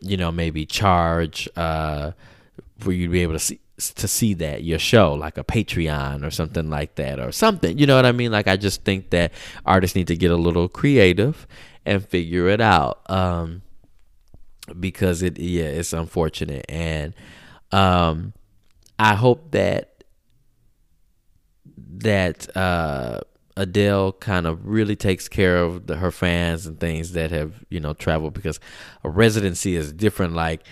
you 0.01 0.17
know, 0.17 0.33
maybe 0.33 0.67
charge 0.67 1.49
uh, 1.57 2.11
for 2.79 2.91
you 2.93 3.07
to 3.07 3.13
be 3.13 3.23
able 3.23 3.35
to 3.35 3.39
see 3.39 3.61
to 3.79 4.09
see 4.09 4.35
that 4.35 4.65
your 4.65 4.81
show 4.81 5.15
like 5.15 5.39
a 5.39 5.45
patreon 5.45 6.27
or 6.27 6.33
something 6.33 6.69
like 6.69 6.97
that 6.97 7.21
or 7.21 7.31
something 7.31 7.79
you 7.79 7.87
know 7.87 7.95
what 7.95 8.05
i 8.05 8.11
mean 8.11 8.33
like 8.33 8.49
i 8.49 8.57
just 8.57 8.83
think 8.83 9.11
that 9.11 9.33
artists 9.65 9.95
need 9.95 10.09
to 10.09 10.17
get 10.17 10.33
a 10.33 10.37
little 10.37 10.67
creative 10.67 11.47
and 11.87 12.05
figure 12.05 12.49
it 12.49 12.61
out 12.61 13.09
um 13.09 13.63
because 14.81 15.23
it 15.23 15.39
yeah 15.39 15.63
it's 15.63 15.93
unfortunate 15.93 16.67
and 16.69 17.15
um 17.71 18.33
I 18.99 19.15
hope 19.15 19.53
that 19.53 20.05
that 21.99 22.57
uh, 22.57 23.21
Adele 23.57 24.13
kind 24.13 24.47
of 24.47 24.67
really 24.67 24.97
takes 24.97 25.29
care 25.29 25.59
of 25.59 25.87
the, 25.87 25.97
her 25.97 26.11
fans 26.11 26.67
and 26.67 26.79
things 26.79 27.13
that 27.13 27.31
have 27.31 27.65
you 27.71 27.81
know 27.81 27.93
traveled 27.95 28.35
because 28.35 28.61
a 29.05 29.11
residency 29.11 29.77
is 29.77 29.93
different. 29.93 30.35
Like 30.35 30.63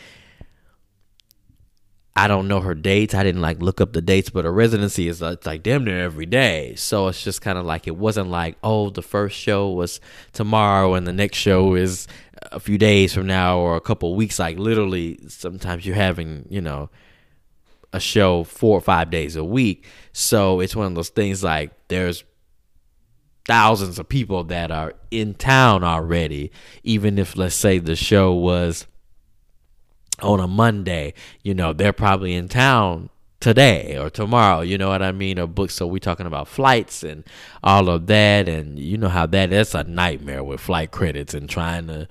I 2.19 2.29
don't 2.29 2.49
know 2.49 2.61
her 2.61 2.75
dates. 2.75 3.15
I 3.15 3.23
didn't 3.23 3.43
like 3.43 3.61
look 3.61 3.81
up 3.81 3.93
the 3.93 4.01
dates, 4.01 4.31
but 4.31 4.47
a 4.47 4.51
residency 4.51 5.07
is 5.07 5.23
uh, 5.23 5.33
it's 5.33 5.47
like 5.47 5.63
damn 5.63 5.85
near 5.85 6.03
every 6.03 6.27
day. 6.27 6.75
So 6.77 7.09
it's 7.09 7.23
just 7.23 7.43
kind 7.43 7.59
of 7.59 7.67
like 7.67 7.87
it 7.87 7.97
wasn't 7.97 8.31
like 8.31 8.57
oh 8.63 8.91
the 8.91 9.03
first 9.03 9.37
show 9.37 9.71
was 9.71 10.01
tomorrow 10.33 10.95
and 10.95 11.07
the 11.07 11.13
next 11.13 11.37
show 11.39 11.75
is 11.75 12.09
a 12.53 12.61
few 12.61 12.79
days 12.79 13.13
from 13.15 13.27
now 13.27 13.59
or 13.59 13.77
a 13.77 13.81
couple 13.81 14.15
weeks. 14.15 14.39
Like 14.39 14.59
literally, 14.59 15.19
sometimes 15.29 15.85
you're 15.85 15.95
having 15.95 16.47
you 16.49 16.61
know 16.61 16.89
a 17.97 18.01
show 18.01 18.45
four 18.45 18.79
or 18.79 18.81
five 18.81 19.11
days 19.11 19.37
a 19.37 19.45
week. 19.45 19.87
So 20.13 20.61
it's 20.61 20.77
one 20.77 20.87
of 20.87 20.95
those 20.95 21.09
things 21.09 21.43
like 21.43 21.73
there's 21.89 22.25
thousands 23.47 23.99
of 23.99 24.09
people 24.09 24.45
that 24.45 24.71
are 24.71 24.95
in 25.11 25.35
town 25.35 25.83
already. 25.83 26.53
Even 26.85 27.19
if, 27.19 27.37
let's 27.37 27.55
say, 27.55 27.79
the 27.79 27.97
show 27.97 28.33
was 28.33 28.87
on 30.23 30.41
a 30.41 30.47
Monday, 30.47 31.15
you 31.43 31.55
know, 31.55 31.73
they're 31.73 31.93
probably 31.93 32.35
in 32.35 32.49
town 32.49 33.11
today 33.41 33.99
or 33.99 34.11
tomorrow, 34.11 34.61
you 34.63 34.79
know 34.79 34.89
what 34.89 35.03
I 35.03 35.13
mean? 35.13 35.39
Or 35.39 35.47
books. 35.47 35.75
So 35.75 35.87
we're 35.87 35.99
talking 35.99 36.27
about 36.27 36.49
flights 36.49 37.03
and 37.03 37.25
all 37.63 37.89
of 37.89 38.07
that. 38.07 38.49
And 38.49 38.79
you 38.79 38.97
know 38.97 39.09
how 39.09 39.27
that 39.27 39.51
that's 39.51 39.75
a 39.75 39.85
nightmare 39.85 40.43
with 40.43 40.61
flight 40.61 40.91
credits 40.91 41.35
and 41.35 41.49
trying 41.49 41.87
to 41.89 42.09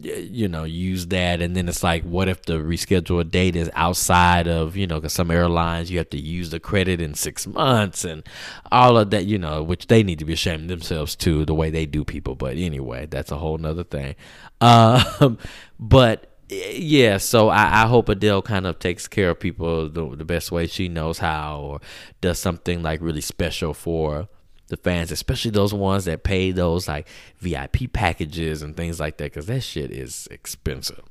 you 0.00 0.48
know 0.48 0.64
use 0.64 1.06
that. 1.08 1.40
And 1.40 1.56
then 1.56 1.68
it's 1.68 1.82
like 1.82 2.04
what 2.04 2.28
if 2.28 2.42
the 2.42 2.54
rescheduled 2.54 3.30
date 3.30 3.56
is 3.56 3.70
outside 3.74 4.48
of 4.48 4.76
you 4.76 4.86
know 4.86 4.96
because 4.96 5.12
some 5.12 5.30
airlines 5.30 5.90
you 5.90 5.98
have 5.98 6.10
to 6.10 6.20
use 6.20 6.50
the 6.50 6.60
credit 6.60 7.00
in 7.00 7.14
six 7.14 7.46
months 7.46 8.04
and 8.04 8.22
all 8.70 8.96
of 8.96 9.10
that 9.10 9.26
you 9.26 9.38
know 9.38 9.62
which 9.62 9.86
they 9.86 10.02
need 10.02 10.18
to 10.18 10.24
be 10.24 10.32
ashamed 10.32 10.70
themselves 10.70 11.14
too 11.16 11.44
the 11.44 11.54
way 11.54 11.70
they 11.70 11.86
do 11.86 12.04
people. 12.04 12.34
But 12.34 12.56
anyway 12.56 13.06
that's 13.06 13.30
a 13.30 13.36
whole 13.36 13.58
nother 13.58 13.84
thing. 13.84 14.14
Um, 14.62 15.38
but 15.80 16.32
yeah, 16.52 17.16
so 17.16 17.48
I, 17.48 17.82
I, 17.82 17.86
hope 17.86 18.08
Adele 18.08 18.42
kind 18.42 18.66
of 18.66 18.78
takes 18.78 19.08
care 19.08 19.30
of 19.30 19.40
people 19.40 19.88
the, 19.88 20.16
the 20.16 20.24
best 20.24 20.52
way 20.52 20.66
she 20.66 20.88
knows 20.88 21.18
how, 21.18 21.60
or 21.60 21.80
does 22.20 22.38
something 22.38 22.82
like 22.82 23.00
really 23.00 23.20
special 23.20 23.74
for 23.74 24.28
the 24.72 24.78
fans, 24.78 25.12
especially 25.12 25.50
those 25.50 25.74
ones 25.74 26.06
that 26.06 26.24
pay 26.24 26.50
those 26.50 26.88
like 26.88 27.06
VIP 27.38 27.92
packages 27.92 28.62
and 28.62 28.74
things 28.74 28.98
like 28.98 29.18
that, 29.18 29.24
because 29.24 29.46
that 29.46 29.60
shit 29.60 29.90
is 29.90 30.26
expensive. 30.30 31.04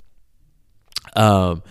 Um, 1.16 1.62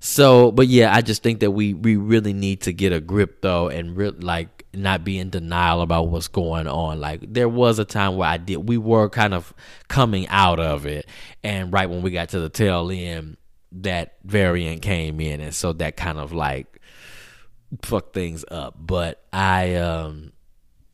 so, 0.00 0.50
but 0.50 0.66
yeah, 0.66 0.92
I 0.92 1.02
just 1.02 1.22
think 1.22 1.40
that 1.40 1.52
we 1.52 1.72
we 1.72 1.96
really 1.96 2.32
need 2.32 2.62
to 2.62 2.72
get 2.72 2.92
a 2.92 3.00
grip 3.00 3.42
though, 3.42 3.68
and 3.68 3.96
re- 3.96 4.10
like 4.10 4.66
not 4.74 5.04
be 5.04 5.18
in 5.18 5.30
denial 5.30 5.82
about 5.82 6.08
what's 6.08 6.26
going 6.26 6.66
on. 6.66 7.00
Like 7.00 7.20
there 7.32 7.48
was 7.48 7.78
a 7.78 7.84
time 7.84 8.16
where 8.16 8.28
I 8.28 8.36
did 8.36 8.56
we 8.68 8.76
were 8.76 9.08
kind 9.08 9.32
of 9.32 9.54
coming 9.86 10.26
out 10.28 10.58
of 10.58 10.84
it 10.86 11.06
and 11.42 11.72
right 11.72 11.88
when 11.88 12.02
we 12.02 12.10
got 12.10 12.30
to 12.30 12.40
the 12.40 12.48
tail 12.48 12.90
end 12.90 13.36
that 13.72 14.16
variant 14.24 14.82
came 14.82 15.20
in 15.20 15.40
and 15.40 15.54
so 15.54 15.72
that 15.74 15.96
kind 15.96 16.18
of 16.18 16.32
like 16.32 16.80
fucked 17.82 18.14
things 18.14 18.44
up. 18.50 18.74
But 18.78 19.22
I 19.32 19.76
um 19.76 20.32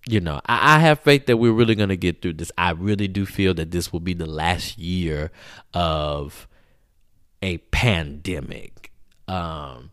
you 0.09 0.20
know, 0.20 0.40
I, 0.46 0.76
I 0.76 0.78
have 0.80 1.00
faith 1.00 1.26
that 1.26 1.36
we're 1.36 1.52
really 1.52 1.74
gonna 1.74 1.96
get 1.96 2.22
through 2.22 2.34
this. 2.34 2.52
I 2.57 2.70
really 2.70 3.09
do 3.09 3.26
feel 3.26 3.54
that 3.54 3.70
this 3.70 3.92
will 3.92 4.00
be 4.00 4.14
the 4.14 4.26
last 4.26 4.78
year 4.78 5.30
of 5.74 6.46
a 7.42 7.59
pandemic. 7.59 8.92
Um 9.28 9.90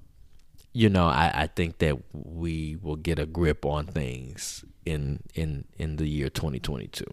you 0.76 0.90
know, 0.90 1.06
I, 1.06 1.32
I 1.44 1.48
think 1.48 1.78
that 1.80 2.00
we 2.14 2.78
will 2.82 2.96
get 2.96 3.20
a 3.20 3.28
grip 3.28 3.64
on 3.66 3.86
things 3.86 4.66
in 4.86 5.20
in 5.36 5.66
in 5.78 5.98
the 5.98 6.08
year 6.08 6.30
2022. 6.30 7.06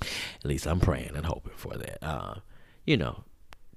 At 0.00 0.44
least 0.44 0.66
I'm 0.66 0.78
praying 0.78 1.16
and 1.16 1.26
hoping 1.26 1.54
for 1.56 1.76
that. 1.76 1.98
Uh, 2.02 2.36
you 2.86 2.96
know, 2.96 3.24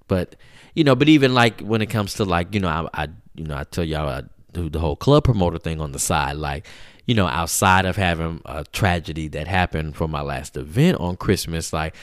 but 0.08 0.36
you 0.76 0.84
know, 0.84 0.96
but 0.96 1.10
even 1.10 1.34
like 1.34 1.62
when 1.62 1.82
it 1.82 1.88
comes 1.88 2.14
to 2.16 2.26
like 2.26 2.54
you 2.54 2.60
know, 2.60 2.68
I, 2.68 3.04
I 3.04 3.08
you 3.34 3.46
know 3.46 3.58
I 3.58 3.64
tell 3.64 3.84
y'all 3.84 4.08
I 4.08 4.24
do 4.54 4.70
the 4.70 4.80
whole 4.80 4.96
club 4.96 5.24
promoter 5.24 5.58
thing 5.58 5.82
on 5.82 5.92
the 5.92 6.00
side, 6.00 6.38
like 6.38 6.68
you 7.06 7.16
know, 7.16 7.28
outside 7.28 7.86
of 7.86 7.96
having 7.96 8.42
a 8.46 8.64
tragedy 8.66 9.28
that 9.30 9.48
happened 9.48 9.96
for 9.96 10.08
my 10.08 10.22
last 10.22 10.58
event 10.58 10.98
on 11.00 11.18
Christmas, 11.18 11.74
like 11.74 11.96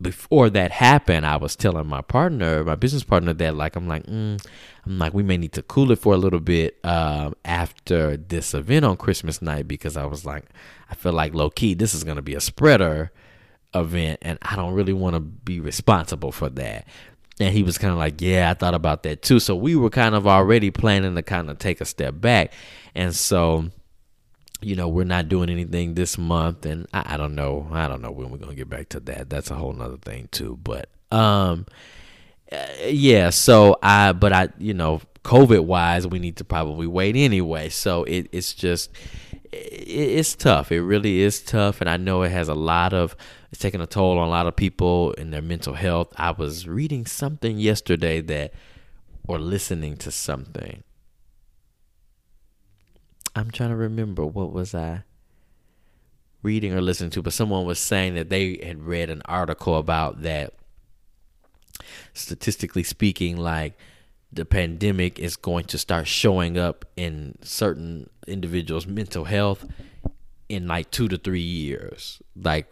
before 0.00 0.50
that 0.50 0.72
happened, 0.72 1.24
I 1.24 1.36
was 1.36 1.56
telling 1.56 1.86
my 1.86 2.02
partner, 2.02 2.64
my 2.64 2.74
business 2.74 3.04
partner, 3.04 3.32
that 3.34 3.54
like 3.54 3.76
I'm 3.76 3.88
like, 3.88 4.04
mm, 4.06 4.44
I'm 4.84 4.98
like, 4.98 5.14
we 5.14 5.22
may 5.22 5.36
need 5.36 5.52
to 5.52 5.62
cool 5.62 5.92
it 5.92 5.98
for 5.98 6.12
a 6.12 6.18
little 6.18 6.40
bit 6.40 6.78
um, 6.84 7.34
after 7.44 8.16
this 8.16 8.52
event 8.52 8.84
on 8.84 8.96
Christmas 8.96 9.40
night 9.40 9.68
because 9.68 9.96
I 9.96 10.04
was 10.04 10.26
like, 10.26 10.44
I 10.90 10.94
feel 10.94 11.12
like 11.12 11.34
low 11.34 11.50
key, 11.50 11.74
this 11.74 11.94
is 11.94 12.04
gonna 12.04 12.22
be 12.22 12.34
a 12.34 12.40
spreader 12.40 13.12
event, 13.74 14.18
and 14.22 14.38
I 14.42 14.56
don't 14.56 14.74
really 14.74 14.92
want 14.92 15.14
to 15.14 15.20
be 15.20 15.60
responsible 15.60 16.32
for 16.32 16.50
that. 16.50 16.86
And 17.40 17.54
he 17.54 17.62
was 17.62 17.78
kind 17.78 17.92
of 17.92 17.98
like, 17.98 18.20
yeah, 18.20 18.50
I 18.50 18.54
thought 18.54 18.74
about 18.74 19.04
that 19.04 19.22
too. 19.22 19.40
So 19.40 19.56
we 19.56 19.74
were 19.74 19.88
kind 19.88 20.14
of 20.14 20.26
already 20.26 20.70
planning 20.70 21.14
to 21.14 21.22
kind 21.22 21.48
of 21.48 21.58
take 21.58 21.80
a 21.80 21.86
step 21.86 22.20
back, 22.20 22.52
and 22.94 23.14
so 23.14 23.70
you 24.62 24.76
know, 24.76 24.88
we're 24.88 25.04
not 25.04 25.28
doing 25.28 25.50
anything 25.50 25.94
this 25.94 26.18
month, 26.18 26.66
and 26.66 26.86
I, 26.92 27.14
I, 27.14 27.16
don't 27.16 27.34
know, 27.34 27.68
I 27.70 27.88
don't 27.88 28.02
know 28.02 28.10
when 28.10 28.30
we're 28.30 28.38
gonna 28.38 28.54
get 28.54 28.68
back 28.68 28.88
to 28.90 29.00
that. 29.00 29.30
That's 29.30 29.50
a 29.50 29.54
whole 29.54 29.72
nother 29.72 29.96
thing 29.96 30.28
too. 30.30 30.58
But 30.62 30.88
um, 31.10 31.66
uh, 32.50 32.66
yeah. 32.86 33.30
So 33.30 33.78
I, 33.82 34.12
but 34.12 34.32
I, 34.32 34.48
you 34.58 34.74
know, 34.74 35.00
COVID 35.24 35.64
wise, 35.64 36.06
we 36.06 36.18
need 36.18 36.36
to 36.38 36.44
probably 36.44 36.86
wait 36.86 37.16
anyway. 37.16 37.68
So 37.68 38.04
it, 38.04 38.28
it's 38.32 38.54
just, 38.54 38.90
it, 39.52 39.56
it's 39.56 40.34
tough. 40.34 40.72
It 40.72 40.82
really 40.82 41.20
is 41.20 41.40
tough, 41.42 41.80
and 41.80 41.88
I 41.88 41.96
know 41.96 42.22
it 42.22 42.32
has 42.32 42.48
a 42.48 42.54
lot 42.54 42.92
of, 42.92 43.16
it's 43.50 43.60
taking 43.60 43.80
a 43.80 43.86
toll 43.86 44.18
on 44.18 44.26
a 44.26 44.30
lot 44.30 44.46
of 44.46 44.56
people 44.56 45.12
in 45.12 45.30
their 45.30 45.42
mental 45.42 45.74
health. 45.74 46.12
I 46.16 46.30
was 46.30 46.66
reading 46.66 47.06
something 47.06 47.58
yesterday 47.58 48.20
that, 48.22 48.54
or 49.28 49.38
listening 49.38 49.96
to 49.98 50.10
something 50.10 50.82
I'm 53.34 53.50
trying 53.50 53.70
to 53.70 53.76
remember 53.76 54.26
what 54.26 54.52
was 54.52 54.74
I 54.74 55.04
reading 56.42 56.74
or 56.74 56.80
listening 56.80 57.10
to, 57.10 57.22
but 57.22 57.32
someone 57.32 57.64
was 57.64 57.78
saying 57.78 58.14
that 58.14 58.28
they 58.28 58.60
had 58.62 58.82
read 58.82 59.10
an 59.10 59.22
article 59.24 59.76
about 59.76 60.22
that 60.22 60.54
statistically 62.12 62.82
speaking, 62.82 63.36
like 63.36 63.78
the 64.32 64.44
pandemic 64.44 65.18
is 65.18 65.36
going 65.36 65.64
to 65.66 65.78
start 65.78 66.06
showing 66.06 66.58
up 66.58 66.84
in 66.96 67.36
certain 67.42 68.10
individuals' 68.26 68.86
mental 68.86 69.24
health 69.24 69.66
in 70.48 70.66
like 70.66 70.90
two 70.90 71.08
to 71.08 71.16
three 71.16 71.40
years. 71.40 72.20
Like 72.36 72.70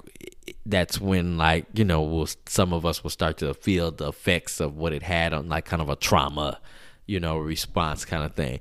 that's 0.67 1.01
when 1.01 1.39
like 1.39 1.67
you 1.73 1.85
know 1.85 2.03
we'll, 2.03 2.29
some 2.47 2.75
of 2.75 2.85
us 2.85 3.03
will 3.03 3.11
start 3.11 3.39
to 3.39 3.55
feel 3.55 3.91
the 3.91 4.09
effects 4.09 4.61
of 4.61 4.77
what 4.77 4.93
it 4.93 5.03
had 5.03 5.33
on 5.33 5.49
like 5.49 5.65
kind 5.65 5.81
of 5.81 5.89
a 5.89 5.97
trauma, 5.97 6.61
you 7.07 7.19
know, 7.19 7.39
response 7.39 8.05
kind 8.05 8.25
of 8.25 8.35
thing 8.35 8.61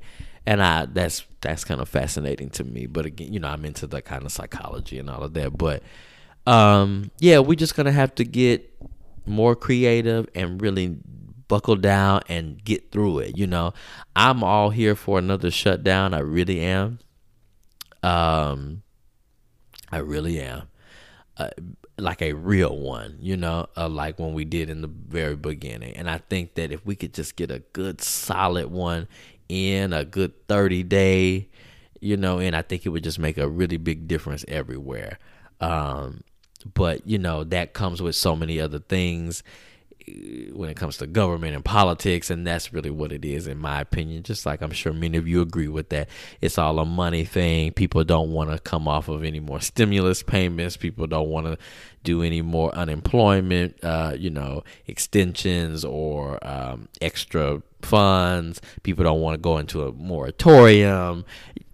and 0.49 0.63
I 0.63 0.87
that's 0.87 1.27
that's 1.41 1.63
kind 1.63 1.79
of 1.79 1.87
fascinating 1.87 2.49
to 2.51 2.63
me. 2.63 2.87
But 2.87 3.05
again, 3.05 3.31
you 3.31 3.39
know, 3.39 3.49
I'm 3.49 3.63
into 3.65 3.85
the 3.85 4.01
kind 4.01 4.25
of 4.25 4.31
psychology 4.31 4.97
and 4.97 5.07
all 5.07 5.21
of 5.21 5.35
that. 5.35 5.55
But 5.55 5.83
um, 6.47 7.11
yeah, 7.19 7.37
we're 7.37 7.53
just 7.53 7.75
gonna 7.75 7.91
have 7.91 8.15
to 8.15 8.25
get 8.25 8.75
more 9.27 9.55
creative 9.55 10.27
and 10.33 10.59
really 10.59 10.97
buckle 11.47 11.75
down 11.75 12.21
and 12.29 12.63
get 12.63 12.91
through 12.91 13.19
it. 13.19 13.37
You 13.37 13.45
know, 13.45 13.73
I'm 14.15 14.43
all 14.43 14.71
here 14.71 14.95
for 14.95 15.19
another 15.19 15.51
shutdown. 15.51 16.15
I 16.15 16.19
really 16.19 16.61
am. 16.61 16.97
Um, 18.01 18.81
I 19.91 19.99
really 19.99 20.41
am. 20.41 20.63
Uh, 21.37 21.51
like 21.99 22.23
a 22.23 22.33
real 22.33 22.75
one, 22.75 23.17
you 23.21 23.37
know, 23.37 23.67
uh, 23.77 23.87
like 23.87 24.17
when 24.17 24.33
we 24.33 24.45
did 24.45 24.69
in 24.69 24.81
the 24.81 24.87
very 24.87 25.35
beginning. 25.35 25.95
And 25.95 26.09
I 26.09 26.17
think 26.17 26.55
that 26.55 26.71
if 26.71 26.83
we 26.85 26.95
could 26.95 27.13
just 27.13 27.35
get 27.35 27.51
a 27.51 27.59
good 27.73 28.01
solid 28.01 28.71
one 28.71 29.07
in 29.49 29.91
a 29.91 30.05
good 30.05 30.47
30 30.47 30.83
day, 30.83 31.49
you 31.99 32.15
know, 32.15 32.39
and 32.39 32.55
I 32.55 32.61
think 32.61 32.85
it 32.85 32.89
would 32.89 33.03
just 33.03 33.19
make 33.19 33.37
a 33.37 33.49
really 33.49 33.77
big 33.77 34.07
difference 34.07 34.45
everywhere. 34.47 35.19
Um, 35.59 36.21
but, 36.73 37.05
you 37.07 37.17
know, 37.17 37.43
that 37.45 37.73
comes 37.73 38.01
with 38.01 38.15
so 38.15 38.35
many 38.35 38.59
other 38.59 38.79
things 38.79 39.43
when 40.53 40.69
it 40.69 40.75
comes 40.75 40.97
to 40.97 41.05
government 41.05 41.55
and 41.55 41.63
politics 41.63 42.29
and 42.29 42.45
that's 42.45 42.73
really 42.73 42.89
what 42.89 43.11
it 43.11 43.23
is 43.23 43.47
in 43.47 43.57
my 43.57 43.79
opinion 43.79 44.23
just 44.23 44.45
like 44.45 44.61
i'm 44.61 44.71
sure 44.71 44.91
many 44.91 45.17
of 45.17 45.27
you 45.27 45.41
agree 45.41 45.67
with 45.67 45.89
that 45.89 46.09
it's 46.41 46.57
all 46.57 46.79
a 46.79 46.85
money 46.85 47.23
thing 47.23 47.71
people 47.71 48.03
don't 48.03 48.31
want 48.31 48.49
to 48.49 48.57
come 48.59 48.87
off 48.87 49.07
of 49.07 49.23
any 49.23 49.39
more 49.39 49.59
stimulus 49.59 50.23
payments 50.23 50.77
people 50.77 51.05
don't 51.05 51.29
want 51.29 51.45
to 51.45 51.57
do 52.03 52.23
any 52.23 52.41
more 52.41 52.73
unemployment 52.75 53.75
uh, 53.83 54.13
you 54.17 54.29
know 54.29 54.63
extensions 54.87 55.83
or 55.83 56.39
um, 56.47 56.87
extra 57.01 57.61
funds. 57.81 58.61
People 58.83 59.03
don't 59.03 59.21
want 59.21 59.35
to 59.35 59.41
go 59.41 59.57
into 59.57 59.83
a 59.83 59.91
moratorium 59.91 61.25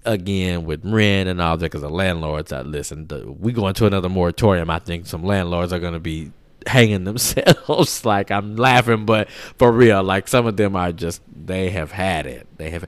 again 0.05 0.65
with 0.65 0.85
rent 0.85 1.27
and 1.27 1.41
all 1.41 1.57
that 1.57 1.65
because 1.65 1.81
the 1.81 1.89
landlords. 1.89 2.51
I 2.51 2.61
listen. 2.61 3.07
We 3.39 3.51
go 3.53 3.67
into 3.67 3.85
another 3.85 4.09
moratorium. 4.09 4.69
I 4.69 4.79
think 4.79 5.07
some 5.07 5.23
landlords 5.23 5.73
are 5.73 5.79
going 5.79 5.93
to 5.93 5.99
be 5.99 6.31
hanging 6.67 7.03
themselves. 7.03 8.05
like 8.05 8.31
I'm 8.31 8.55
laughing, 8.55 9.05
but 9.05 9.29
for 9.29 9.71
real, 9.71 10.03
like 10.03 10.27
some 10.27 10.45
of 10.45 10.57
them 10.57 10.75
are 10.75 10.91
just 10.91 11.21
they 11.33 11.69
have 11.69 11.91
had 11.91 12.25
it. 12.25 12.47
They 12.57 12.69
have 12.71 12.85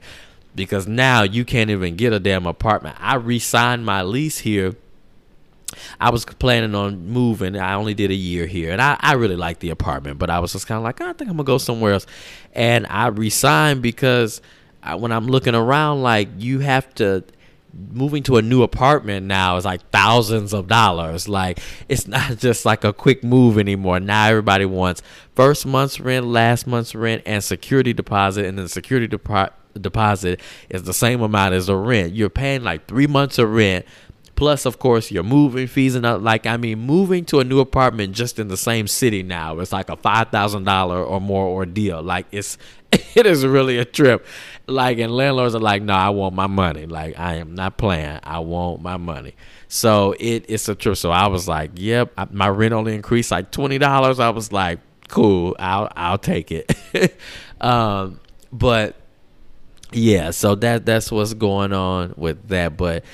because 0.54 0.88
now 0.88 1.22
you 1.22 1.44
can't 1.44 1.70
even 1.70 1.96
get 1.96 2.12
a 2.12 2.18
damn 2.18 2.46
apartment. 2.46 2.96
I 2.98 3.14
re-signed 3.14 3.86
my 3.86 4.02
lease 4.02 4.38
here 4.38 4.74
I 6.00 6.10
was 6.10 6.24
planning 6.24 6.74
on 6.74 7.06
moving. 7.08 7.56
I 7.56 7.74
only 7.74 7.94
did 7.94 8.10
a 8.10 8.14
year 8.14 8.46
here, 8.46 8.72
and 8.72 8.80
I, 8.80 8.96
I 9.00 9.14
really 9.14 9.36
liked 9.36 9.60
the 9.60 9.70
apartment, 9.70 10.18
but 10.18 10.30
I 10.30 10.38
was 10.38 10.52
just 10.52 10.66
kind 10.66 10.78
of 10.78 10.84
like, 10.84 11.00
ah, 11.00 11.10
I 11.10 11.12
think 11.12 11.30
I'm 11.30 11.36
gonna 11.36 11.44
go 11.44 11.58
somewhere 11.58 11.92
else. 11.92 12.06
And 12.54 12.86
I 12.88 13.08
resigned 13.08 13.82
because 13.82 14.40
I, 14.82 14.94
when 14.94 15.12
I'm 15.12 15.26
looking 15.26 15.54
around, 15.54 16.02
like 16.02 16.28
you 16.38 16.60
have 16.60 16.92
to 16.96 17.24
moving 17.72 18.22
to 18.24 18.36
a 18.36 18.42
new 18.42 18.62
apartment 18.62 19.26
now 19.26 19.56
is 19.56 19.64
like 19.64 19.88
thousands 19.90 20.52
of 20.52 20.66
dollars. 20.68 21.28
Like 21.28 21.60
it's 21.88 22.06
not 22.08 22.38
just 22.38 22.64
like 22.64 22.84
a 22.84 22.92
quick 22.92 23.22
move 23.22 23.58
anymore. 23.58 24.00
Now 24.00 24.26
everybody 24.26 24.64
wants 24.64 25.02
first 25.34 25.66
month's 25.66 26.00
rent, 26.00 26.26
last 26.26 26.66
month's 26.66 26.94
rent, 26.94 27.22
and 27.26 27.42
security 27.42 27.92
deposit, 27.92 28.46
and 28.46 28.58
then 28.58 28.68
security 28.68 29.06
deposit 29.06 30.40
is 30.70 30.82
the 30.82 30.94
same 30.94 31.22
amount 31.22 31.54
as 31.54 31.66
the 31.66 31.76
rent. 31.76 32.14
You're 32.14 32.30
paying 32.30 32.62
like 32.62 32.86
three 32.86 33.06
months 33.06 33.38
of 33.38 33.50
rent 33.52 33.84
Plus, 34.38 34.66
of 34.66 34.78
course, 34.78 35.10
your 35.10 35.24
moving 35.24 35.66
fees 35.66 35.96
and 35.96 36.06
uh, 36.06 36.16
like 36.16 36.46
I 36.46 36.56
mean, 36.58 36.78
moving 36.78 37.24
to 37.24 37.40
a 37.40 37.44
new 37.44 37.58
apartment 37.58 38.14
just 38.14 38.38
in 38.38 38.46
the 38.46 38.56
same 38.56 38.86
city 38.86 39.24
now 39.24 39.58
it's 39.58 39.72
like 39.72 39.90
a 39.90 39.96
five 39.96 40.28
thousand 40.28 40.62
dollar 40.62 41.02
or 41.02 41.20
more 41.20 41.48
ordeal. 41.48 42.04
Like 42.04 42.26
it's 42.30 42.56
it 42.92 43.26
is 43.26 43.44
really 43.44 43.78
a 43.78 43.84
trip. 43.84 44.24
Like 44.68 44.98
and 44.98 45.10
landlords 45.10 45.56
are 45.56 45.58
like, 45.58 45.82
no, 45.82 45.92
I 45.92 46.10
want 46.10 46.36
my 46.36 46.46
money. 46.46 46.86
Like 46.86 47.18
I 47.18 47.34
am 47.34 47.56
not 47.56 47.78
playing. 47.78 48.20
I 48.22 48.38
want 48.38 48.80
my 48.80 48.96
money. 48.96 49.34
So 49.66 50.14
it 50.20 50.44
it's 50.48 50.68
a 50.68 50.76
trip. 50.76 50.96
So 50.96 51.10
I 51.10 51.26
was 51.26 51.48
like, 51.48 51.72
yep. 51.74 52.12
I, 52.16 52.28
my 52.30 52.48
rent 52.48 52.72
only 52.72 52.94
increased 52.94 53.32
like 53.32 53.50
twenty 53.50 53.78
dollars. 53.78 54.20
I 54.20 54.30
was 54.30 54.52
like, 54.52 54.78
cool. 55.08 55.56
I'll 55.58 55.90
I'll 55.96 56.16
take 56.16 56.52
it. 56.52 56.72
um, 57.60 58.20
but 58.52 58.94
yeah, 59.90 60.30
so 60.30 60.54
that 60.54 60.86
that's 60.86 61.10
what's 61.10 61.34
going 61.34 61.72
on 61.72 62.14
with 62.16 62.46
that. 62.50 62.76
But 62.76 63.04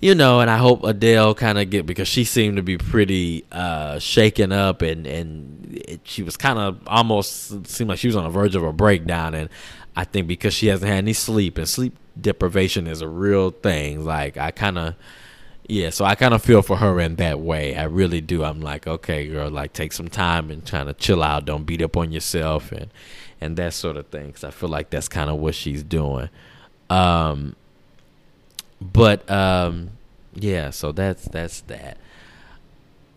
you 0.00 0.14
know, 0.14 0.40
and 0.40 0.50
I 0.50 0.58
hope 0.58 0.84
Adele 0.84 1.34
kind 1.34 1.58
of 1.58 1.70
get 1.70 1.86
because 1.86 2.08
she 2.08 2.24
seemed 2.24 2.56
to 2.56 2.62
be 2.62 2.76
pretty 2.76 3.44
uh, 3.50 3.98
shaken 3.98 4.52
up, 4.52 4.82
and 4.82 5.06
and 5.06 5.82
it, 5.88 6.00
she 6.04 6.22
was 6.22 6.36
kind 6.36 6.58
of 6.58 6.78
almost 6.86 7.66
seemed 7.66 7.88
like 7.88 7.98
she 7.98 8.08
was 8.08 8.16
on 8.16 8.24
the 8.24 8.30
verge 8.30 8.54
of 8.54 8.62
a 8.62 8.72
breakdown. 8.72 9.34
And 9.34 9.48
I 9.94 10.04
think 10.04 10.26
because 10.26 10.52
she 10.52 10.66
hasn't 10.66 10.88
had 10.88 10.98
any 10.98 11.14
sleep, 11.14 11.56
and 11.56 11.68
sleep 11.68 11.96
deprivation 12.20 12.86
is 12.86 13.00
a 13.00 13.08
real 13.08 13.50
thing. 13.50 14.04
Like 14.04 14.36
I 14.36 14.50
kind 14.50 14.78
of. 14.78 14.94
Yeah, 15.68 15.90
so 15.90 16.04
I 16.04 16.14
kind 16.14 16.32
of 16.32 16.42
feel 16.44 16.62
for 16.62 16.76
her 16.76 17.00
in 17.00 17.16
that 17.16 17.40
way. 17.40 17.74
I 17.74 17.84
really 17.84 18.20
do. 18.20 18.44
I'm 18.44 18.60
like, 18.60 18.86
okay, 18.86 19.26
girl, 19.26 19.50
like 19.50 19.72
take 19.72 19.92
some 19.92 20.06
time 20.06 20.48
and 20.52 20.64
trying 20.64 20.86
to 20.86 20.94
chill 20.94 21.24
out. 21.24 21.44
Don't 21.44 21.64
beat 21.64 21.82
up 21.82 21.96
on 21.96 22.12
yourself 22.12 22.70
and 22.70 22.88
and 23.40 23.56
that 23.56 23.74
sort 23.74 23.96
of 23.96 24.06
thing. 24.06 24.28
Because 24.28 24.44
I 24.44 24.52
feel 24.52 24.68
like 24.68 24.90
that's 24.90 25.08
kind 25.08 25.28
of 25.28 25.38
what 25.38 25.56
she's 25.56 25.82
doing. 25.82 26.28
Um, 26.88 27.56
but 28.80 29.28
um, 29.30 29.90
yeah, 30.34 30.70
so 30.70 30.92
that's 30.92 31.24
that's 31.26 31.60
that. 31.62 31.98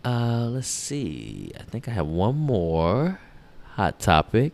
Uh, 0.04 0.48
let's 0.50 0.68
see. 0.68 1.52
I 1.58 1.62
think 1.64 1.88
I 1.88 1.92
have 1.92 2.06
one 2.06 2.36
more 2.36 3.20
hot 3.74 4.00
topic. 4.00 4.52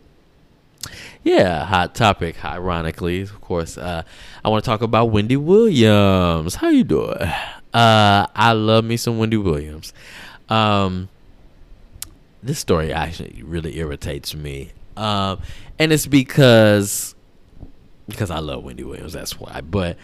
Yeah, 1.23 1.65
hot 1.65 1.95
topic. 1.95 2.43
Ironically, 2.43 3.21
of 3.21 3.41
course, 3.41 3.77
uh, 3.77 4.03
I 4.43 4.49
want 4.49 4.63
to 4.63 4.69
talk 4.69 4.81
about 4.81 5.05
Wendy 5.05 5.37
Williams. 5.37 6.55
How 6.55 6.69
you 6.69 6.83
doing? 6.83 7.21
Uh, 7.73 8.27
I 8.35 8.53
love 8.53 8.83
me 8.85 8.97
some 8.97 9.17
Wendy 9.17 9.37
Williams. 9.37 9.93
Um, 10.49 11.09
this 12.41 12.59
story 12.59 12.93
actually 12.93 13.41
really 13.43 13.77
irritates 13.77 14.35
me, 14.35 14.71
um, 14.95 15.39
and 15.79 15.91
it's 15.91 16.05
because 16.05 17.15
because 18.07 18.31
I 18.31 18.39
love 18.39 18.63
Wendy 18.63 18.83
Williams. 18.83 19.13
That's 19.13 19.39
why. 19.39 19.61
But 19.61 19.97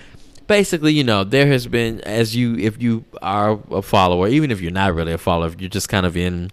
basically, 0.54 0.94
you 0.94 1.04
know, 1.04 1.24
there 1.24 1.48
has 1.48 1.66
been 1.66 2.00
as 2.02 2.36
you 2.36 2.56
if 2.58 2.80
you 2.80 3.04
are 3.24 3.60
a 3.72 3.82
follower, 3.82 4.28
even 4.28 4.52
if 4.52 4.62
you're 4.62 4.72
not 4.72 4.94
really 4.94 5.12
a 5.12 5.18
follower, 5.18 5.48
if 5.48 5.60
you're 5.60 5.68
just 5.68 5.90
kind 5.90 6.06
of 6.06 6.16
in 6.16 6.52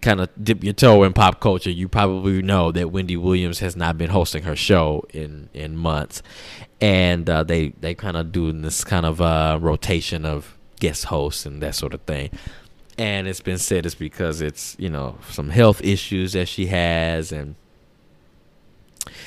kind 0.00 0.20
of 0.20 0.28
dip 0.42 0.64
your 0.64 0.72
toe 0.72 1.04
in 1.04 1.12
pop 1.12 1.38
culture, 1.38 1.70
you 1.70 1.88
probably 1.88 2.42
know 2.42 2.72
that 2.72 2.90
Wendy 2.90 3.16
Williams 3.16 3.60
has 3.60 3.76
not 3.76 3.98
been 3.98 4.10
hosting 4.10 4.42
her 4.42 4.56
show 4.56 5.04
in 5.10 5.48
in 5.54 5.76
months, 5.76 6.24
and 6.80 7.30
uh, 7.30 7.44
they 7.44 7.68
they 7.80 7.94
kind 7.94 8.16
of 8.16 8.32
doing 8.32 8.62
this 8.62 8.82
kind 8.82 9.06
of 9.06 9.20
uh, 9.20 9.56
rotation 9.62 10.26
of 10.26 10.58
guest 10.80 11.04
hosts 11.04 11.46
and 11.46 11.62
that 11.62 11.76
sort 11.76 11.94
of 11.94 12.00
thing. 12.00 12.30
And 12.98 13.28
it's 13.28 13.40
been 13.40 13.58
said 13.58 13.86
it's 13.86 13.94
because 13.94 14.40
it's 14.40 14.74
you 14.76 14.90
know 14.90 15.18
some 15.30 15.50
health 15.50 15.80
issues 15.84 16.32
that 16.32 16.48
she 16.48 16.66
has 16.66 17.30
and 17.30 17.54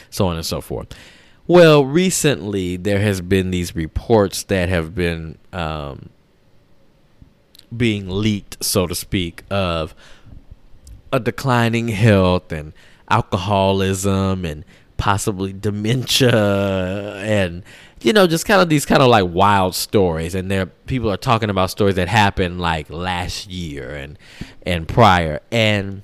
so 0.09 0.27
on 0.27 0.35
and 0.35 0.45
so 0.45 0.59
forth. 0.59 0.93
Well, 1.47 1.85
recently 1.85 2.75
there 2.75 2.99
has 2.99 3.21
been 3.21 3.51
these 3.51 3.75
reports 3.75 4.43
that 4.43 4.67
have 4.69 4.95
been 4.95 5.37
um, 5.53 6.09
being 7.75 8.09
leaked, 8.09 8.63
so 8.63 8.87
to 8.87 8.95
speak, 8.95 9.43
of 9.51 9.93
a 11.13 11.19
declining 11.19 11.89
health 11.89 12.51
and 12.51 12.73
alcoholism 13.09 14.43
and 14.43 14.65
possibly 14.97 15.51
dementia 15.51 17.15
and 17.17 17.61
you 18.01 18.13
know 18.13 18.25
just 18.25 18.45
kind 18.45 18.61
of 18.61 18.69
these 18.69 18.85
kind 18.85 19.03
of 19.03 19.09
like 19.09 19.25
wild 19.27 19.75
stories. 19.75 20.33
And 20.33 20.49
there 20.49 20.65
people 20.65 21.11
are 21.11 21.17
talking 21.17 21.51
about 21.51 21.69
stories 21.69 21.95
that 21.95 22.07
happened 22.07 22.59
like 22.59 22.89
last 22.89 23.49
year 23.49 23.91
and 23.91 24.17
and 24.63 24.87
prior. 24.87 25.41
And 25.51 26.01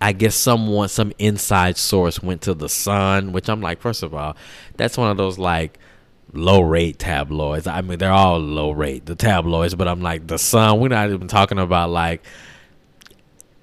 I 0.00 0.12
guess 0.12 0.34
someone, 0.34 0.88
some 0.88 1.12
inside 1.18 1.76
source 1.76 2.22
went 2.22 2.42
to 2.42 2.54
the 2.54 2.68
Sun, 2.68 3.32
which 3.32 3.48
I'm 3.48 3.60
like, 3.60 3.80
first 3.80 4.02
of 4.02 4.14
all, 4.14 4.36
that's 4.76 4.96
one 4.96 5.10
of 5.10 5.16
those 5.16 5.38
like 5.38 5.78
low 6.32 6.62
rate 6.62 6.98
tabloids. 6.98 7.66
I 7.66 7.80
mean, 7.82 7.98
they're 7.98 8.10
all 8.10 8.38
low 8.38 8.70
rate, 8.70 9.06
the 9.06 9.14
tabloids, 9.14 9.74
but 9.74 9.86
I'm 9.86 10.00
like, 10.00 10.26
the 10.26 10.38
Sun, 10.38 10.80
we're 10.80 10.88
not 10.88 11.10
even 11.10 11.28
talking 11.28 11.58
about 11.58 11.90
like, 11.90 12.24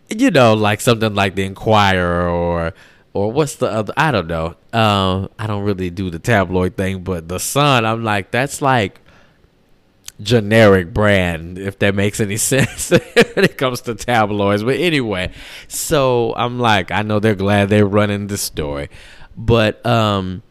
you 0.09 0.31
know, 0.31 0.53
like 0.53 0.81
something 0.81 1.15
like 1.15 1.35
the 1.35 1.43
Inquirer 1.43 2.29
or, 2.29 2.73
or 3.13 3.31
what's 3.31 3.55
the 3.55 3.67
other, 3.67 3.93
I 3.97 4.11
don't 4.11 4.27
know. 4.27 4.55
Um, 4.73 5.29
I 5.37 5.47
don't 5.47 5.63
really 5.63 5.89
do 5.89 6.09
the 6.09 6.19
tabloid 6.19 6.77
thing, 6.77 7.03
but 7.03 7.27
the 7.27 7.39
Sun, 7.39 7.85
I'm 7.85 8.03
like, 8.03 8.31
that's 8.31 8.61
like, 8.61 9.01
generic 10.21 10.93
brand, 10.93 11.57
if 11.57 11.79
that 11.79 11.95
makes 11.95 12.19
any 12.19 12.37
sense 12.51 12.91
when 12.91 13.01
it 13.45 13.57
comes 13.57 13.81
to 13.81 13.95
tabloids. 13.95 14.63
But 14.63 14.77
anyway, 14.77 15.31
so 15.67 16.33
I'm 16.35 16.59
like, 16.59 16.91
I 16.91 17.01
know 17.01 17.19
they're 17.19 17.35
glad 17.35 17.69
they're 17.69 17.85
running 17.85 18.27
this 18.27 18.41
story. 18.41 18.89
But 19.35 19.85
um 19.85 20.43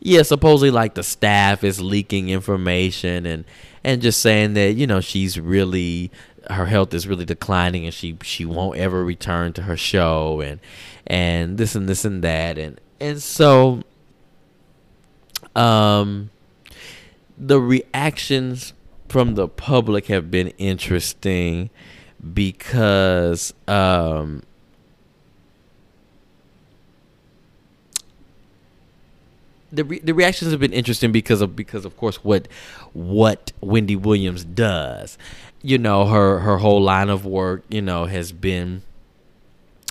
yeah, 0.00 0.22
supposedly 0.22 0.70
like 0.70 0.94
the 0.94 1.02
staff 1.02 1.62
is 1.62 1.80
leaking 1.80 2.28
information 2.28 3.26
and 3.26 3.44
and 3.84 4.00
just 4.00 4.20
saying 4.20 4.54
that, 4.54 4.74
you 4.74 4.86
know, 4.86 5.00
she's 5.00 5.38
really 5.38 6.10
her 6.50 6.66
health 6.66 6.92
is 6.92 7.06
really 7.06 7.24
declining 7.24 7.84
and 7.84 7.94
she 7.94 8.16
she 8.22 8.44
won't 8.44 8.76
ever 8.76 9.04
return 9.04 9.52
to 9.52 9.62
her 9.62 9.76
show 9.76 10.40
and 10.40 10.60
and 11.06 11.56
this 11.58 11.74
and 11.74 11.88
this 11.88 12.04
and 12.04 12.22
that 12.24 12.58
and 12.58 12.80
and 13.00 13.22
so 13.22 13.82
um 15.54 16.30
the 17.38 17.60
reactions 17.60 18.72
from 19.12 19.34
the 19.34 19.46
public 19.46 20.06
have 20.06 20.30
been 20.30 20.48
interesting 20.56 21.68
because 22.32 23.52
um, 23.68 24.42
the 29.70 29.84
re- 29.84 29.98
the 29.98 30.14
reactions 30.14 30.50
have 30.50 30.60
been 30.60 30.72
interesting 30.72 31.12
because 31.12 31.42
of 31.42 31.54
because 31.54 31.84
of 31.84 31.94
course 31.98 32.24
what 32.24 32.48
what 32.94 33.52
Wendy 33.60 33.96
Williams 33.96 34.44
does. 34.44 35.18
You 35.60 35.76
know, 35.76 36.06
her 36.06 36.38
her 36.38 36.56
whole 36.56 36.80
line 36.80 37.10
of 37.10 37.26
work, 37.26 37.64
you 37.68 37.82
know, 37.82 38.06
has 38.06 38.32
been 38.32 38.80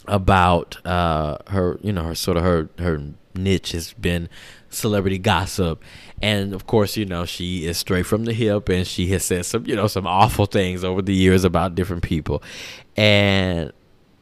about 0.08 0.84
uh 0.84 1.38
her, 1.50 1.78
you 1.84 1.94
know, 1.94 2.06
her 2.06 2.16
sort 2.16 2.38
of 2.38 2.44
her 2.44 2.70
her 2.80 3.04
niche 3.36 3.74
has 3.74 3.94
been 3.94 4.30
celebrity 4.74 5.18
gossip. 5.18 5.84
And 6.22 6.54
of 6.54 6.68
course 6.68 6.98
you 6.98 7.06
know 7.06 7.26
she 7.26 7.66
is 7.66 7.78
straight 7.78 8.06
from 8.06 8.26
the 8.26 8.34
hip 8.34 8.70
and 8.70 8.86
she 8.86 9.08
has 9.08 9.26
said 9.26 9.46
some 9.46 9.66
you 9.66 9.76
know 9.76 9.88
some 9.88 10.08
awful 10.08 10.46
things 10.46 10.84
over 10.84 11.02
the 11.02 11.14
years 11.14 11.44
about 11.44 11.76
different 11.76 12.04
people. 12.04 12.44
And 12.96 13.72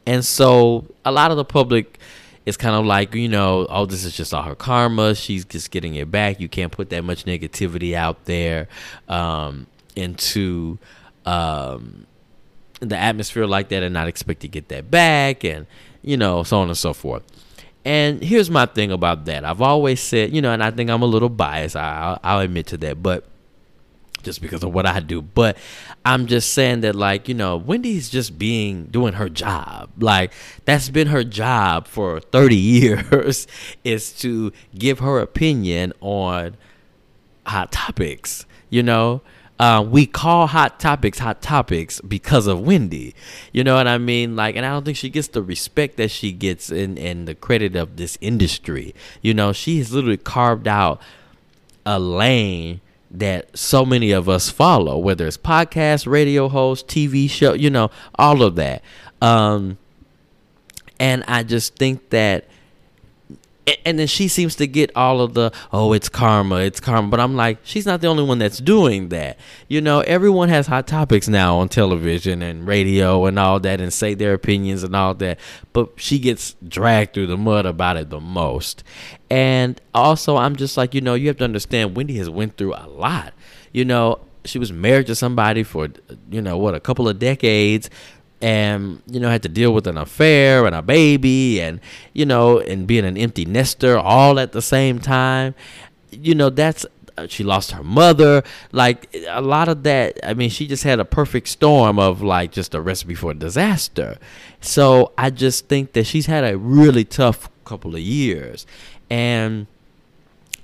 and 0.06 0.24
so 0.24 0.86
a 1.04 1.12
lot 1.12 1.30
of 1.30 1.36
the 1.36 1.44
public 1.44 1.98
is 2.46 2.56
kind 2.56 2.74
of 2.74 2.86
like 2.86 3.14
you 3.14 3.28
know 3.28 3.66
oh 3.68 3.86
this 3.86 4.04
is 4.04 4.16
just 4.16 4.32
all 4.32 4.42
her 4.42 4.54
karma. 4.54 5.14
She's 5.14 5.44
just 5.44 5.70
getting 5.70 5.94
it 5.94 6.10
back. 6.10 6.40
You 6.40 6.48
can't 6.48 6.72
put 6.72 6.90
that 6.90 7.04
much 7.04 7.24
negativity 7.24 7.94
out 7.94 8.24
there 8.24 8.68
um, 9.08 9.66
into 9.94 10.78
um, 11.26 12.06
the 12.80 12.96
atmosphere 12.96 13.46
like 13.46 13.68
that 13.68 13.82
and 13.82 13.92
not 13.92 14.08
expect 14.08 14.40
to 14.40 14.48
get 14.48 14.68
that 14.68 14.90
back 14.90 15.44
and 15.44 15.66
you 16.02 16.16
know 16.16 16.42
so 16.42 16.58
on 16.58 16.68
and 16.68 16.78
so 16.78 16.92
forth 16.92 17.22
and 17.84 18.22
here's 18.22 18.50
my 18.50 18.66
thing 18.66 18.92
about 18.92 19.24
that. 19.26 19.44
I've 19.44 19.62
always 19.62 20.00
said, 20.00 20.34
you 20.34 20.42
know, 20.42 20.52
and 20.52 20.62
I 20.62 20.70
think 20.70 20.90
I'm 20.90 21.02
a 21.02 21.06
little 21.06 21.28
biased. 21.28 21.76
I, 21.76 22.10
will 22.10 22.18
I'll 22.22 22.40
admit 22.40 22.66
to 22.68 22.76
that, 22.78 23.02
but 23.02 23.24
just 24.22 24.42
because 24.42 24.62
of 24.62 24.72
what 24.74 24.86
I 24.86 25.00
do. 25.00 25.22
But 25.22 25.56
I'm 26.04 26.26
just 26.26 26.52
saying 26.52 26.80
that, 26.80 26.94
like, 26.94 27.28
you 27.28 27.34
know, 27.34 27.56
Wendy's 27.56 28.10
just 28.10 28.38
being 28.38 28.86
doing 28.86 29.14
her 29.14 29.28
job. 29.28 29.90
Like, 29.98 30.32
that's 30.64 30.88
been 30.90 31.08
her 31.08 31.24
job 31.24 31.86
for 31.86 32.20
30 32.20 32.56
years 32.56 33.46
is 33.84 34.12
to 34.20 34.52
give 34.76 34.98
her 35.00 35.18
opinion 35.18 35.92
on 36.00 36.56
hot 37.46 37.72
topics, 37.72 38.46
you 38.68 38.82
know? 38.82 39.22
Uh, 39.60 39.82
we 39.82 40.06
call 40.06 40.46
hot 40.46 40.80
topics 40.80 41.18
hot 41.18 41.42
topics 41.42 42.00
because 42.00 42.46
of 42.46 42.62
Wendy. 42.62 43.14
You 43.52 43.62
know 43.62 43.74
what 43.74 43.86
I 43.86 43.98
mean? 43.98 44.34
Like, 44.34 44.56
and 44.56 44.64
I 44.64 44.70
don't 44.70 44.86
think 44.86 44.96
she 44.96 45.10
gets 45.10 45.28
the 45.28 45.42
respect 45.42 45.98
that 45.98 46.10
she 46.10 46.32
gets 46.32 46.70
in 46.70 46.96
and 46.96 47.28
the 47.28 47.34
credit 47.34 47.76
of 47.76 47.98
this 47.98 48.16
industry. 48.22 48.94
You 49.20 49.34
know, 49.34 49.52
she 49.52 49.76
has 49.76 49.92
literally 49.92 50.16
carved 50.16 50.66
out 50.66 50.98
a 51.84 51.98
lane 52.00 52.80
that 53.10 53.54
so 53.58 53.84
many 53.84 54.12
of 54.12 54.30
us 54.30 54.48
follow, 54.48 54.96
whether 54.96 55.26
it's 55.26 55.36
podcast, 55.36 56.06
radio 56.06 56.48
host, 56.48 56.88
TV 56.88 57.28
show, 57.28 57.52
you 57.52 57.68
know, 57.68 57.90
all 58.14 58.42
of 58.42 58.54
that. 58.54 58.82
Um, 59.20 59.76
and 60.98 61.22
I 61.28 61.42
just 61.42 61.76
think 61.76 62.08
that 62.08 62.46
and 63.84 63.98
then 63.98 64.06
she 64.06 64.28
seems 64.28 64.56
to 64.56 64.66
get 64.66 64.90
all 64.96 65.20
of 65.20 65.34
the 65.34 65.52
oh 65.72 65.92
it's 65.92 66.08
karma 66.08 66.56
it's 66.56 66.80
karma 66.80 67.08
but 67.08 67.20
i'm 67.20 67.36
like 67.36 67.58
she's 67.64 67.86
not 67.86 68.00
the 68.00 68.06
only 68.06 68.22
one 68.22 68.38
that's 68.38 68.58
doing 68.58 69.08
that. 69.10 69.38
You 69.68 69.80
know 69.80 70.00
everyone 70.00 70.48
has 70.48 70.66
hot 70.66 70.86
topics 70.86 71.28
now 71.28 71.58
on 71.58 71.68
television 71.68 72.42
and 72.42 72.66
radio 72.66 73.26
and 73.26 73.38
all 73.38 73.60
that 73.60 73.80
and 73.80 73.92
say 73.92 74.14
their 74.14 74.34
opinions 74.34 74.82
and 74.82 74.94
all 74.94 75.14
that 75.14 75.38
but 75.72 75.90
she 75.96 76.18
gets 76.18 76.56
dragged 76.66 77.14
through 77.14 77.26
the 77.28 77.36
mud 77.36 77.66
about 77.66 77.96
it 77.96 78.10
the 78.10 78.20
most. 78.20 78.82
And 79.30 79.80
also 79.94 80.36
i'm 80.36 80.56
just 80.56 80.76
like 80.76 80.94
you 80.94 81.00
know 81.00 81.14
you 81.14 81.28
have 81.28 81.38
to 81.38 81.44
understand 81.44 81.96
wendy 81.96 82.16
has 82.18 82.30
went 82.30 82.56
through 82.56 82.74
a 82.74 82.86
lot. 82.88 83.32
You 83.72 83.84
know 83.84 84.20
she 84.44 84.58
was 84.58 84.72
married 84.72 85.06
to 85.06 85.14
somebody 85.14 85.62
for 85.62 85.88
you 86.30 86.40
know 86.40 86.56
what 86.56 86.74
a 86.74 86.80
couple 86.80 87.08
of 87.08 87.18
decades 87.18 87.90
and 88.42 89.02
you 89.06 89.20
know 89.20 89.28
had 89.28 89.42
to 89.42 89.48
deal 89.48 89.72
with 89.72 89.86
an 89.86 89.98
affair 89.98 90.66
and 90.66 90.74
a 90.74 90.82
baby 90.82 91.60
and 91.60 91.80
you 92.12 92.24
know 92.24 92.58
and 92.60 92.86
being 92.86 93.04
an 93.04 93.16
empty 93.16 93.44
nester 93.44 93.98
all 93.98 94.38
at 94.38 94.52
the 94.52 94.62
same 94.62 94.98
time. 94.98 95.54
You 96.10 96.34
know 96.34 96.50
that's 96.50 96.86
uh, 97.18 97.26
she 97.28 97.44
lost 97.44 97.72
her 97.72 97.82
mother. 97.82 98.42
Like 98.72 99.14
a 99.28 99.42
lot 99.42 99.68
of 99.68 99.82
that 99.82 100.18
i 100.24 100.34
mean 100.34 100.50
she 100.50 100.66
just 100.66 100.84
had 100.84 101.00
a 101.00 101.04
perfect 101.04 101.48
storm 101.48 101.98
of 101.98 102.22
like 102.22 102.52
just 102.52 102.74
a 102.74 102.80
recipe 102.80 103.14
for 103.14 103.34
disaster. 103.34 104.18
So 104.60 105.12
i 105.18 105.30
just 105.30 105.68
think 105.68 105.92
that 105.92 106.06
she's 106.06 106.26
had 106.26 106.44
a 106.44 106.56
really 106.56 107.04
tough 107.04 107.50
couple 107.64 107.94
of 107.94 108.00
years. 108.00 108.66
And 109.10 109.66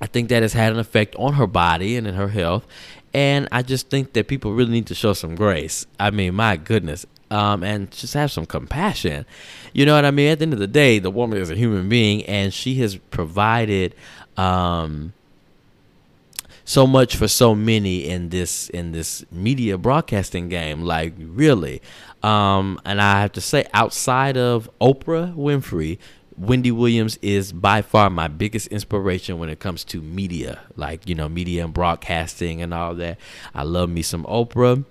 i 0.01 0.07
think 0.07 0.29
that 0.31 0.43
has 0.43 0.55
had 0.55 0.72
an 0.72 0.79
effect 0.79 1.14
on 1.16 1.35
her 1.35 1.47
body 1.47 1.97
and 1.97 2.07
in 2.07 2.14
her 2.14 2.29
health. 2.29 2.66
And 3.12 3.49
I 3.51 3.62
just 3.62 3.89
think 3.89 4.12
that 4.12 4.29
people 4.29 4.53
really 4.53 4.72
need 4.72 4.87
to 4.89 4.95
show 4.95 5.14
some 5.14 5.37
grace. 5.37 5.87
I 5.99 6.11
mean, 6.11 6.35
my 6.35 6.59
goodness, 6.59 7.07
um, 7.31 7.62
and 7.62 7.91
just 7.91 8.14
have 8.14 8.31
some 8.31 8.47
compassion. 8.47 9.27
You 9.72 9.87
know 9.87 9.95
what 9.95 10.05
I 10.05 10.11
mean? 10.11 10.31
At 10.31 10.39
the 10.39 10.45
end 10.45 10.53
of 10.53 10.59
the 10.59 10.66
day, 10.66 10.99
the 10.99 11.11
woman 11.11 11.39
is 11.39 11.51
a 11.51 11.55
human 11.55 11.89
being, 11.89 12.24
and 12.24 12.53
she 12.53 12.77
has 12.77 12.97
provided 12.97 13.95
um, 14.37 15.12
so 16.64 16.87
much 16.87 17.16
for 17.16 17.29
so 17.29 17.55
many 17.55 18.09
in 18.09 18.29
this 18.31 18.68
in 18.70 18.93
this 18.93 19.24
media 19.31 19.77
broadcasting 19.79 20.49
game. 20.49 20.83
Like 20.83 21.14
really, 21.18 21.83
um, 22.22 22.81
and 22.85 23.01
I 23.01 23.20
have 23.20 23.33
to 23.33 23.41
say, 23.41 23.66
outside 23.72 24.37
of 24.37 24.70
Oprah 24.81 25.35
Winfrey. 25.35 25.99
Wendy 26.39 26.70
Williams 26.70 27.18
is 27.22 27.51
by 27.51 27.81
far 27.81 28.11
my 28.11 28.29
biggest 28.29 28.66
inspiration 28.66 29.39
when 29.39 29.49
it 29.49 29.59
comes 29.59 29.85
to 29.85 30.03
media, 30.03 30.61
like, 30.77 31.09
you 31.09 31.14
know, 31.14 31.31
media 31.31 31.64
and 31.64 31.72
broadcasting 31.72 32.61
and 32.61 32.74
all 32.74 32.95
that. 32.97 33.16
I 33.55 33.62
love 33.62 33.89
me 33.89 34.03
some 34.03 34.22
Oprah. 34.24 34.85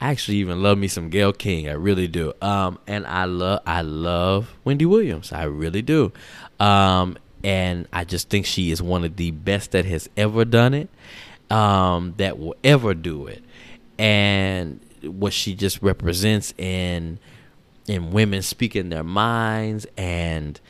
I 0.00 0.10
actually 0.10 0.38
even 0.38 0.62
love 0.62 0.78
me 0.78 0.88
some 0.88 1.08
Gayle 1.08 1.32
King. 1.32 1.68
I 1.68 1.72
really 1.72 2.08
do. 2.08 2.34
Um, 2.42 2.78
and 2.86 3.06
I 3.06 3.24
love 3.24 3.62
I 3.66 3.80
love 3.80 4.54
Wendy 4.64 4.84
Williams. 4.84 5.32
I 5.32 5.44
really 5.44 5.82
do. 5.82 6.12
Um, 6.60 7.16
and 7.42 7.86
I 7.92 8.04
just 8.04 8.28
think 8.28 8.46
she 8.46 8.70
is 8.70 8.82
one 8.82 9.04
of 9.04 9.16
the 9.16 9.30
best 9.30 9.70
that 9.72 9.84
has 9.86 10.08
ever 10.16 10.44
done 10.44 10.74
it. 10.74 10.88
Um, 11.50 12.14
that 12.16 12.38
will 12.38 12.56
ever 12.64 12.92
do 12.92 13.26
it. 13.26 13.42
And 13.98 14.80
what 15.02 15.32
she 15.32 15.54
just 15.54 15.80
represents 15.82 16.52
in 16.58 17.18
in 17.86 18.10
women 18.10 18.42
speaking 18.42 18.88
their 18.88 19.04
minds 19.04 19.86
and 19.96 20.60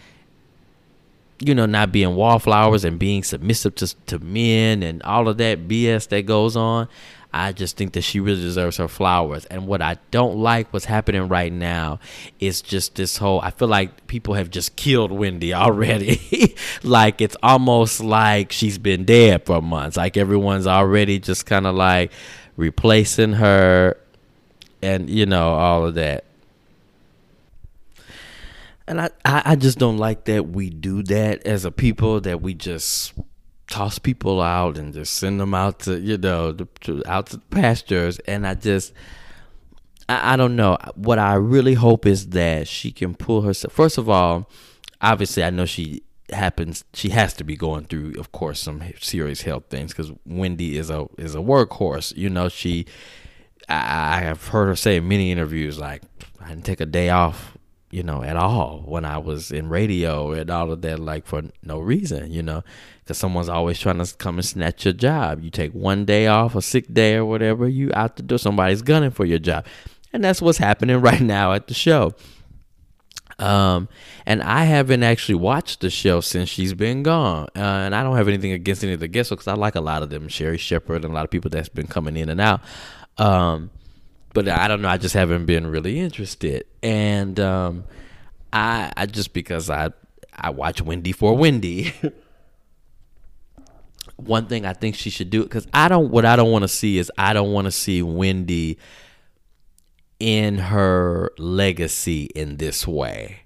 you 1.41 1.55
know 1.55 1.66
not 1.66 1.93
being 1.93 2.14
wallflowers 2.14 2.85
and 2.85 2.99
being 2.99 3.22
submissive 3.22 3.74
to 3.74 3.95
to 4.07 4.18
men 4.18 4.83
and 4.83 5.03
all 5.03 5.29
of 5.29 5.39
that 5.39 5.66
BS 5.66 6.09
that 6.09 6.27
goes 6.27 6.57
on 6.57 6.89
I 7.37 7.53
just 7.53 7.76
think 7.76 7.93
that 7.93 8.03
she 8.03 8.20
really 8.20 8.41
deserves 8.41 8.76
her 8.78 8.89
flowers. 8.89 9.45
And 9.47 9.66
what 9.66 9.82
I 9.82 9.99
don't 10.11 10.39
like 10.39 10.72
what's 10.72 10.84
happening 10.84 11.28
right 11.28 11.53
now 11.53 12.01
is 12.41 12.62
just 12.62 12.95
this 12.95 13.16
whole 13.16 13.41
I 13.41 13.51
feel 13.51 13.68
like 13.68 14.07
people 14.07 14.34
have 14.34 14.51
just 14.51 14.76
killed 14.76 15.12
Wendy 15.12 15.53
already. 15.55 16.57
like 16.82 17.20
it's 17.20 17.37
almost 17.43 18.01
like 18.01 18.53
she's 18.53 18.78
been 18.78 19.05
dead 19.05 19.45
for 19.45 19.61
months. 19.61 19.97
Like 19.97 20.16
everyone's 20.16 20.66
already 20.66 21.18
just 21.18 21.47
kind 21.47 21.66
of 21.66 21.74
like 21.74 22.12
replacing 22.57 23.34
her 23.34 23.97
and 24.82 25.11
you 25.11 25.26
know 25.26 25.55
all 25.55 25.87
of 25.87 25.95
that. 25.95 26.24
And 28.89 29.01
I, 29.01 29.11
I 29.24 29.57
just 29.57 29.78
don't 29.78 29.99
like 29.99 30.24
that 30.26 30.49
we 30.49 30.70
do 30.70 31.03
that 31.05 31.45
as 31.45 31.64
a 31.64 31.72
people 31.72 32.20
that 32.20 32.41
we 32.41 32.55
just 32.55 33.12
toss 33.69 33.99
people 33.99 34.41
out 34.41 34.79
and 34.79 34.95
just 34.95 35.14
send 35.14 35.41
them 35.41 35.55
out 35.55 35.81
to 35.81 35.99
you 35.99 36.17
know 36.17 36.53
to, 36.53 36.69
to, 36.81 37.03
out 37.07 37.27
to 37.27 37.37
the 37.37 37.47
pastures. 37.47 38.19
And 38.21 38.47
i 38.47 38.55
just 38.55 38.93
I, 40.09 40.35
I, 40.35 40.37
don't 40.37 40.55
know. 40.55 40.79
What 40.95 41.19
i 41.19 41.35
really 41.35 41.75
hope 41.75 42.07
is 42.07 42.29
that 42.29 42.69
she 42.69 42.93
can 42.93 43.14
pull 43.14 43.43
herself 43.43 43.73
first 43.73 43.99
of 43.99 44.09
all 44.09 44.49
obviously 45.03 45.45
i 45.45 45.51
know 45.51 45.67
she 45.67 46.03
happens 46.31 46.85
she 46.93 47.11
has 47.11 47.35
to 47.35 47.45
be 47.45 47.57
going 47.57 47.85
through 47.85 48.14
of 48.19 48.33
course 48.33 48.61
some 48.61 48.83
serious 49.01 49.43
health 49.43 49.64
things 49.69 49.93
because 49.93 50.11
wendy 50.25 50.77
is 50.77 50.91
a 50.91 51.07
is 51.19 51.35
a 51.35 51.39
workhorse 51.39 52.17
you 52.17 52.29
know. 52.29 52.49
She 52.49 52.87
I, 53.69 54.17
I 54.17 54.21
have 54.21 54.49
heard 54.49 54.67
her 54.67 54.77
say 54.77 54.97
in 54.97 55.09
many 55.09 55.31
interviews 55.31 55.79
like 55.79 56.03
i 56.41 56.49
didn't 56.49 56.64
take 56.64 56.81
a 56.81 56.87
day 56.87 57.11
off 57.11 57.56
you 57.97 58.03
know, 58.03 58.23
at 58.23 58.37
all 58.37 58.83
when 58.85 59.07
I 59.07 59.17
was 59.17 59.51
in 59.51 59.71
radio 59.71 60.33
and 60.33 60.51
all 60.51 60.71
of 60.71 60.83
that, 60.83 60.99
like 60.99 61.25
for 61.27 61.45
no 61.63 61.79
reason, 61.79 62.31
you 62.31 62.43
know, 62.43 62.63
because 63.03 63.17
someone's 63.17 63.49
always 63.49 63.81
trying 63.81 64.05
to 64.05 64.15
come 64.17 64.37
and 64.37 64.45
snatch 64.45 64.85
your 64.85 64.93
job. 64.93 65.43
You 65.43 65.49
take 65.49 65.73
one 65.73 66.05
day 66.05 66.27
off, 66.27 66.55
a 66.55 66.61
sick 66.61 66.93
day 66.93 67.15
or 67.15 67.25
whatever, 67.25 67.67
you 67.67 67.91
out 67.95 68.17
the 68.17 68.23
door, 68.23 68.37
somebody's 68.37 68.83
gunning 68.83 69.13
for 69.13 69.25
your 69.25 69.39
job. 69.39 69.65
And 70.13 70.23
that's 70.23 70.43
what's 70.43 70.59
happening 70.59 71.01
right 71.01 71.23
now 71.23 71.55
at 71.55 71.69
the 71.69 71.75
show. 71.75 72.15
Um, 73.39 73.89
and 74.27 74.43
I 74.43 74.65
haven't 74.65 75.03
actually 75.03 75.37
watched 75.37 75.81
the 75.81 75.89
show 75.89 76.21
since 76.21 76.51
she's 76.51 76.75
been 76.75 77.03
gone. 77.03 77.49
Uh, 77.57 77.61
and 77.61 77.95
I 77.95 78.03
don't 78.03 78.17
have 78.19 78.29
anything 78.29 78.53
against 78.53 78.85
any 78.85 78.93
of 78.93 79.01
the 79.01 79.09
guests 79.09 79.31
because 79.31 79.49
I 79.49 79.55
like 79.55 79.75
a 79.75 79.81
lot 79.81 80.03
of 80.03 80.11
them, 80.11 80.29
Sherri 80.29 80.59
Shepherd 80.59 81.03
and 81.03 81.13
a 81.13 81.15
lot 81.15 81.25
of 81.25 81.31
people 81.31 81.49
that's 81.49 81.71
been 81.71 81.87
coming 81.87 82.19
in 82.19 82.29
and 82.29 82.43
out. 82.43 82.61
Um, 83.17 83.71
but 84.37 84.49
I 84.51 84.68
don't 84.68 84.82
know. 84.82 84.89
I 84.89 84.99
just 84.99 85.14
haven't 85.14 85.47
been 85.47 85.66
really 85.66 85.99
interested, 85.99 86.66
and 86.82 87.41
um, 87.41 87.84
I 88.53 88.93
I 88.95 89.07
just 89.07 89.32
because 89.32 89.70
I 89.70 89.93
I 90.30 90.51
watch 90.51 90.82
Wendy 90.82 91.12
for 91.12 91.34
Wendy. 91.34 91.95
One 94.16 94.47
thing 94.47 94.66
I 94.66 94.74
think 94.74 94.95
she 94.95 95.09
should 95.09 95.30
do 95.30 95.43
because 95.43 95.66
I 95.72 95.89
don't. 95.89 96.11
What 96.11 96.26
I 96.26 96.37
don't 96.37 96.53
want 96.53 96.64
to 96.64 96.68
see 96.68 96.99
is 96.99 97.11
I 97.16 97.32
don't 97.32 97.51
want 97.51 97.64
to 97.64 97.70
see 97.70 98.03
Wendy 98.03 98.76
in 100.20 100.59
her 100.59 101.30
legacy 101.39 102.24
in 102.24 102.59
this 102.59 102.87
way. 102.87 103.39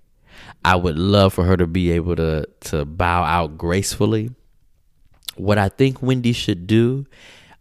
I 0.65 0.75
would 0.75 0.99
love 0.99 1.35
for 1.35 1.45
her 1.45 1.57
to 1.57 1.69
be 1.69 1.93
able 1.93 2.17
to 2.17 2.49
to 2.63 2.85
bow 2.85 3.23
out 3.23 3.57
gracefully. 3.57 4.31
What 5.37 5.57
I 5.57 5.69
think 5.69 6.03
Wendy 6.03 6.33
should 6.33 6.67
do, 6.67 7.07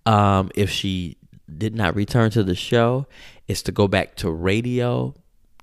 um, 0.08 0.50
if 0.56 0.72
she 0.72 1.19
did 1.60 1.76
not 1.76 1.96
return 1.96 2.32
to 2.32 2.44
the 2.44 2.56
show 2.56 3.06
is 3.48 3.62
to 3.64 3.72
go 3.72 3.88
back 3.88 4.16
to 4.16 4.32
radio, 4.32 5.14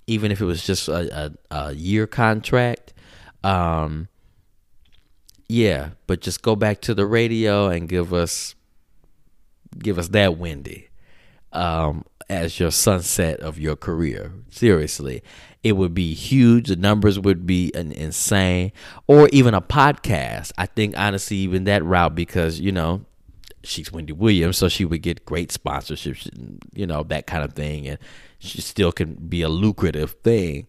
even 0.07 0.31
if 0.31 0.41
it 0.41 0.45
was 0.45 0.65
just 0.65 0.89
a, 0.89 1.33
a, 1.51 1.57
a 1.69 1.73
year 1.73 2.07
contract. 2.07 2.93
Um, 3.43 4.09
yeah, 5.49 5.91
but 6.07 6.21
just 6.21 6.43
go 6.43 6.57
back 6.57 6.81
to 6.83 6.95
the 6.95 7.07
radio 7.07 7.69
and 7.69 7.89
give 7.89 8.13
us 8.13 8.55
give 9.79 9.99
us 9.99 10.09
that 10.09 10.39
Wendy 10.39 10.89
um, 11.53 12.05
as 12.29 12.59
your 12.59 12.71
sunset 12.71 13.41
of 13.41 13.59
your 13.59 13.77
career. 13.77 14.33
Seriously, 14.51 15.23
it 15.63 15.73
would 15.73 15.95
be 15.95 16.15
huge. 16.15 16.69
The 16.69 16.77
numbers 16.77 17.19
would 17.19 17.47
be 17.47 17.73
an 17.75 17.93
insane, 17.93 18.73
or 19.07 19.29
even 19.33 19.55
a 19.55 19.61
podcast. 19.61 20.53
I 20.59 20.67
think 20.67 20.99
honestly, 20.99 21.37
even 21.39 21.65
that 21.65 21.85
route 21.85 22.15
because 22.15 22.61
you 22.61 22.73
know 22.73 23.05
she's 23.67 23.93
Wendy 23.93 24.13
Williams, 24.13 24.57
so 24.57 24.69
she 24.69 24.85
would 24.85 25.03
get 25.03 25.25
great 25.25 25.51
sponsorships, 25.51 26.31
you 26.75 26.87
know, 26.87 27.03
that 27.05 27.27
kind 27.27 27.45
of 27.45 27.53
thing, 27.53 27.89
and 27.89 27.99
she 28.39 28.61
still 28.61 28.93
can 28.93 29.15
be 29.15 29.43
a 29.43 29.49
lucrative 29.49 30.13
thing, 30.23 30.67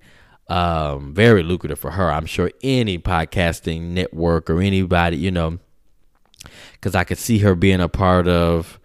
um, 0.50 1.14
very 1.14 1.44
lucrative 1.44 1.80
for 1.80 1.92
her. 1.92 2.12
I'm 2.12 2.26
sure 2.26 2.52
any 2.64 2.98
podcasting 2.98 3.82
network 3.90 4.50
or 4.50 4.62
anybody, 4.62 5.18
you 5.18 5.32
know, 5.32 5.60
because 6.74 6.96
I 6.96 7.04
could 7.04 7.18
see 7.18 7.40
her 7.40 7.56
being 7.56 7.82
a 7.82 7.90
part 7.90 8.28
of, 8.28 8.80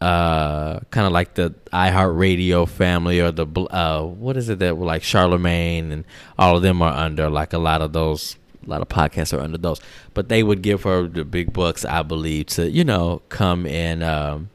uh, 0.00 0.80
kind 0.90 1.06
of 1.06 1.12
like 1.12 1.34
the 1.34 1.54
iHeartRadio 1.72 2.66
family 2.68 3.20
or 3.20 3.30
the 3.30 3.46
uh, 3.46 4.02
what 4.02 4.36
is 4.36 4.48
it 4.48 4.58
that 4.60 4.78
like 4.78 5.02
Charlemagne 5.02 5.92
and 5.92 6.04
all 6.38 6.56
of 6.56 6.62
them 6.62 6.80
are 6.80 6.92
under, 6.92 7.28
like 7.28 7.52
a 7.52 7.58
lot 7.58 7.82
of 7.82 7.92
those 7.92 8.36
a 8.64 8.70
lot 8.70 8.82
of 8.82 8.88
podcasts 8.88 9.36
are 9.36 9.40
under 9.40 9.58
those, 9.58 9.80
but 10.14 10.28
they 10.28 10.42
would 10.42 10.62
give 10.62 10.82
her 10.82 11.06
the 11.06 11.24
big 11.24 11.52
bucks, 11.52 11.84
I 11.84 12.02
believe, 12.02 12.46
to 12.46 12.70
you 12.70 12.84
know 12.84 13.22
come 13.28 13.66
and 13.66 14.02
um, 14.02 14.50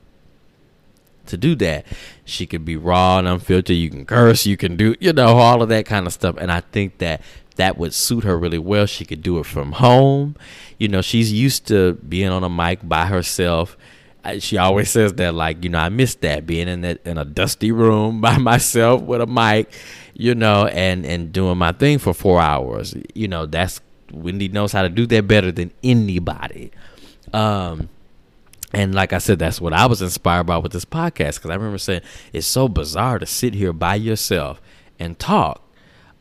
to 1.27 1.37
do 1.37 1.55
that. 1.55 1.85
She 2.23 2.45
could 2.45 2.65
be 2.65 2.77
raw 2.77 3.19
and 3.19 3.27
unfiltered. 3.27 3.75
You 3.75 3.89
can 3.89 4.05
curse. 4.05 4.45
You 4.45 4.57
can 4.57 4.75
do 4.75 4.95
you 4.99 5.13
know 5.13 5.37
all 5.37 5.61
of 5.61 5.69
that 5.69 5.85
kind 5.85 6.07
of 6.07 6.13
stuff. 6.13 6.35
And 6.37 6.51
I 6.51 6.61
think 6.61 6.99
that 6.99 7.21
that 7.55 7.77
would 7.77 7.93
suit 7.93 8.23
her 8.23 8.37
really 8.37 8.59
well. 8.59 8.85
She 8.85 9.05
could 9.05 9.21
do 9.21 9.39
it 9.39 9.45
from 9.45 9.73
home. 9.73 10.35
You 10.77 10.87
know, 10.87 11.01
she's 11.01 11.31
used 11.31 11.67
to 11.67 11.93
being 11.93 12.29
on 12.29 12.43
a 12.43 12.49
mic 12.49 12.87
by 12.87 13.05
herself. 13.05 13.77
She 14.39 14.57
always 14.57 14.89
says 14.89 15.13
that, 15.13 15.35
like, 15.35 15.63
you 15.63 15.69
know, 15.69 15.77
I 15.77 15.89
miss 15.89 16.15
that 16.15 16.47
being 16.47 16.67
in 16.67 16.81
that 16.81 17.05
in 17.05 17.17
a 17.17 17.25
dusty 17.25 17.71
room 17.71 18.21
by 18.21 18.37
myself 18.37 19.01
with 19.01 19.21
a 19.21 19.27
mic, 19.27 19.71
you 20.13 20.35
know, 20.35 20.65
and 20.67 21.05
and 21.05 21.31
doing 21.31 21.57
my 21.57 21.71
thing 21.71 21.99
for 21.99 22.13
four 22.13 22.41
hours. 22.41 22.95
You 23.13 23.27
know, 23.27 23.45
that's 23.45 23.81
Wendy 24.11 24.47
knows 24.47 24.71
how 24.71 24.83
to 24.83 24.89
do 24.89 25.05
that 25.07 25.27
better 25.27 25.51
than 25.51 25.71
anybody. 25.83 26.71
Um, 27.33 27.89
and 28.73 28.93
like 28.93 29.13
I 29.13 29.19
said, 29.19 29.39
that's 29.39 29.61
what 29.61 29.73
I 29.73 29.85
was 29.85 30.01
inspired 30.01 30.45
by 30.45 30.57
with 30.57 30.73
this 30.73 30.85
podcast 30.85 31.35
because 31.35 31.49
I 31.49 31.55
remember 31.55 31.77
saying 31.77 32.01
it's 32.33 32.47
so 32.47 32.67
bizarre 32.67 33.19
to 33.19 33.25
sit 33.25 33.53
here 33.53 33.73
by 33.73 33.95
yourself 33.95 34.61
and 34.99 35.17
talk. 35.17 35.61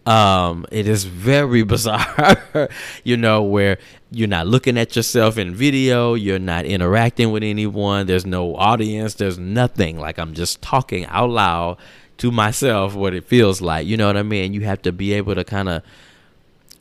Um, 0.07 0.67
it 0.71 0.87
is 0.87 1.05
very 1.05 1.63
bizarre, 1.65 2.69
you 3.03 3.17
know, 3.17 3.43
where 3.43 3.79
you're 4.11 4.29
not 4.29 4.47
looking 4.47 4.79
at 4.79 4.95
yourself 4.95 5.39
in 5.39 5.55
video, 5.55 6.15
you're 6.15 6.39
not 6.39 6.67
interacting 6.67 7.33
with 7.33 7.43
anyone, 7.43 8.07
there's 8.07 8.27
no 8.27 8.55
audience, 8.55 9.15
there's 9.15 9.39
nothing. 9.39 9.99
Like 9.99 10.19
I'm 10.19 10.35
just 10.35 10.63
talking 10.63 11.07
out 11.07 11.31
loud 11.31 11.79
to 12.19 12.31
myself 12.31 12.95
what 12.95 13.15
it 13.15 13.25
feels 13.25 13.61
like. 13.61 13.87
You 13.87 13.97
know 13.97 14.07
what 14.07 14.17
I 14.17 14.23
mean? 14.23 14.53
You 14.53 14.61
have 14.61 14.83
to 14.83 14.93
be 14.93 15.13
able 15.15 15.35
to 15.35 15.43
kind 15.43 15.69
of 15.69 15.83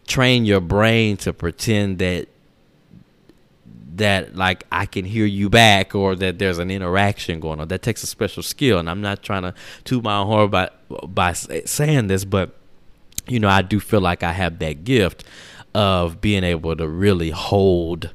train 0.08 0.46
your 0.46 0.62
brain 0.62 1.18
to 1.18 1.34
pretend 1.34 2.00
that 2.00 2.28
that 3.96 4.36
like 4.36 4.66
I 4.72 4.86
can 4.86 5.06
hear 5.06 5.26
you 5.26 5.50
back 5.50 5.94
or 5.94 6.16
that 6.16 6.40
there's 6.40 6.58
an 6.58 6.72
interaction 6.72 7.40
going 7.40 7.60
on. 7.60 7.68
That 7.68 7.82
takes 7.82 8.04
a 8.04 8.08
special 8.08 8.44
skill, 8.44 8.80
and 8.80 8.90
I'm 8.90 9.02
not 9.02 9.22
trying 9.24 9.44
to 9.44 9.54
toot 9.84 10.04
my 10.04 10.18
own 10.18 10.28
horn 10.28 10.50
by 10.50 10.70
by 11.04 11.34
saying 11.34 12.08
this, 12.08 12.26
but 12.26 12.56
you 13.28 13.40
know 13.40 13.50
I 13.50 13.62
do 13.62 13.80
feel 13.80 14.02
like 14.02 14.24
I 14.24 14.32
have 14.32 14.60
that 14.60 14.84
gift 14.84 15.24
of 15.74 16.22
being 16.22 16.44
able 16.44 16.76
to 16.76 16.88
really 16.88 17.32
hold 17.32 18.12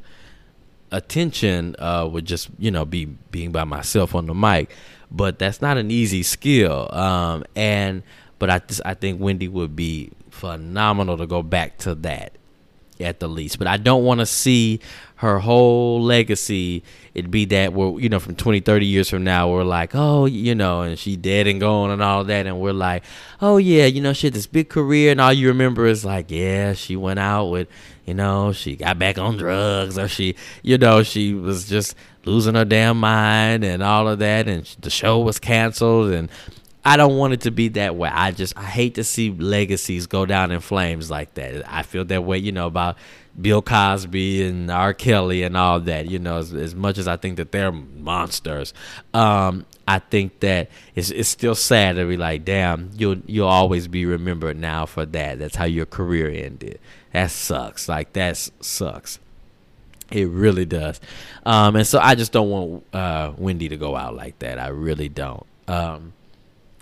attention 0.90 1.76
uh, 1.78 2.08
with 2.10 2.24
just 2.24 2.48
you 2.58 2.70
know 2.70 2.84
be 2.84 3.04
being 3.04 3.52
by 3.52 3.64
myself 3.64 4.14
on 4.14 4.26
the 4.26 4.34
mic. 4.34 4.70
But 5.10 5.38
that's 5.38 5.62
not 5.62 5.78
an 5.78 5.90
easy 5.90 6.22
skill, 6.22 6.92
um, 6.92 7.44
and 7.56 8.02
but 8.38 8.50
I 8.50 8.58
just 8.58 8.82
I 8.84 8.94
think 8.94 9.20
Wendy 9.20 9.48
would 9.48 9.74
be 9.74 10.10
phenomenal 10.38 11.18
to 11.18 11.26
go 11.26 11.42
back 11.42 11.78
to 11.78 11.94
that 11.96 12.32
at 13.00 13.20
the 13.20 13.28
least. 13.28 13.58
But 13.58 13.68
I 13.68 13.76
don't 13.76 14.04
want 14.04 14.20
to 14.20 14.26
see 14.26 14.80
her 15.16 15.40
whole 15.40 16.00
legacy 16.00 16.82
it 17.12 17.28
be 17.28 17.44
that 17.44 17.72
we're 17.72 17.98
you 17.98 18.08
know 18.08 18.20
from 18.20 18.36
20 18.36 18.60
30 18.60 18.86
years 18.86 19.10
from 19.10 19.24
now 19.24 19.50
we're 19.50 19.64
like 19.64 19.90
oh 19.94 20.26
you 20.26 20.54
know 20.54 20.82
and 20.82 20.96
she 20.96 21.16
dead 21.16 21.48
and 21.48 21.58
gone 21.58 21.90
and 21.90 22.00
all 22.00 22.22
that 22.22 22.46
and 22.46 22.60
we're 22.60 22.72
like 22.72 23.02
oh 23.40 23.56
yeah 23.56 23.84
you 23.84 24.00
know 24.00 24.12
she 24.12 24.28
had 24.28 24.34
this 24.34 24.46
big 24.46 24.68
career 24.68 25.10
and 25.10 25.20
all 25.20 25.32
you 25.32 25.48
remember 25.48 25.86
is 25.86 26.04
like 26.04 26.30
yeah 26.30 26.72
she 26.72 26.94
went 26.94 27.18
out 27.18 27.46
with 27.46 27.66
you 28.06 28.14
know 28.14 28.52
she 28.52 28.76
got 28.76 28.96
back 28.96 29.18
on 29.18 29.36
drugs 29.36 29.98
or 29.98 30.06
she 30.06 30.36
you 30.62 30.78
know 30.78 31.02
she 31.02 31.34
was 31.34 31.68
just 31.68 31.96
losing 32.24 32.54
her 32.54 32.64
damn 32.64 33.00
mind 33.00 33.64
and 33.64 33.82
all 33.82 34.06
of 34.06 34.20
that 34.20 34.46
and 34.46 34.64
the 34.82 34.90
show 34.90 35.18
was 35.18 35.40
canceled 35.40 36.12
and 36.12 36.28
I 36.88 36.96
don't 36.96 37.18
want 37.18 37.34
it 37.34 37.42
to 37.42 37.50
be 37.50 37.68
that 37.68 37.96
way. 37.96 38.08
I 38.08 38.30
just 38.30 38.56
I 38.56 38.64
hate 38.64 38.94
to 38.94 39.04
see 39.04 39.30
legacies 39.30 40.06
go 40.06 40.24
down 40.24 40.50
in 40.50 40.60
flames 40.60 41.10
like 41.10 41.34
that. 41.34 41.70
I 41.70 41.82
feel 41.82 42.02
that 42.06 42.24
way, 42.24 42.38
you 42.38 42.50
know, 42.50 42.66
about 42.66 42.96
Bill 43.38 43.60
Cosby 43.60 44.42
and 44.46 44.70
R. 44.70 44.94
Kelly 44.94 45.42
and 45.42 45.54
all 45.54 45.80
that. 45.80 46.06
You 46.06 46.18
know, 46.18 46.38
as, 46.38 46.54
as 46.54 46.74
much 46.74 46.96
as 46.96 47.06
I 47.06 47.18
think 47.18 47.36
that 47.36 47.52
they're 47.52 47.70
monsters, 47.70 48.72
um, 49.12 49.66
I 49.86 49.98
think 49.98 50.40
that 50.40 50.70
it's 50.94 51.10
it's 51.10 51.28
still 51.28 51.54
sad 51.54 51.96
to 51.96 52.06
be 52.06 52.16
like, 52.16 52.46
damn, 52.46 52.90
you'll 52.96 53.18
you'll 53.26 53.48
always 53.48 53.86
be 53.86 54.06
remembered 54.06 54.56
now 54.56 54.86
for 54.86 55.04
that. 55.04 55.38
That's 55.38 55.56
how 55.56 55.66
your 55.66 55.84
career 55.84 56.30
ended. 56.30 56.80
That 57.12 57.30
sucks. 57.30 57.86
Like 57.86 58.14
that 58.14 58.38
sucks. 58.60 59.18
It 60.10 60.26
really 60.28 60.64
does. 60.64 61.02
Um, 61.44 61.76
and 61.76 61.86
so 61.86 61.98
I 61.98 62.14
just 62.14 62.32
don't 62.32 62.48
want 62.48 62.84
uh, 62.94 63.32
Wendy 63.36 63.68
to 63.68 63.76
go 63.76 63.94
out 63.94 64.16
like 64.16 64.38
that. 64.38 64.58
I 64.58 64.68
really 64.68 65.10
don't. 65.10 65.44
Um, 65.66 66.14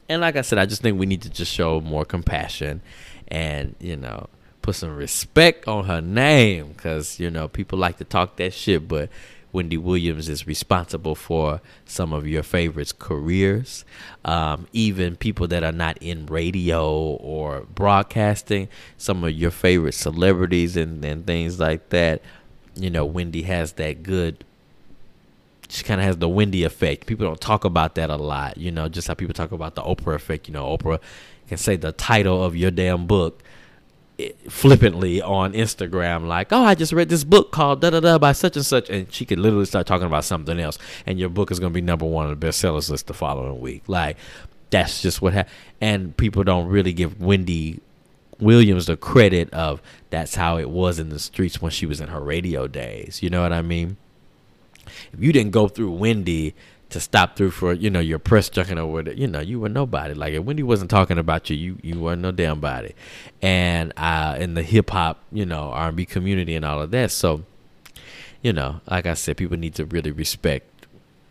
and 0.08 0.20
like 0.20 0.36
I 0.36 0.42
said, 0.42 0.58
I 0.58 0.66
just 0.66 0.82
think 0.82 0.98
we 0.98 1.06
need 1.06 1.22
to 1.22 1.30
just 1.30 1.52
show 1.52 1.80
more 1.80 2.04
compassion 2.04 2.82
and, 3.28 3.74
you 3.80 3.96
know, 3.96 4.28
put 4.62 4.74
some 4.76 4.96
respect 4.96 5.68
on 5.68 5.84
her 5.86 6.00
name 6.00 6.68
because, 6.68 7.18
you 7.20 7.30
know, 7.30 7.48
people 7.48 7.78
like 7.78 7.98
to 7.98 8.04
talk 8.04 8.36
that 8.36 8.52
shit, 8.52 8.88
but 8.88 9.08
Wendy 9.52 9.76
Williams 9.78 10.28
is 10.28 10.46
responsible 10.46 11.14
for 11.14 11.60
some 11.86 12.12
of 12.12 12.26
your 12.26 12.42
favorites' 12.42 12.92
careers. 12.92 13.84
Um, 14.24 14.66
even 14.72 15.16
people 15.16 15.48
that 15.48 15.64
are 15.64 15.72
not 15.72 15.96
in 15.98 16.26
radio 16.26 16.92
or 16.92 17.62
broadcasting, 17.74 18.68
some 18.98 19.24
of 19.24 19.30
your 19.32 19.50
favorite 19.50 19.94
celebrities 19.94 20.76
and, 20.76 21.04
and 21.04 21.26
things 21.26 21.58
like 21.58 21.88
that. 21.88 22.22
You 22.74 22.90
know, 22.90 23.06
Wendy 23.06 23.42
has 23.42 23.72
that 23.74 24.02
good 24.02 24.44
she 25.68 25.82
kind 25.84 26.00
of 26.00 26.06
has 26.06 26.16
the 26.18 26.28
Wendy 26.28 26.64
effect. 26.64 27.06
People 27.06 27.26
don't 27.26 27.40
talk 27.40 27.64
about 27.64 27.94
that 27.96 28.10
a 28.10 28.16
lot, 28.16 28.56
you 28.56 28.70
know, 28.70 28.88
just 28.88 29.08
how 29.08 29.14
people 29.14 29.34
talk 29.34 29.52
about 29.52 29.74
the 29.74 29.82
Oprah 29.82 30.14
effect. 30.14 30.48
You 30.48 30.54
know, 30.54 30.76
Oprah 30.76 31.00
can 31.48 31.58
say 31.58 31.76
the 31.76 31.92
title 31.92 32.42
of 32.42 32.56
your 32.56 32.70
damn 32.70 33.06
book 33.06 33.42
eh, 34.18 34.30
flippantly 34.48 35.22
on 35.22 35.52
Instagram, 35.52 36.26
like, 36.26 36.52
"Oh, 36.52 36.64
I 36.64 36.74
just 36.74 36.92
read 36.92 37.08
this 37.08 37.24
book 37.24 37.52
called 37.52 37.80
da 37.80 37.90
da 37.90 38.00
da 38.00 38.18
by 38.18 38.32
such 38.32 38.56
and 38.56 38.66
such," 38.66 38.88
and 38.90 39.12
she 39.12 39.24
could 39.24 39.38
literally 39.38 39.66
start 39.66 39.86
talking 39.86 40.06
about 40.06 40.24
something 40.24 40.58
else, 40.58 40.78
and 41.06 41.18
your 41.18 41.28
book 41.28 41.50
is 41.50 41.60
gonna 41.60 41.70
be 41.70 41.80
number 41.80 42.06
one 42.06 42.26
on 42.26 42.38
the 42.38 42.46
bestsellers 42.46 42.90
list 42.90 43.06
the 43.06 43.14
following 43.14 43.60
week. 43.60 43.82
Like, 43.86 44.16
that's 44.70 45.02
just 45.02 45.22
what 45.22 45.32
happened. 45.32 45.54
And 45.80 46.16
people 46.16 46.44
don't 46.44 46.68
really 46.68 46.92
give 46.92 47.20
Wendy 47.20 47.80
Williams 48.40 48.86
the 48.86 48.96
credit 48.96 49.52
of 49.52 49.80
that's 50.10 50.34
how 50.34 50.58
it 50.58 50.70
was 50.70 50.98
in 50.98 51.08
the 51.08 51.18
streets 51.18 51.62
when 51.62 51.70
she 51.70 51.86
was 51.86 52.00
in 52.00 52.08
her 52.08 52.20
radio 52.20 52.66
days. 52.66 53.22
You 53.22 53.30
know 53.30 53.42
what 53.42 53.52
I 53.52 53.62
mean? 53.62 53.96
If 55.12 55.20
you 55.20 55.32
didn't 55.32 55.52
go 55.52 55.68
through 55.68 55.92
Wendy 55.92 56.54
to 56.88 57.00
stop 57.00 57.36
through 57.36 57.50
for 57.50 57.72
you 57.72 57.90
know 57.90 58.00
your 58.00 58.18
press 58.18 58.48
junket 58.48 58.78
or 58.78 58.86
whatever, 58.86 59.16
you 59.16 59.26
know 59.26 59.40
you 59.40 59.60
were 59.60 59.68
nobody. 59.68 60.14
Like 60.14 60.34
if 60.34 60.44
Wendy 60.44 60.62
wasn't 60.62 60.90
talking 60.90 61.18
about 61.18 61.50
you, 61.50 61.56
you 61.56 61.78
you 61.82 62.00
weren't 62.00 62.22
no 62.22 62.32
damn 62.32 62.60
body. 62.60 62.94
And 63.42 63.92
uh, 63.96 64.36
in 64.38 64.54
the 64.54 64.62
hip 64.62 64.90
hop, 64.90 65.22
you 65.32 65.46
know 65.46 65.70
R 65.70 65.88
and 65.88 65.96
B 65.96 66.06
community 66.06 66.54
and 66.54 66.64
all 66.64 66.80
of 66.80 66.90
that. 66.92 67.10
So, 67.10 67.44
you 68.42 68.52
know, 68.52 68.80
like 68.88 69.06
I 69.06 69.14
said, 69.14 69.36
people 69.36 69.56
need 69.56 69.74
to 69.74 69.84
really 69.84 70.12
respect 70.12 70.76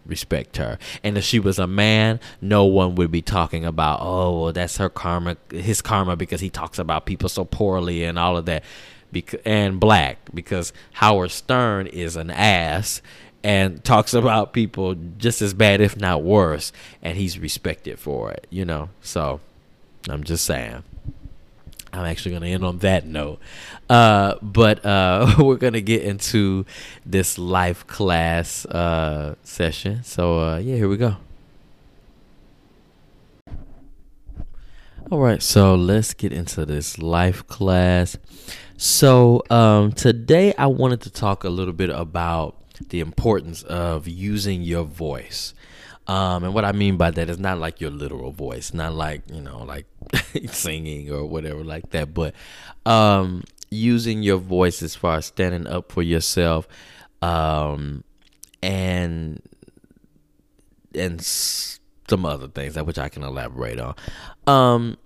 respect 0.06 0.58
her. 0.58 0.78
And 1.04 1.18
if 1.18 1.24
she 1.24 1.40
was 1.40 1.60
a 1.60 1.68
man, 1.68 2.20
no 2.42 2.66
one 2.66 2.96
would 2.96 3.12
be 3.12 3.22
talking 3.22 3.66
about, 3.66 4.00
oh, 4.02 4.42
well, 4.42 4.54
that's 4.54 4.78
her 4.78 4.90
karma, 4.90 5.38
his 5.50 5.82
karma, 5.82 6.16
because 6.16 6.42
he 6.42 6.50
talks 6.50 6.80
about 6.80 7.06
people 7.06 7.30
so 7.30 7.46
poorly 7.46 8.04
and 8.04 8.20
all 8.20 8.38
of 8.38 8.46
that. 8.46 8.64
Because 9.12 9.40
and 9.46 9.80
black, 9.80 10.18
because 10.34 10.74
Howard 10.94 11.32
Stern 11.32 11.88
is 11.88 12.16
an 12.18 12.30
ass 12.30 13.02
and 13.46 13.84
talks 13.84 14.16
about 14.16 14.54
people 14.54 14.96
just 15.20 15.40
as 15.40 15.54
bad, 15.54 15.80
if 15.80 15.96
not 15.96 16.24
worse, 16.24 16.74
and 17.04 17.16
he's 17.16 17.38
respected 17.38 18.00
for 18.00 18.32
it, 18.32 18.48
you 18.50 18.66
know. 18.66 18.90
So 19.04 19.40
I'm 20.10 20.24
just 20.24 20.46
saying. 20.46 20.82
I'm 21.94 22.06
actually 22.06 22.32
going 22.32 22.42
to 22.42 22.50
end 22.50 22.66
on 22.66 22.80
that 22.80 23.06
note. 23.06 23.40
Uh, 23.88 24.34
but 24.42 24.84
uh, 24.84 25.36
we're 25.40 25.58
going 25.58 25.74
to 25.74 25.82
get 25.82 26.02
into 26.02 26.66
this 27.06 27.38
life 27.38 27.86
class 27.86 28.66
uh, 28.66 29.36
session. 29.44 30.04
So, 30.04 30.40
uh, 30.40 30.58
yeah, 30.58 30.78
here 30.78 30.90
we 30.90 30.98
go. 30.98 31.18
All 35.12 35.20
right, 35.20 35.42
so 35.42 35.76
let's 35.76 36.16
get 36.16 36.34
into 36.34 36.66
this 36.66 36.98
life 36.98 37.46
class. 37.46 38.18
So, 38.76 39.44
um, 39.52 39.92
today 39.92 40.56
I 40.58 40.66
wanted 40.66 41.02
to 41.02 41.12
talk 41.12 41.44
a 41.44 41.50
little 41.50 41.76
bit 41.76 41.92
about 41.92 42.56
the 42.90 43.00
importance 43.00 43.64
of 43.64 44.08
using 44.08 44.62
your 44.62 44.84
voice. 44.84 45.54
Um, 46.08 46.44
and 46.44 46.54
what 46.54 46.66
I 46.66 46.72
mean 46.72 46.98
by 46.98 47.12
that 47.12 47.30
is 47.30 47.40
not 47.40 47.58
like 47.58 47.82
your 47.82 47.90
literal 47.90 48.32
voice, 48.32 48.74
not 48.74 48.94
like, 48.94 49.24
you 49.32 49.42
know, 49.42 49.64
like 49.64 49.88
singing 50.52 51.12
or 51.12 51.26
whatever 51.26 51.64
like 51.64 51.90
that, 51.92 52.14
but 52.14 52.36
um, 52.86 53.44
using 53.72 54.22
your 54.22 54.38
voice 54.38 54.84
as 54.84 54.96
far 54.96 55.18
as 55.18 55.26
standing 55.26 55.66
up 55.66 55.92
for 55.92 56.04
yourself 56.04 56.68
um, 57.22 58.04
and 58.62 59.42
and 60.94 61.22
some 61.22 62.26
other 62.26 62.48
things 62.48 62.76
that 62.76 62.86
which 62.86 63.00
I 63.00 63.10
can 63.10 63.24
elaborate 63.24 63.80
on. 63.80 63.96
Um, 64.48 64.98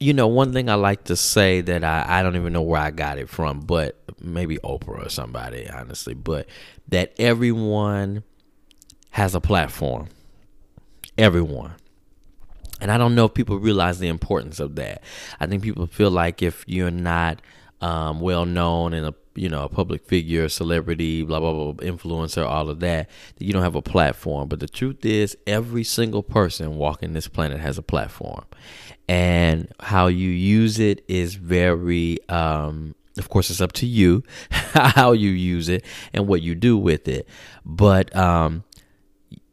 you 0.00 0.14
know, 0.14 0.26
one 0.26 0.52
thing 0.54 0.70
I 0.70 0.74
like 0.74 1.04
to 1.04 1.16
say 1.16 1.60
that 1.60 1.84
I, 1.84 2.06
I 2.08 2.22
don't 2.22 2.34
even 2.34 2.54
know 2.54 2.62
where 2.62 2.80
I 2.80 2.90
got 2.90 3.18
it 3.18 3.28
from, 3.28 3.60
but 3.60 4.02
maybe 4.18 4.56
Oprah 4.58 5.06
or 5.06 5.08
somebody, 5.10 5.68
honestly, 5.68 6.14
but 6.14 6.48
that 6.88 7.12
everyone 7.18 8.24
has 9.10 9.34
a 9.34 9.40
platform. 9.40 10.08
Everyone. 11.18 11.74
And 12.80 12.90
I 12.90 12.96
don't 12.96 13.14
know 13.14 13.26
if 13.26 13.34
people 13.34 13.58
realize 13.58 13.98
the 13.98 14.08
importance 14.08 14.58
of 14.58 14.76
that. 14.76 15.02
I 15.38 15.46
think 15.46 15.62
people 15.62 15.86
feel 15.86 16.10
like 16.10 16.40
if 16.40 16.64
you're 16.66 16.90
not 16.90 17.42
um, 17.80 18.20
well 18.20 18.44
known 18.44 18.92
and 18.92 19.06
a 19.06 19.14
you 19.34 19.48
know 19.48 19.64
a 19.64 19.68
public 19.68 20.04
figure, 20.04 20.48
celebrity, 20.48 21.22
blah 21.22 21.40
blah 21.40 21.72
blah, 21.72 21.86
influencer, 21.86 22.46
all 22.46 22.68
of 22.68 22.80
that, 22.80 23.08
that 23.36 23.44
you 23.44 23.52
don't 23.52 23.62
have 23.62 23.74
a 23.74 23.82
platform. 23.82 24.48
But 24.48 24.60
the 24.60 24.68
truth 24.68 25.04
is, 25.04 25.36
every 25.46 25.84
single 25.84 26.22
person 26.22 26.76
walking 26.76 27.12
this 27.12 27.28
planet 27.28 27.60
has 27.60 27.78
a 27.78 27.82
platform, 27.82 28.44
and 29.08 29.68
how 29.80 30.08
you 30.08 30.28
use 30.30 30.78
it 30.78 31.04
is 31.08 31.34
very 31.34 32.18
um, 32.28 32.94
of 33.18 33.28
course 33.28 33.50
it's 33.50 33.60
up 33.60 33.72
to 33.72 33.86
you 33.86 34.22
how 34.50 35.12
you 35.12 35.30
use 35.30 35.68
it 35.68 35.84
and 36.12 36.26
what 36.26 36.42
you 36.42 36.54
do 36.54 36.76
with 36.76 37.08
it. 37.08 37.28
But 37.64 38.14
um, 38.16 38.64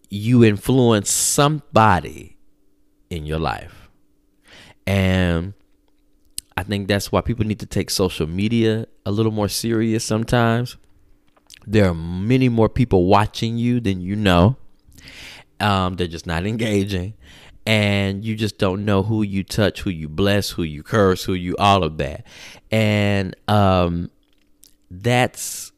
you 0.09 0.43
influence 0.43 1.09
somebody 1.09 2.37
in 3.09 3.25
your 3.25 3.39
life 3.39 3.86
think 6.67 6.87
that's 6.87 7.11
why 7.11 7.21
people 7.21 7.45
need 7.45 7.59
to 7.59 7.65
take 7.65 7.89
social 7.89 8.27
media 8.27 8.87
a 9.05 9.11
little 9.11 9.31
more 9.31 9.47
serious 9.47 10.03
sometimes. 10.03 10.77
There 11.65 11.89
are 11.89 11.93
many 11.93 12.49
more 12.49 12.69
people 12.69 13.05
watching 13.05 13.57
you 13.57 13.79
than 13.79 14.01
you 14.01 14.15
know. 14.15 14.57
Um, 15.59 15.95
they're 15.95 16.07
just 16.07 16.27
not 16.27 16.45
engaging. 16.45 17.15
And 17.65 18.23
you 18.23 18.35
just 18.35 18.57
don't 18.57 18.85
know 18.85 19.03
who 19.03 19.23
you 19.23 19.43
touch, 19.43 19.81
who 19.81 19.89
you 19.89 20.07
bless, 20.07 20.51
who 20.51 20.63
you 20.63 20.83
curse, 20.83 21.25
who 21.25 21.33
you 21.33 21.55
all 21.57 21.83
of 21.83 21.97
that. 21.97 22.25
And 22.71 23.35
um, 23.49 24.09
that's 24.89 25.73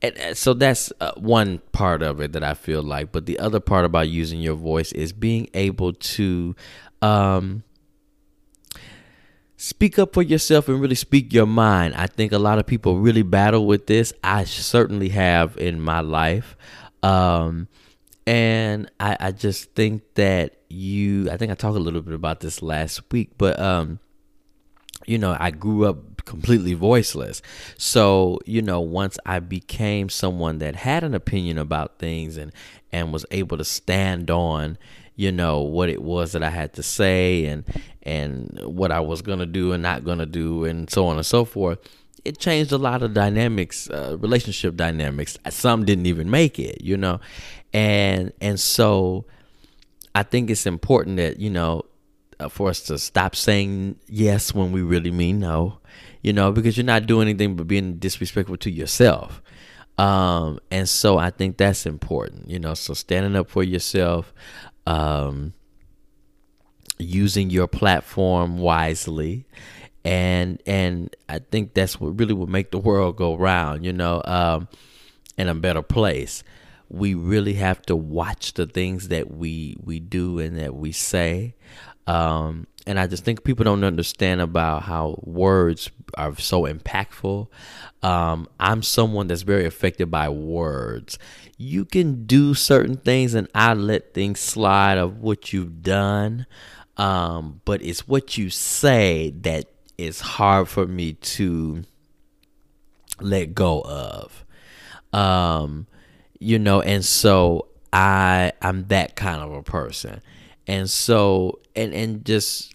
and 0.00 0.36
so 0.36 0.54
that's 0.54 0.92
uh, 1.00 1.12
one 1.16 1.58
part 1.72 2.02
of 2.02 2.20
it 2.20 2.32
that 2.32 2.44
I 2.44 2.54
feel 2.54 2.82
like. 2.82 3.10
But 3.10 3.26
the 3.26 3.38
other 3.38 3.60
part 3.60 3.84
about 3.84 4.08
using 4.08 4.40
your 4.40 4.54
voice 4.54 4.92
is 4.92 5.12
being 5.12 5.48
able 5.54 5.92
to 5.92 6.54
um, 7.02 7.64
speak 9.58 9.98
up 9.98 10.14
for 10.14 10.22
yourself 10.22 10.68
and 10.68 10.80
really 10.80 10.94
speak 10.94 11.32
your 11.32 11.44
mind. 11.44 11.92
I 11.96 12.06
think 12.06 12.30
a 12.30 12.38
lot 12.38 12.60
of 12.60 12.66
people 12.66 12.98
really 12.98 13.22
battle 13.22 13.66
with 13.66 13.88
this. 13.88 14.12
I 14.22 14.44
certainly 14.44 15.08
have 15.08 15.58
in 15.58 15.80
my 15.80 15.98
life. 16.00 16.56
Um, 17.02 17.66
and 18.24 18.88
I, 19.00 19.16
I 19.18 19.32
just 19.32 19.74
think 19.74 20.02
that 20.14 20.58
you, 20.70 21.28
I 21.28 21.36
think 21.36 21.50
I 21.50 21.56
talked 21.56 21.76
a 21.76 21.80
little 21.80 22.02
bit 22.02 22.14
about 22.14 22.38
this 22.38 22.62
last 22.62 23.02
week, 23.10 23.32
but, 23.36 23.58
um, 23.58 23.98
you 25.06 25.18
know, 25.18 25.36
I 25.38 25.50
grew 25.50 25.86
up 25.86 26.24
completely 26.24 26.74
voiceless. 26.74 27.42
So, 27.76 28.38
you 28.46 28.62
know, 28.62 28.80
once 28.80 29.18
I 29.26 29.40
became 29.40 30.08
someone 30.08 30.58
that 30.58 30.76
had 30.76 31.02
an 31.02 31.14
opinion 31.14 31.58
about 31.58 31.98
things 31.98 32.36
and, 32.36 32.52
and 32.92 33.12
was 33.12 33.26
able 33.32 33.58
to 33.58 33.64
stand 33.64 34.30
on, 34.30 34.78
you 35.18 35.32
know 35.32 35.62
what 35.62 35.88
it 35.88 36.00
was 36.00 36.30
that 36.32 36.44
I 36.44 36.48
had 36.48 36.74
to 36.74 36.82
say 36.82 37.46
and 37.46 37.64
and 38.04 38.56
what 38.62 38.92
I 38.92 39.00
was 39.00 39.20
gonna 39.20 39.46
do 39.46 39.72
and 39.72 39.82
not 39.82 40.04
gonna 40.04 40.26
do 40.26 40.64
and 40.64 40.88
so 40.88 41.08
on 41.08 41.16
and 41.16 41.26
so 41.26 41.44
forth. 41.44 41.80
It 42.24 42.38
changed 42.38 42.70
a 42.70 42.78
lot 42.78 43.02
of 43.02 43.14
dynamics, 43.14 43.90
uh, 43.90 44.16
relationship 44.20 44.76
dynamics. 44.76 45.36
Some 45.50 45.84
didn't 45.84 46.06
even 46.06 46.30
make 46.30 46.60
it, 46.60 46.82
you 46.82 46.96
know, 46.96 47.18
and 47.72 48.32
and 48.40 48.60
so 48.60 49.24
I 50.14 50.22
think 50.22 50.50
it's 50.50 50.66
important 50.66 51.16
that 51.16 51.40
you 51.40 51.50
know 51.50 51.82
uh, 52.38 52.48
for 52.48 52.68
us 52.70 52.82
to 52.82 52.96
stop 52.96 53.34
saying 53.34 53.96
yes 54.06 54.54
when 54.54 54.70
we 54.70 54.82
really 54.82 55.10
mean 55.10 55.40
no, 55.40 55.80
you 56.22 56.32
know, 56.32 56.52
because 56.52 56.76
you're 56.76 56.86
not 56.86 57.06
doing 57.06 57.26
anything 57.26 57.56
but 57.56 57.66
being 57.66 57.98
disrespectful 57.98 58.56
to 58.58 58.70
yourself. 58.70 59.42
Um, 59.98 60.60
and 60.70 60.88
so 60.88 61.18
I 61.18 61.30
think 61.30 61.56
that's 61.56 61.84
important, 61.84 62.48
you 62.48 62.60
know. 62.60 62.74
So 62.74 62.94
standing 62.94 63.34
up 63.34 63.50
for 63.50 63.64
yourself, 63.64 64.32
um, 64.88 65.52
using 66.98 67.50
your 67.50 67.66
platform 67.66 68.58
wisely 68.58 69.46
and 70.04 70.62
and 70.64 71.14
I 71.28 71.40
think 71.40 71.74
that's 71.74 72.00
what 72.00 72.18
really 72.18 72.32
will 72.32 72.46
make 72.46 72.70
the 72.70 72.78
world 72.78 73.16
go 73.16 73.34
round, 73.34 73.84
you 73.84 73.92
know, 73.92 74.22
um, 74.24 74.68
in 75.36 75.48
a 75.48 75.54
better 75.54 75.82
place. 75.82 76.42
We 76.88 77.12
really 77.12 77.54
have 77.54 77.82
to 77.82 77.96
watch 77.96 78.54
the 78.54 78.64
things 78.64 79.08
that 79.08 79.30
we 79.30 79.76
we 79.82 80.00
do 80.00 80.38
and 80.38 80.58
that 80.58 80.74
we 80.74 80.92
say. 80.92 81.54
Um, 82.08 82.66
and 82.86 82.98
I 82.98 83.06
just 83.06 83.24
think 83.24 83.44
people 83.44 83.64
don't 83.64 83.84
understand 83.84 84.40
about 84.40 84.84
how 84.84 85.20
words 85.22 85.90
are 86.14 86.34
so 86.36 86.62
impactful. 86.62 87.48
Um, 88.02 88.48
I'm 88.58 88.82
someone 88.82 89.26
that's 89.26 89.42
very 89.42 89.66
affected 89.66 90.10
by 90.10 90.28
words 90.30 91.18
you 91.58 91.84
can 91.84 92.24
do 92.24 92.54
certain 92.54 92.96
things 92.96 93.34
and 93.34 93.48
I 93.52 93.74
let 93.74 94.14
things 94.14 94.38
slide 94.38 94.96
of 94.96 95.18
what 95.18 95.52
you've 95.52 95.82
done. 95.82 96.46
Um, 96.96 97.60
but 97.64 97.82
it's 97.82 98.06
what 98.06 98.38
you 98.38 98.48
say 98.48 99.34
that 99.40 99.66
is 99.98 100.20
hard 100.20 100.68
for 100.68 100.86
me 100.86 101.14
to 101.14 101.82
let 103.20 103.54
go 103.54 103.80
of. 103.80 104.44
Um, 105.12 105.88
you 106.38 106.60
know, 106.60 106.80
and 106.80 107.04
so 107.04 107.66
I 107.92 108.52
I'm 108.62 108.86
that 108.88 109.16
kind 109.16 109.42
of 109.42 109.52
a 109.52 109.62
person. 109.62 110.20
And 110.68 110.88
so 110.88 111.60
and 111.74 111.92
and 111.92 112.24
just 112.24 112.74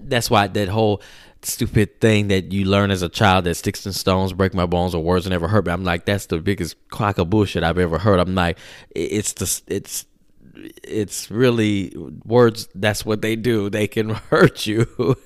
that's 0.00 0.30
why 0.30 0.48
that 0.48 0.68
whole 0.68 1.02
stupid 1.42 2.00
thing 2.00 2.28
that 2.28 2.52
you 2.52 2.64
learn 2.64 2.90
as 2.90 3.02
a 3.02 3.08
child 3.08 3.44
that 3.44 3.54
sticks 3.54 3.86
and 3.86 3.94
stones 3.94 4.32
break 4.32 4.52
my 4.54 4.66
bones 4.66 4.94
or 4.94 5.02
words 5.02 5.28
never 5.28 5.46
hurt 5.46 5.66
me. 5.66 5.72
I'm 5.72 5.84
like, 5.84 6.04
that's 6.04 6.26
the 6.26 6.38
biggest 6.40 6.76
crock 6.88 7.18
of 7.18 7.30
bullshit 7.30 7.62
I've 7.62 7.78
ever 7.78 7.98
heard. 7.98 8.18
I'm 8.18 8.34
like, 8.34 8.58
it's 8.90 9.32
the 9.34 9.62
it's 9.72 10.06
it's 10.82 11.30
really 11.30 11.92
words 12.24 12.68
that's 12.74 13.04
what 13.04 13.22
they 13.22 13.36
do. 13.36 13.70
They 13.70 13.86
can 13.86 14.10
hurt 14.30 14.66
you. 14.66 15.16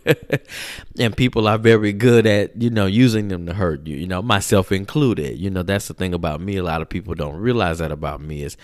And 0.98 1.16
people 1.16 1.46
are 1.48 1.58
very 1.58 1.92
good 1.92 2.26
at 2.26 2.60
you 2.60 2.70
know 2.70 2.86
using 2.86 3.28
them 3.28 3.46
to 3.46 3.54
hurt 3.54 3.86
you 3.86 3.96
you 3.96 4.06
know 4.06 4.22
myself 4.22 4.72
included. 4.72 5.38
You 5.38 5.50
know 5.50 5.62
that's 5.62 5.88
the 5.88 5.94
thing 5.94 6.14
about 6.14 6.40
me. 6.40 6.56
A 6.56 6.62
lot 6.62 6.82
of 6.82 6.88
people 6.88 7.14
don't 7.14 7.36
realize 7.36 7.78
that 7.78 7.92
about 7.92 8.20
me. 8.20 8.42
Is 8.42 8.56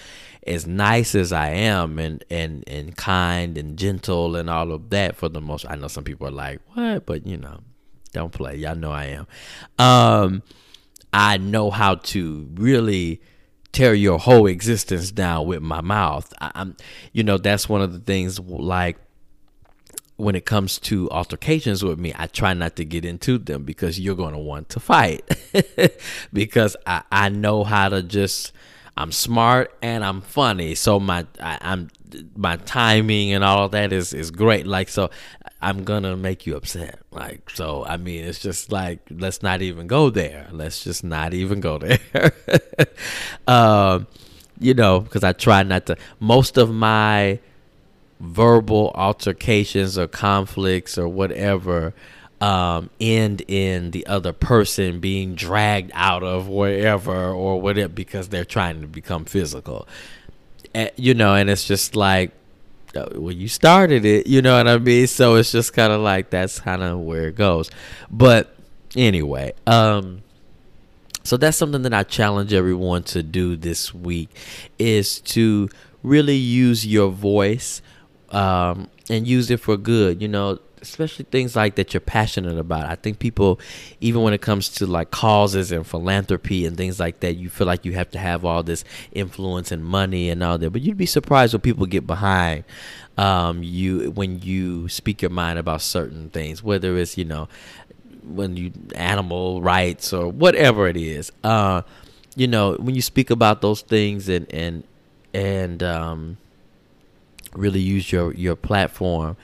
as 0.47 0.67
nice 0.67 1.15
as 1.15 1.33
I 1.33 1.51
am 1.51 1.99
and 1.99 2.25
and 2.31 2.65
and 2.67 2.97
kind 2.97 3.59
and 3.59 3.77
gentle 3.77 4.37
and 4.37 4.49
all 4.49 4.73
of 4.73 4.91
that 4.91 5.17
for 5.17 5.29
the 5.29 5.41
most 5.41 5.67
I 5.69 5.77
know 5.77 5.89
some 5.89 6.05
people 6.05 6.29
are 6.29 6.33
like 6.33 6.61
what? 6.75 7.07
But 7.07 7.27
you 7.27 7.37
know 7.37 7.61
don't 8.13 8.33
play. 8.33 8.57
Y'all 8.57 8.77
know 8.77 8.93
I 8.93 9.07
am. 9.07 9.27
Um 9.79 10.43
I 11.13 11.39
know 11.39 11.71
how 11.71 11.97
to 11.97 12.49
really 12.55 13.21
tear 13.77 13.93
your 13.93 14.19
whole 14.19 14.47
existence 14.47 15.11
down 15.11 15.47
with 15.47 15.61
my 15.61 15.81
mouth 15.81 16.33
I, 16.41 16.51
I'm 16.55 16.77
you 17.13 17.23
know 17.23 17.37
that's 17.37 17.69
one 17.69 17.83
of 17.83 17.93
the 17.93 17.99
things 17.99 18.41
like 18.41 18.97
when 20.17 20.35
it 20.35 20.47
comes 20.47 20.79
to 20.79 21.11
altercations 21.11 21.85
with 21.85 21.99
me, 21.99 22.13
I 22.17 22.27
try 22.27 22.55
not 22.55 22.77
to 22.77 22.85
get 22.85 23.05
into 23.05 23.37
them 23.39 23.65
because 23.65 24.01
you're 24.01 24.17
going 24.17 24.33
to 24.33 24.39
want 24.39 24.71
to 24.71 24.81
fight. 24.81 25.29
because 26.33 26.75
I, 26.87 27.03
I 27.13 27.29
know 27.29 27.65
how 27.65 27.91
to 27.91 28.03
just 28.03 28.53
I'm 28.97 29.13
smart 29.13 29.77
and 29.83 30.03
I'm 30.03 30.23
funny. 30.23 30.75
So 30.75 30.99
my 30.99 31.27
I, 31.39 31.59
am 31.61 31.91
my 32.35 32.57
timing 32.57 33.33
and 33.33 33.45
all 33.45 33.69
that 33.69 33.93
is 33.93 34.15
is 34.15 34.31
great. 34.31 34.67
Like 34.67 34.89
so, 34.89 35.11
I'm 35.67 35.83
gonna 35.83 36.17
make 36.17 36.47
you 36.47 36.55
upset. 36.55 37.01
Like 37.11 37.51
so, 37.51 37.85
I 37.85 37.97
mean, 37.97 38.25
it's 38.25 38.39
just 38.39 38.71
like 38.71 39.01
let's 39.11 39.43
not 39.43 39.63
even 39.63 39.89
go 39.89 40.11
there. 40.11 40.47
Let's 40.53 40.85
just 40.85 41.03
not 41.03 41.35
even 41.35 41.59
go 41.59 41.79
there. 41.79 42.33
um, 43.49 44.07
you 44.61 44.75
know, 44.75 45.01
because 45.01 45.25
I 45.25 45.33
try 45.33 45.65
not 45.65 45.87
to. 45.87 45.97
Most 46.21 46.57
of 46.57 46.73
my 46.73 47.41
verbal 48.21 48.93
altercations 48.95 49.99
or 49.99 50.07
conflicts 50.07 50.97
or 50.97 51.09
whatever 51.09 51.95
um, 52.41 52.89
end 53.01 53.43
in 53.49 53.91
the 53.91 54.07
other 54.07 54.33
person 54.33 55.01
being 55.01 55.35
dragged 55.35 55.91
out 55.95 56.23
of 56.23 56.47
wherever 56.47 57.33
or 57.33 57.61
whatever 57.61 57.89
because 57.89 58.29
they're 58.29 58.45
trying 58.45 58.83
to 58.83 58.87
become 58.87 59.25
physical. 59.25 59.89
And, 60.73 60.93
you 60.95 61.13
know, 61.15 61.35
and 61.35 61.51
it's 61.51 61.65
just 61.65 61.97
like, 61.97 62.31
well, 63.13 63.33
you 63.33 63.49
started 63.49 64.05
it, 64.05 64.27
you 64.27 64.43
know 64.43 64.57
what 64.57 64.69
I 64.69 64.79
mean? 64.79 65.07
So 65.07 65.37
it's 65.37 65.53
just 65.53 65.73
kind 65.73 65.93
of 65.93 66.01
like 66.01 66.31
that's 66.31 66.61
kind 66.61 66.83
of 66.83 67.01
where 67.01 67.29
it 67.29 67.37
goes. 67.37 67.71
But 68.11 68.55
anyway, 68.97 69.53
um, 69.67 70.23
so 71.25 71.37
that's 71.37 71.57
something 71.57 71.83
that 71.83 71.93
I 71.93 72.05
challenge 72.05 72.53
everyone 72.53 73.03
to 73.05 73.23
do 73.23 73.57
this 73.57 73.93
week 73.93 74.31
is 74.79 75.21
to 75.23 75.69
really 76.03 76.37
use 76.37 76.87
your 76.87 77.11
voice 77.11 77.83
um, 78.31 78.89
and 79.11 79.27
use 79.27 79.51
it 79.51 79.61
for 79.61 79.77
good. 79.77 80.23
You 80.23 80.29
know, 80.29 80.61
especially 80.89 81.27
things 81.27 81.57
like 81.57 81.75
that 81.77 81.95
you're 81.95 82.01
passionate 82.01 82.59
about. 82.59 82.87
I 82.87 82.95
think 82.95 83.19
people, 83.19 83.61
even 84.01 84.23
when 84.23 84.33
it 84.33 84.41
comes 84.41 84.69
to 84.71 84.87
like 84.87 85.11
causes 85.11 85.73
and 85.73 85.87
philanthropy 85.87 86.67
and 86.67 86.77
things 86.77 86.99
like 87.01 87.21
that, 87.21 87.37
you 87.37 87.49
feel 87.49 87.67
like 87.67 87.85
you 87.85 87.93
have 87.93 88.11
to 88.13 88.19
have 88.19 88.45
all 88.45 88.63
this 88.63 88.85
influence 89.13 89.73
and 89.73 89.85
money 89.85 90.31
and 90.31 90.43
all 90.43 90.59
that. 90.59 90.71
But 90.71 90.83
you'd 90.83 90.97
be 90.97 91.07
surprised 91.07 91.55
when 91.55 91.61
people 91.61 91.87
get 91.87 92.07
behind 92.07 92.65
um, 93.19 93.63
you 93.63 94.11
when 94.11 94.41
you 94.41 94.89
speak 94.89 95.23
your 95.23 95.31
mind 95.31 95.59
about 95.59 95.83
certain 95.83 96.31
things, 96.31 96.63
whether 96.63 96.97
it's 96.97 97.17
you 97.17 97.25
know 97.25 97.49
when 98.23 98.57
you 98.57 98.73
animal 98.95 99.63
rights 99.63 100.13
or 100.13 100.29
whatever 100.29 100.89
it 100.89 100.97
is. 100.97 101.33
Uh, 101.43 101.83
you 102.35 102.47
know 102.47 102.75
when 102.75 102.95
you 102.95 103.03
speak 103.03 103.31
about 103.31 103.63
those 103.63 103.81
things 103.81 104.29
and 104.29 104.53
and 104.53 104.85
and 105.33 105.83
um, 105.83 106.37
really 107.55 107.81
use 107.81 108.13
your 108.13 108.33
your 108.35 108.55
platform 108.57 109.37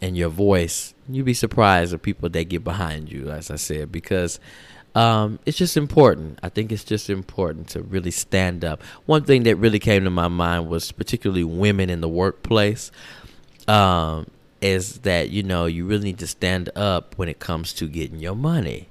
and 0.00 0.16
your 0.16 0.28
voice, 0.28 0.94
you'd 1.08 1.26
be 1.26 1.34
surprised 1.34 1.92
at 1.92 2.02
people 2.02 2.28
that 2.28 2.44
get 2.48 2.64
behind 2.64 3.10
you, 3.10 3.30
as 3.30 3.50
I 3.50 3.56
said, 3.56 3.90
because 3.90 4.38
um, 4.94 5.38
it's 5.46 5.58
just 5.58 5.76
important. 5.76 6.38
I 6.42 6.48
think 6.48 6.72
it's 6.72 6.84
just 6.84 7.10
important 7.10 7.68
to 7.68 7.82
really 7.82 8.10
stand 8.10 8.64
up. 8.64 8.82
One 9.06 9.24
thing 9.24 9.42
that 9.44 9.56
really 9.56 9.78
came 9.78 10.04
to 10.04 10.10
my 10.10 10.28
mind 10.28 10.68
was 10.68 10.92
particularly 10.92 11.44
women 11.44 11.90
in 11.90 12.00
the 12.00 12.08
workplace. 12.08 12.90
Um, 13.66 14.26
is 14.60 15.00
that 15.00 15.30
you 15.30 15.42
know 15.42 15.66
you 15.66 15.84
really 15.84 16.04
need 16.04 16.18
to 16.18 16.26
stand 16.26 16.68
up 16.74 17.16
when 17.16 17.28
it 17.28 17.38
comes 17.38 17.72
to 17.74 17.86
getting 17.86 18.18
your 18.18 18.34
money. 18.34 18.88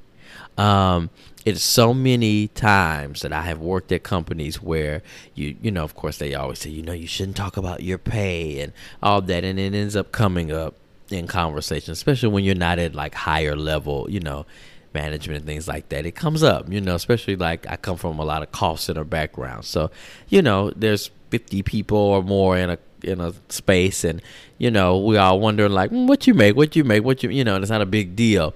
Um, 0.57 1.09
it's 1.45 1.61
so 1.61 1.93
many 1.93 2.47
times 2.49 3.21
that 3.21 3.31
I 3.31 3.41
have 3.43 3.59
worked 3.59 3.91
at 3.91 4.03
companies 4.03 4.61
where 4.61 5.03
you 5.35 5.55
you 5.61 5.71
know 5.71 5.83
of 5.83 5.95
course 5.95 6.17
they 6.17 6.33
always 6.33 6.59
say 6.59 6.69
you 6.69 6.83
know 6.83 6.93
you 6.93 7.07
shouldn't 7.07 7.37
talk 7.37 7.57
about 7.57 7.83
your 7.83 7.97
pay 7.97 8.59
and 8.59 8.73
all 9.01 9.21
that 9.21 9.43
and 9.43 9.59
it 9.59 9.73
ends 9.73 9.95
up 9.95 10.11
coming 10.11 10.51
up 10.51 10.75
in 11.09 11.27
conversation, 11.27 11.91
especially 11.91 12.29
when 12.29 12.43
you're 12.43 12.55
not 12.55 12.79
at 12.79 12.95
like 12.95 13.15
higher 13.15 13.55
level, 13.55 14.07
you 14.09 14.19
know, 14.19 14.45
management 14.93 15.37
and 15.37 15.45
things 15.45 15.67
like 15.67 15.89
that. 15.89 16.05
It 16.05 16.15
comes 16.15 16.43
up, 16.43 16.71
you 16.71 16.81
know, 16.81 16.95
especially 16.95 17.35
like 17.35 17.67
I 17.69 17.75
come 17.75 17.97
from 17.97 18.19
a 18.19 18.25
lot 18.25 18.41
of 18.41 18.51
call 18.51 18.77
center 18.77 19.03
background. 19.03 19.65
So, 19.65 19.91
you 20.27 20.41
know, 20.41 20.71
there's 20.71 21.11
50 21.29 21.63
people 21.63 21.97
or 21.97 22.23
more 22.23 22.57
in 22.57 22.69
a 22.69 22.77
in 23.03 23.21
a 23.21 23.31
space 23.49 24.03
and 24.03 24.21
you 24.57 24.71
know, 24.71 24.97
we 24.97 25.17
all 25.17 25.39
wondering 25.39 25.71
like, 25.71 25.91
mm, 25.91 26.07
what 26.07 26.25
you 26.25 26.33
make, 26.33 26.55
what 26.55 26.75
you 26.75 26.83
make, 26.83 27.03
what 27.03 27.21
you 27.23 27.29
you 27.29 27.43
know, 27.43 27.55
and 27.55 27.63
it's 27.63 27.71
not 27.71 27.81
a 27.81 27.85
big 27.85 28.15
deal. 28.15 28.53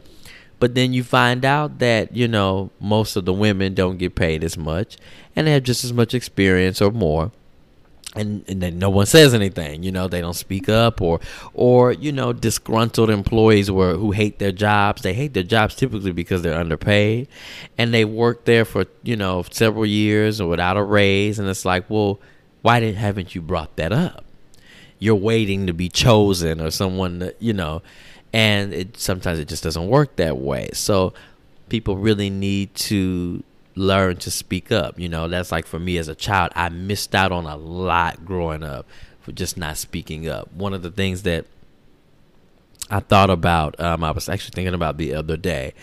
But 0.59 0.75
then 0.75 0.93
you 0.93 1.03
find 1.03 1.43
out 1.43 1.79
that, 1.79 2.15
you 2.15 2.27
know, 2.27 2.69
most 2.79 3.15
of 3.15 3.25
the 3.25 3.33
women 3.33 3.73
don't 3.73 3.97
get 3.97 4.13
paid 4.13 4.43
as 4.43 4.57
much 4.57 4.97
and 5.35 5.47
they 5.47 5.53
have 5.53 5.63
just 5.63 5.83
as 5.83 5.91
much 5.91 6.13
experience 6.13 6.81
or 6.81 6.91
more 6.91 7.31
and, 8.15 8.43
and 8.49 8.61
then 8.61 8.77
no 8.77 8.89
one 8.89 9.05
says 9.05 9.33
anything 9.33 9.83
you 9.83 9.91
know 9.91 10.07
they 10.07 10.19
don't 10.19 10.33
speak 10.33 10.67
up 10.67 11.01
or 11.01 11.19
or 11.53 11.91
you 11.93 12.11
know 12.11 12.33
disgruntled 12.33 13.09
employees 13.09 13.71
were 13.71 13.95
who 13.95 14.11
hate 14.11 14.39
their 14.39 14.51
jobs. 14.51 15.01
They 15.01 15.13
hate 15.13 15.33
their 15.33 15.43
jobs 15.43 15.75
typically 15.75 16.11
because 16.11 16.41
they're 16.41 16.59
underpaid. 16.59 17.27
And 17.77 17.93
they 17.93 18.05
worked 18.05 18.45
there 18.45 18.65
for 18.65 18.85
you 19.03 19.15
know 19.15 19.43
several 19.49 19.85
years 19.85 20.41
or 20.41 20.49
without 20.49 20.77
a 20.77 20.83
raise. 20.83 21.39
And 21.39 21.47
it's 21.47 21.65
like 21.65 21.89
well 21.89 22.19
why 22.61 22.79
didn't 22.79 22.97
haven't 22.97 23.33
you 23.35 23.41
brought 23.41 23.75
that 23.77 23.91
up? 23.91 24.25
You're 24.99 25.15
waiting 25.15 25.67
to 25.67 25.73
be 25.73 25.89
chosen 25.89 26.61
or 26.61 26.71
someone 26.71 27.19
that 27.19 27.41
you 27.41 27.53
know 27.53 27.81
and 28.33 28.73
it 28.73 28.97
sometimes 28.97 29.39
it 29.39 29.47
just 29.47 29.63
doesn't 29.63 29.87
work 29.87 30.15
that 30.17 30.37
way. 30.37 30.69
So 30.73 31.13
people 31.69 31.97
really 31.97 32.29
need 32.29 32.73
to 32.75 33.43
learn 33.75 34.17
to 34.17 34.31
speak 34.31 34.71
up. 34.71 34.99
You 34.99 35.09
know, 35.09 35.27
that's 35.27 35.51
like 35.51 35.65
for 35.65 35.79
me 35.79 35.97
as 35.97 36.07
a 36.07 36.15
child, 36.15 36.51
I 36.55 36.69
missed 36.69 37.15
out 37.15 37.31
on 37.31 37.45
a 37.45 37.55
lot 37.55 38.25
growing 38.25 38.63
up 38.63 38.87
for 39.21 39.31
just 39.31 39.57
not 39.57 39.77
speaking 39.77 40.27
up. 40.27 40.51
One 40.53 40.73
of 40.73 40.81
the 40.81 40.91
things 40.91 41.23
that 41.23 41.45
I 42.89 42.99
thought 42.99 43.29
about, 43.29 43.79
um, 43.79 44.03
I 44.03 44.11
was 44.11 44.27
actually 44.27 44.53
thinking 44.53 44.73
about 44.73 44.97
the 44.97 45.13
other 45.13 45.37
day. 45.37 45.73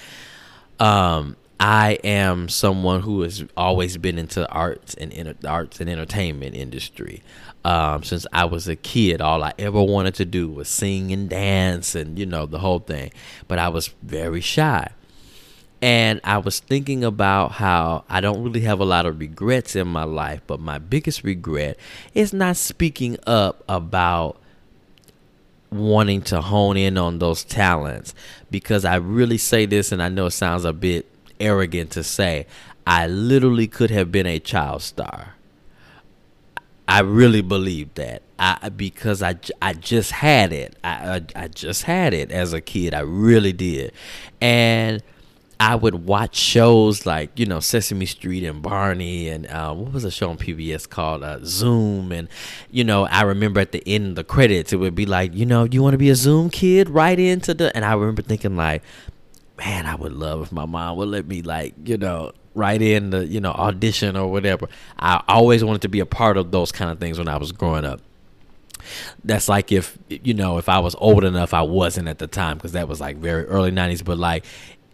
Um, 0.78 1.36
I 1.60 1.98
am 2.05 2.48
someone 2.48 3.01
who 3.01 3.23
has 3.23 3.44
always 3.56 3.97
been 3.97 4.19
into 4.19 4.48
arts 4.48 4.94
and 4.94 5.12
inter- 5.12 5.35
arts 5.48 5.81
and 5.81 5.90
entertainment 5.90 6.55
industry. 6.55 7.23
Um, 7.65 8.05
since 8.05 8.27
I 8.32 8.44
was 8.44 8.69
a 8.69 8.77
kid, 8.77 9.20
all 9.20 9.43
I 9.43 9.52
ever 9.59 9.82
wanted 9.82 10.15
to 10.16 10.24
do 10.24 10.48
was 10.48 10.69
sing 10.69 11.10
and 11.10 11.28
dance, 11.28 11.97
and 11.97 12.19
you 12.19 12.27
know 12.27 12.47
the 12.47 12.60
whole 12.60 12.78
thing. 12.78 13.10
But 13.48 13.59
I 13.59 13.69
was 13.69 13.89
very 14.02 14.40
shy. 14.40 14.90
And 15.81 16.21
I 16.25 16.39
was 16.39 16.59
thinking 16.59 17.05
about 17.05 17.53
how 17.53 18.05
I 18.09 18.21
don't 18.21 18.43
really 18.43 18.63
have 18.63 18.81
a 18.81 18.85
lot 18.85 19.07
of 19.07 19.21
regrets 19.21 19.77
in 19.77 19.87
my 19.87 20.05
life, 20.05 20.41
but 20.47 20.59
my 20.59 20.79
biggest 20.79 21.23
regret 21.23 21.77
is 22.15 22.33
not 22.33 22.57
speaking 22.57 23.17
up 23.27 23.63
about 23.69 24.41
wanting 25.71 26.23
to 26.23 26.41
hone 26.41 26.77
in 26.77 26.97
on 26.97 27.19
those 27.19 27.45
talents 27.45 28.15
because 28.51 28.85
I 28.85 28.97
really 28.97 29.39
say 29.39 29.67
this 29.67 29.93
and 29.93 30.03
I 30.03 30.09
know 30.09 30.27
it 30.27 30.31
sounds 30.33 30.65
a 30.65 30.73
bit 30.73 31.07
arrogant 31.39 31.91
to 31.93 32.03
say 32.03 32.47
I 32.87 33.07
literally 33.07 33.69
could 33.69 33.91
have 33.91 34.11
been 34.11 34.27
a 34.27 34.39
child 34.39 34.83
star. 34.83 35.35
I 36.89 37.01
really 37.01 37.43
believe 37.43 37.93
that. 37.95 38.23
I 38.39 38.71
because 38.71 39.23
I, 39.23 39.37
I 39.61 39.75
just 39.75 40.11
had 40.11 40.55
it. 40.55 40.75
I, 40.83 41.17
I 41.17 41.45
I 41.45 41.49
just 41.49 41.83
had 41.83 42.15
it 42.15 42.33
as 42.33 42.55
a 42.55 42.63
kid. 42.63 42.95
I 42.95 43.01
really 43.01 43.53
did. 43.53 43.93
And 44.41 45.03
I 45.60 45.74
would 45.74 46.06
watch 46.06 46.36
shows 46.36 47.05
like 47.05 47.36
you 47.39 47.44
know 47.44 47.59
Sesame 47.59 48.06
Street 48.06 48.44
and 48.44 48.62
Barney 48.62 49.28
and 49.28 49.47
uh, 49.48 49.74
what 49.74 49.93
was 49.93 50.05
a 50.05 50.10
show 50.10 50.30
on 50.30 50.39
PBS 50.39 50.89
called? 50.89 51.24
Uh, 51.24 51.39
Zoom. 51.43 52.12
And 52.12 52.28
you 52.70 52.85
know 52.85 53.06
I 53.06 53.22
remember 53.22 53.60
at 53.60 53.72
the 53.72 53.82
end 53.86 54.10
of 54.10 54.14
the 54.14 54.24
credits 54.24 54.72
it 54.72 54.76
would 54.76 54.94
be 54.94 55.06
like 55.06 55.35
you 55.35 55.47
know 55.47 55.64
you 55.64 55.82
want 55.82 55.94
to 55.94 55.98
be 55.98 56.10
a 56.10 56.14
Zoom 56.14 56.51
kid? 56.51 56.89
Right 56.89 57.18
into 57.18 57.55
the 57.55 57.74
and 57.74 57.85
I 57.85 57.94
remember 57.94 58.22
thinking 58.22 58.56
like 58.56 58.82
man 59.56 59.86
I 59.86 59.97
would 59.97 60.12
love 60.12 60.43
if 60.43 60.52
my 60.52 60.64
mom 60.64 60.97
would 60.98 61.09
let 61.09 61.26
me 61.26 61.43
like 61.43 61.74
you 61.85 61.97
know 61.97 62.32
right 62.55 62.80
in 62.80 63.10
the 63.10 63.26
you 63.26 63.40
know 63.40 63.52
audition 63.52 64.16
or 64.16 64.30
whatever. 64.30 64.68
I 64.98 65.22
always 65.26 65.64
wanted 65.64 65.82
to 65.82 65.89
be 65.89 66.01
a 66.01 66.06
part 66.06 66.36
of 66.36 66.52
those 66.52 66.70
kind 66.70 66.90
of 66.90 67.01
things 67.01 67.18
when 67.18 67.28
I 67.28 67.36
was 67.36 67.51
growing 67.51 67.85
up. 67.85 68.01
That's 69.24 69.48
like 69.48 69.72
if 69.72 69.98
you 70.09 70.35
know 70.35 70.59
if 70.59 70.68
I 70.68 70.78
was 70.78 70.94
old 70.98 71.24
enough 71.24 71.52
I 71.52 71.62
wasn't 71.62 72.06
at 72.06 72.18
the 72.18 72.28
time 72.28 72.59
because 72.59 72.72
that 72.72 72.86
was 72.86 73.01
like 73.01 73.16
very 73.16 73.44
early 73.47 73.72
90s 73.72 74.05
but 74.05 74.18
like 74.18 74.44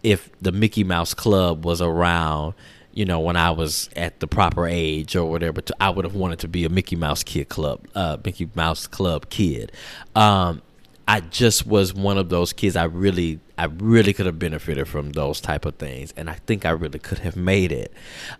if 0.05 0.29
the 0.39 0.51
Mickey 0.51 0.83
Mouse 0.83 1.15
Club 1.15 1.65
was 1.65 1.81
around, 1.81 2.53
you 2.93 3.05
know, 3.05 3.19
when 3.19 3.35
I 3.35 3.49
was 3.49 3.89
at 3.95 4.19
the 4.19 4.27
proper 4.27 4.67
age 4.67 5.15
or 5.15 5.29
whatever, 5.29 5.61
to, 5.61 5.75
I 5.81 5.89
would 5.89 6.05
have 6.05 6.13
wanted 6.13 6.39
to 6.39 6.47
be 6.47 6.63
a 6.63 6.69
Mickey 6.69 6.95
Mouse 6.95 7.23
Kid 7.23 7.49
Club, 7.49 7.85
uh, 7.95 8.17
Mickey 8.23 8.47
Mouse 8.53 8.85
Club 8.85 9.29
kid. 9.31 9.71
Um, 10.15 10.61
I 11.07 11.21
just 11.21 11.65
was 11.65 11.93
one 11.93 12.19
of 12.19 12.29
those 12.29 12.53
kids. 12.53 12.75
I 12.75 12.83
really, 12.83 13.39
I 13.57 13.65
really 13.65 14.13
could 14.13 14.27
have 14.27 14.37
benefited 14.37 14.87
from 14.87 15.11
those 15.11 15.41
type 15.41 15.65
of 15.65 15.75
things, 15.75 16.13
and 16.15 16.29
I 16.29 16.33
think 16.33 16.65
I 16.65 16.69
really 16.69 16.99
could 16.99 17.19
have 17.19 17.35
made 17.35 17.71
it. 17.71 17.91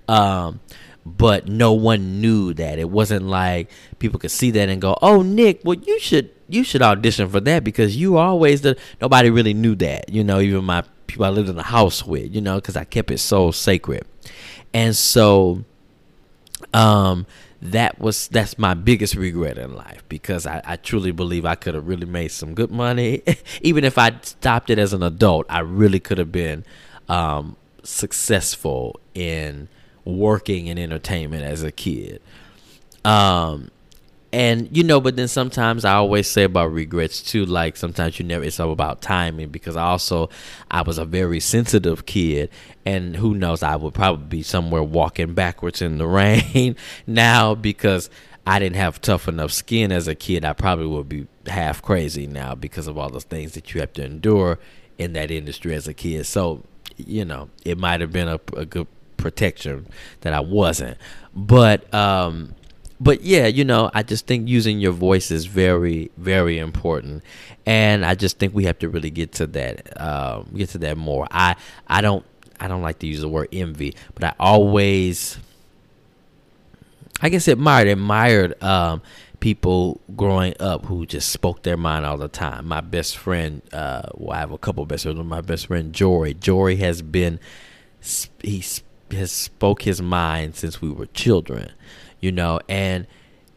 Um, 0.07 0.59
but 1.05 1.47
no 1.47 1.73
one 1.73 2.21
knew 2.21 2.53
that. 2.53 2.79
It 2.79 2.89
wasn't 2.89 3.25
like 3.25 3.69
people 3.99 4.19
could 4.19 4.31
see 4.31 4.51
that 4.51 4.69
and 4.69 4.81
go, 4.81 4.97
"Oh, 5.01 5.21
Nick, 5.21 5.61
well, 5.63 5.77
you 5.77 5.99
should, 5.99 6.31
you 6.47 6.63
should 6.63 6.81
audition 6.81 7.27
for 7.29 7.39
that 7.41 7.63
because 7.63 7.97
you 7.97 8.17
always 8.17 8.61
the." 8.61 8.77
Nobody 9.01 9.29
really 9.29 9.53
knew 9.53 9.75
that, 9.75 10.09
you 10.09 10.23
know. 10.23 10.39
Even 10.39 10.63
my 10.63 10.83
people 11.07 11.25
I 11.25 11.29
lived 11.29 11.49
in 11.49 11.55
the 11.55 11.63
house 11.63 12.05
with, 12.05 12.33
you 12.33 12.41
know, 12.41 12.55
because 12.55 12.75
I 12.75 12.83
kept 12.83 13.11
it 13.11 13.19
so 13.19 13.51
sacred. 13.51 14.03
And 14.73 14.95
so, 14.95 15.63
um, 16.73 17.25
that 17.61 17.99
was 17.99 18.27
that's 18.27 18.59
my 18.59 18.73
biggest 18.73 19.15
regret 19.15 19.57
in 19.57 19.75
life 19.75 20.03
because 20.09 20.45
I, 20.45 20.61
I 20.65 20.75
truly 20.75 21.11
believe 21.11 21.45
I 21.45 21.55
could 21.55 21.73
have 21.73 21.87
really 21.87 22.05
made 22.05 22.29
some 22.29 22.53
good 22.53 22.71
money. 22.71 23.23
Even 23.61 23.83
if 23.83 23.97
I 23.97 24.15
stopped 24.21 24.69
it 24.69 24.77
as 24.77 24.93
an 24.93 25.01
adult, 25.01 25.45
I 25.49 25.59
really 25.59 25.99
could 25.99 26.17
have 26.17 26.31
been 26.31 26.63
um, 27.09 27.55
successful 27.83 28.99
in 29.13 29.67
working 30.03 30.67
in 30.67 30.77
entertainment 30.77 31.43
as 31.43 31.63
a 31.63 31.71
kid. 31.71 32.21
Um, 33.03 33.71
and 34.35 34.75
you 34.75 34.83
know 34.83 34.99
but 34.99 35.15
then 35.15 35.29
sometimes 35.29 35.85
i 35.85 35.93
always 35.93 36.29
say 36.29 36.43
about 36.43 36.65
regrets 36.65 37.21
too. 37.21 37.45
Like 37.45 37.77
sometimes 37.77 38.19
you 38.19 38.25
never 38.25 38.43
it's 38.43 38.59
all 38.59 38.73
about 38.73 39.01
timing 39.01 39.47
because 39.47 39.77
also 39.77 40.29
i 40.69 40.81
was 40.81 40.97
a 40.97 41.05
very 41.05 41.39
sensitive 41.39 42.05
kid 42.05 42.49
and 42.85 43.15
who 43.15 43.33
knows 43.33 43.63
i 43.63 43.77
would 43.77 43.93
probably 43.93 44.25
be 44.25 44.43
somewhere 44.43 44.83
walking 44.83 45.33
backwards 45.33 45.81
in 45.81 45.99
the 45.99 46.07
rain 46.19 46.75
now 47.07 47.55
because 47.55 48.09
i 48.45 48.59
didn't 48.59 48.75
have 48.75 48.99
tough 48.99 49.29
enough 49.29 49.51
skin 49.51 49.91
as 49.93 50.07
a 50.07 50.15
kid. 50.15 50.43
I 50.43 50.51
probably 50.51 50.87
would 50.87 51.07
be 51.07 51.27
half 51.47 51.81
crazy 51.81 52.27
now 52.27 52.55
because 52.55 52.87
of 52.87 52.97
all 52.97 53.09
the 53.09 53.21
things 53.21 53.53
that 53.53 53.73
you 53.73 53.79
have 53.79 53.93
to 53.93 54.03
endure 54.03 54.59
in 54.97 55.13
that 55.13 55.31
industry 55.31 55.73
as 55.73 55.87
a 55.87 55.93
kid. 55.93 56.25
So 56.25 56.63
you 56.97 57.23
know 57.23 57.49
it 57.63 57.77
might 57.77 58.01
have 58.01 58.11
been 58.11 58.27
a, 58.27 58.41
a 58.55 58.65
good 58.65 58.87
protection 59.15 59.87
that 60.21 60.33
i 60.33 60.41
wasn't. 60.41 60.97
But 61.33 61.91
um 61.93 62.53
but 62.99 63.21
yeah, 63.21 63.47
you 63.47 63.65
know, 63.65 63.91
I 63.93 64.03
just 64.03 64.25
think 64.25 64.47
using 64.47 64.79
your 64.79 64.93
voice 64.93 65.31
is 65.31 65.45
very, 65.45 66.11
very 66.17 66.57
important, 66.57 67.23
and 67.65 68.05
I 68.05 68.15
just 68.15 68.39
think 68.39 68.53
we 68.53 68.65
have 68.65 68.79
to 68.79 68.89
really 68.89 69.09
get 69.09 69.33
to 69.33 69.47
that, 69.47 70.01
uh, 70.01 70.43
get 70.55 70.69
to 70.69 70.77
that 70.79 70.97
more. 70.97 71.27
I, 71.29 71.55
I 71.87 72.01
don't, 72.01 72.25
I 72.59 72.67
don't 72.67 72.81
like 72.81 72.99
to 72.99 73.07
use 73.07 73.21
the 73.21 73.27
word 73.27 73.49
envy, 73.51 73.95
but 74.13 74.23
I 74.23 74.33
always, 74.39 75.37
I 77.21 77.27
guess, 77.27 77.49
admired, 77.49 77.89
admired 77.89 78.61
um, 78.63 79.01
people 79.41 79.99
growing 80.15 80.53
up 80.61 80.85
who 80.85 81.05
just 81.05 81.29
spoke 81.31 81.63
their 81.63 81.77
mind 81.77 82.05
all 82.05 82.17
the 82.17 82.29
time. 82.29 82.65
My 82.65 82.81
best 82.81 83.17
friend, 83.17 83.61
uh, 83.73 84.03
well, 84.13 84.37
I 84.37 84.39
have 84.39 84.51
a 84.51 84.57
couple 84.57 84.85
best 84.85 85.03
friends. 85.03 85.21
My 85.21 85.41
best 85.41 85.67
friend 85.67 85.91
Jory, 85.91 86.33
Jory 86.33 86.77
has 86.77 87.01
been, 87.01 87.41
he 88.41 88.63
has 89.11 89.31
spoke 89.33 89.81
his 89.81 90.01
mind 90.01 90.55
since 90.55 90.81
we 90.81 90.89
were 90.89 91.07
children 91.07 91.73
you 92.25 92.31
know, 92.31 92.59
and 92.67 93.05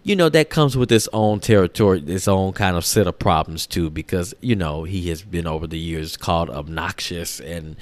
you 0.02 0.14
know 0.14 0.28
that 0.28 0.50
comes 0.50 0.76
with 0.76 0.92
its 0.92 1.08
own 1.14 1.40
territory, 1.40 2.02
its 2.06 2.28
own 2.28 2.52
kind 2.52 2.76
of 2.76 2.84
set 2.84 3.06
of 3.06 3.18
problems 3.18 3.66
too, 3.66 3.88
because 3.88 4.34
you 4.42 4.54
know 4.54 4.84
he 4.84 5.08
has 5.08 5.22
been 5.22 5.46
over 5.46 5.66
the 5.66 5.78
years 5.78 6.18
called 6.18 6.50
obnoxious 6.50 7.40
and 7.40 7.76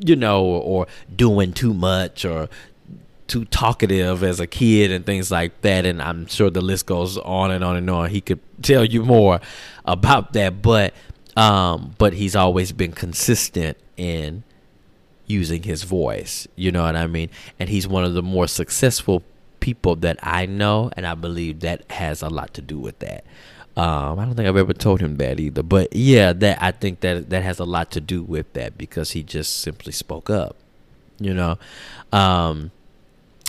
you 0.00 0.16
know, 0.16 0.44
or 0.44 0.88
doing 1.14 1.52
too 1.52 1.72
much 1.72 2.24
or 2.24 2.48
too 3.28 3.44
talkative 3.46 4.24
as 4.24 4.40
a 4.40 4.48
kid 4.48 4.90
and 4.90 5.06
things 5.06 5.30
like 5.30 5.60
that. 5.62 5.86
And 5.86 6.02
I'm 6.02 6.26
sure 6.26 6.50
the 6.50 6.60
list 6.60 6.86
goes 6.86 7.16
on 7.18 7.52
and 7.52 7.62
on 7.62 7.76
and 7.76 7.88
on. 7.88 8.10
He 8.10 8.20
could 8.20 8.40
tell 8.62 8.84
you 8.84 9.04
more 9.04 9.40
about 9.84 10.32
that, 10.32 10.60
but 10.60 10.92
um, 11.36 11.94
but 11.98 12.14
he's 12.14 12.34
always 12.34 12.72
been 12.72 12.92
consistent 12.92 13.78
in 13.96 14.42
using 15.28 15.62
his 15.62 15.84
voice. 15.84 16.48
You 16.56 16.72
know 16.72 16.82
what 16.82 16.96
I 16.96 17.06
mean? 17.06 17.30
And 17.60 17.68
he's 17.68 17.86
one 17.86 18.02
of 18.04 18.14
the 18.14 18.22
more 18.22 18.48
successful 18.48 19.22
people 19.66 19.96
that 19.96 20.16
I 20.22 20.46
know, 20.46 20.92
and 20.96 21.04
I 21.04 21.16
believe 21.16 21.58
that 21.60 21.90
has 21.90 22.22
a 22.22 22.28
lot 22.28 22.54
to 22.54 22.62
do 22.62 22.78
with 22.78 23.00
that. 23.00 23.24
Um, 23.76 24.16
I 24.16 24.24
don't 24.24 24.36
think 24.36 24.48
I've 24.48 24.56
ever 24.56 24.72
told 24.72 25.00
him 25.00 25.16
that 25.16 25.40
either, 25.40 25.64
but 25.64 25.92
yeah, 25.92 26.32
that 26.34 26.62
I 26.62 26.70
think 26.70 27.00
that 27.00 27.30
that 27.30 27.42
has 27.42 27.58
a 27.58 27.64
lot 27.64 27.90
to 27.90 28.00
do 28.00 28.22
with 28.22 28.52
that 28.52 28.78
because 28.78 29.10
he 29.10 29.24
just 29.24 29.56
simply 29.58 29.90
spoke 29.90 30.30
up, 30.30 30.54
you 31.18 31.34
know, 31.34 31.58
um, 32.12 32.70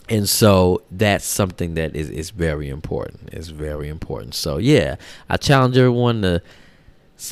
and 0.10 0.28
so 0.28 0.82
that's 0.90 1.24
something 1.24 1.76
that 1.76 1.96
is 1.96 2.10
is 2.10 2.32
very 2.32 2.68
important. 2.68 3.30
It's 3.32 3.50
very 3.50 3.88
important. 3.90 4.34
So 4.34 4.58
yeah, 4.58 4.96
I 5.30 5.38
challenge 5.38 5.78
everyone 5.78 6.24
to 6.24 6.42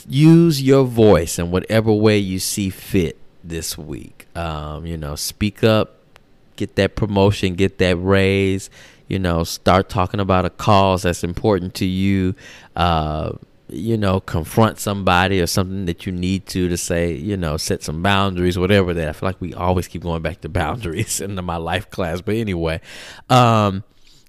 use 0.08 0.62
your 0.62 0.86
voice 0.86 1.40
in 1.40 1.50
whatever 1.50 1.92
way 1.92 2.20
you 2.20 2.38
see 2.38 2.70
fit 2.70 3.18
this 3.44 3.80
week. 3.80 4.28
Um, 4.36 4.86
you 4.86 4.96
know, 4.96 5.16
speak 5.16 5.64
up, 5.64 5.95
get 6.56 6.76
that 6.76 6.96
promotion, 6.96 7.56
get 7.56 7.78
that 7.80 7.98
raise. 7.98 8.70
You 9.08 9.20
know, 9.20 9.44
start 9.44 9.88
talking 9.88 10.20
about 10.20 10.46
a 10.46 10.50
cause 10.50 11.04
that's 11.04 11.24
important 11.24 11.76
to 11.76 11.86
you. 11.86 12.36
Uh, 12.76 13.34
you 13.68 13.98
know, 13.98 14.20
confront 14.20 14.80
somebody 14.80 15.42
or 15.42 15.48
something 15.48 15.86
that 15.86 16.06
you 16.06 16.12
need 16.12 16.46
to 16.48 16.70
to 16.70 16.78
say, 16.78 17.14
you 17.14 17.36
know, 17.36 17.58
set 17.58 17.84
some 17.84 18.04
boundaries, 18.04 18.60
whatever 18.60 18.94
that. 18.94 19.10
I 19.10 19.12
feel 19.14 19.28
like 19.28 19.42
we 19.42 19.54
always 19.54 19.88
keep 19.88 20.04
going 20.04 20.22
back 20.22 20.42
to 20.42 20.50
boundaries 20.50 21.20
in 21.22 21.36
my 21.44 21.58
life 21.58 21.90
class. 21.90 22.22
But 22.22 22.36
anyway, 22.36 22.82
um, 23.30 23.84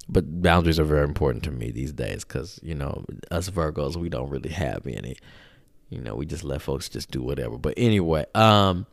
but 0.09 0.41
boundaries 0.43 0.79
are 0.79 0.85
very 0.85 1.05
important 1.05 1.45
to 1.45 1.51
me 1.51 1.71
these 1.71 1.93
days 1.93 2.25
because, 2.25 2.59
you 2.63 2.75
know, 2.75 3.05
us 3.31 3.51
Virgos, 3.51 3.97
we 3.97 4.09
don't 4.09 4.31
really 4.31 4.51
have 4.51 4.87
any. 4.87 5.17
You 5.91 6.01
know, 6.01 6.17
we 6.17 6.27
just 6.27 6.43
let 6.43 6.63
folks 6.63 6.89
just 6.89 7.11
do 7.11 7.23
whatever. 7.23 7.59
But 7.59 7.75
anyway, 7.77 8.27
um, 8.35 8.87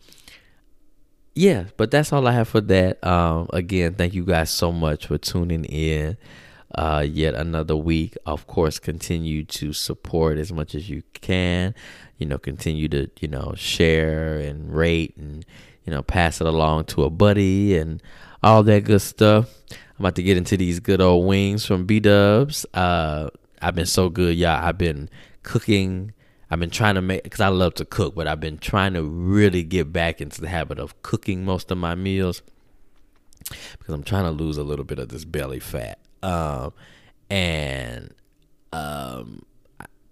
yeah, 1.35 1.65
but 1.77 1.91
that's 1.91 2.13
all 2.13 2.27
I 2.27 2.31
have 2.33 2.47
for 2.47 2.61
that. 2.61 3.03
Um, 3.03 3.49
again, 3.53 3.95
thank 3.95 4.13
you 4.13 4.23
guys 4.23 4.49
so 4.49 4.71
much 4.71 5.07
for 5.07 5.17
tuning 5.17 5.65
in. 5.65 6.17
Uh, 6.75 7.05
yet 7.07 7.35
another 7.35 7.75
week. 7.75 8.17
Of 8.25 8.47
course, 8.47 8.79
continue 8.79 9.43
to 9.45 9.73
support 9.73 10.39
as 10.39 10.51
much 10.51 10.73
as 10.73 10.89
you 10.89 11.03
can. 11.13 11.75
You 12.17 12.25
know, 12.25 12.39
continue 12.39 12.87
to 12.89 13.09
you 13.19 13.27
know 13.27 13.53
share 13.55 14.39
and 14.39 14.75
rate 14.75 15.15
and 15.17 15.45
you 15.85 15.91
know 15.91 16.01
pass 16.01 16.41
it 16.41 16.47
along 16.47 16.85
to 16.85 17.03
a 17.03 17.11
buddy 17.11 17.77
and 17.77 18.01
all 18.41 18.63
that 18.63 18.85
good 18.85 19.01
stuff. 19.01 19.53
I'm 19.71 20.05
about 20.05 20.15
to 20.15 20.23
get 20.23 20.37
into 20.37 20.57
these 20.57 20.79
good 20.79 20.99
old 20.99 21.27
wings 21.27 21.63
from 21.63 21.85
B 21.85 21.99
Dubs. 21.99 22.65
Uh, 22.73 23.29
I've 23.61 23.75
been 23.75 23.85
so 23.85 24.09
good, 24.09 24.35
y'all. 24.35 24.63
I've 24.63 24.77
been 24.77 25.09
cooking. 25.43 26.11
I've 26.53 26.59
been 26.59 26.69
trying 26.69 26.95
to 26.95 27.01
make 27.01 27.23
because 27.23 27.41
I 27.41 27.47
love 27.47 27.73
to 27.75 27.85
cook, 27.85 28.13
but 28.15 28.27
I've 28.27 28.39
been 28.39 28.59
trying 28.59 28.93
to 28.93 29.03
really 29.03 29.63
get 29.63 29.91
back 29.91 30.21
into 30.21 30.39
the 30.39 30.47
habit 30.47 30.77
of 30.77 31.01
cooking 31.01 31.43
most 31.43 31.71
of 31.71 31.79
my 31.79 31.95
meals 31.95 32.43
because 33.77 33.93
I'm 33.93 34.03
trying 34.03 34.25
to 34.25 34.31
lose 34.31 34.57
a 34.57 34.63
little 34.63 34.85
bit 34.85 34.99
of 34.99 35.09
this 35.09 35.25
belly 35.25 35.59
fat. 35.59 35.97
Um, 36.21 36.73
and 37.29 38.13
um, 38.71 39.43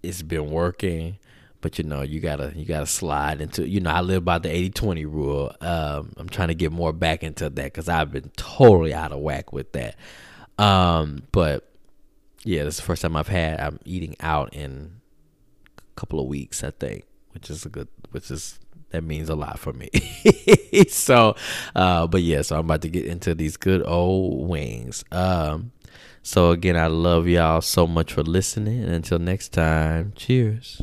it's 0.02 0.22
been 0.22 0.50
working 0.50 1.18
but 1.60 1.78
you 1.78 1.84
know 1.84 2.02
you 2.02 2.20
gotta 2.20 2.52
you 2.56 2.64
gotta 2.64 2.86
slide 2.86 3.40
into 3.40 3.66
you 3.66 3.80
know 3.80 3.90
i 3.90 4.00
live 4.00 4.24
by 4.24 4.38
the 4.38 4.48
80-20 4.48 5.04
rule 5.04 5.54
um, 5.60 6.12
i'm 6.16 6.28
trying 6.28 6.48
to 6.48 6.54
get 6.54 6.72
more 6.72 6.92
back 6.92 7.22
into 7.22 7.48
that 7.48 7.64
because 7.64 7.88
i've 7.88 8.10
been 8.10 8.30
totally 8.36 8.92
out 8.92 9.12
of 9.12 9.20
whack 9.20 9.52
with 9.52 9.72
that 9.72 9.94
um, 10.58 11.22
but 11.32 11.72
yeah 12.44 12.64
this 12.64 12.74
is 12.74 12.80
the 12.80 12.86
first 12.86 13.02
time 13.02 13.16
i've 13.16 13.28
had 13.28 13.60
i'm 13.60 13.78
eating 13.84 14.16
out 14.20 14.52
in 14.52 14.96
a 14.96 15.01
couple 15.96 16.20
of 16.20 16.26
weeks 16.26 16.62
i 16.62 16.70
think 16.70 17.04
which 17.32 17.50
is 17.50 17.64
a 17.64 17.68
good 17.68 17.88
which 18.10 18.30
is 18.30 18.58
that 18.90 19.02
means 19.02 19.30
a 19.30 19.34
lot 19.34 19.58
for 19.58 19.72
me. 19.72 19.88
So 20.88 21.36
uh, 21.74 22.06
but 22.06 22.22
yeah 22.22 22.42
so 22.42 22.56
i'm 22.58 22.64
about 22.64 22.82
to 22.82 22.88
get 22.88 23.04
into 23.04 23.34
these 23.34 23.56
good 23.56 23.82
old 23.86 24.48
wings. 24.48 25.04
Um, 25.12 25.72
so 26.22 26.50
again 26.50 26.76
i 26.76 26.86
love 26.86 27.28
y'all 27.28 27.60
so 27.60 27.86
much 27.86 28.12
for 28.12 28.22
listening. 28.22 28.82
Until 28.84 29.18
next 29.18 29.50
time 29.50 30.12
cheers 30.16 30.80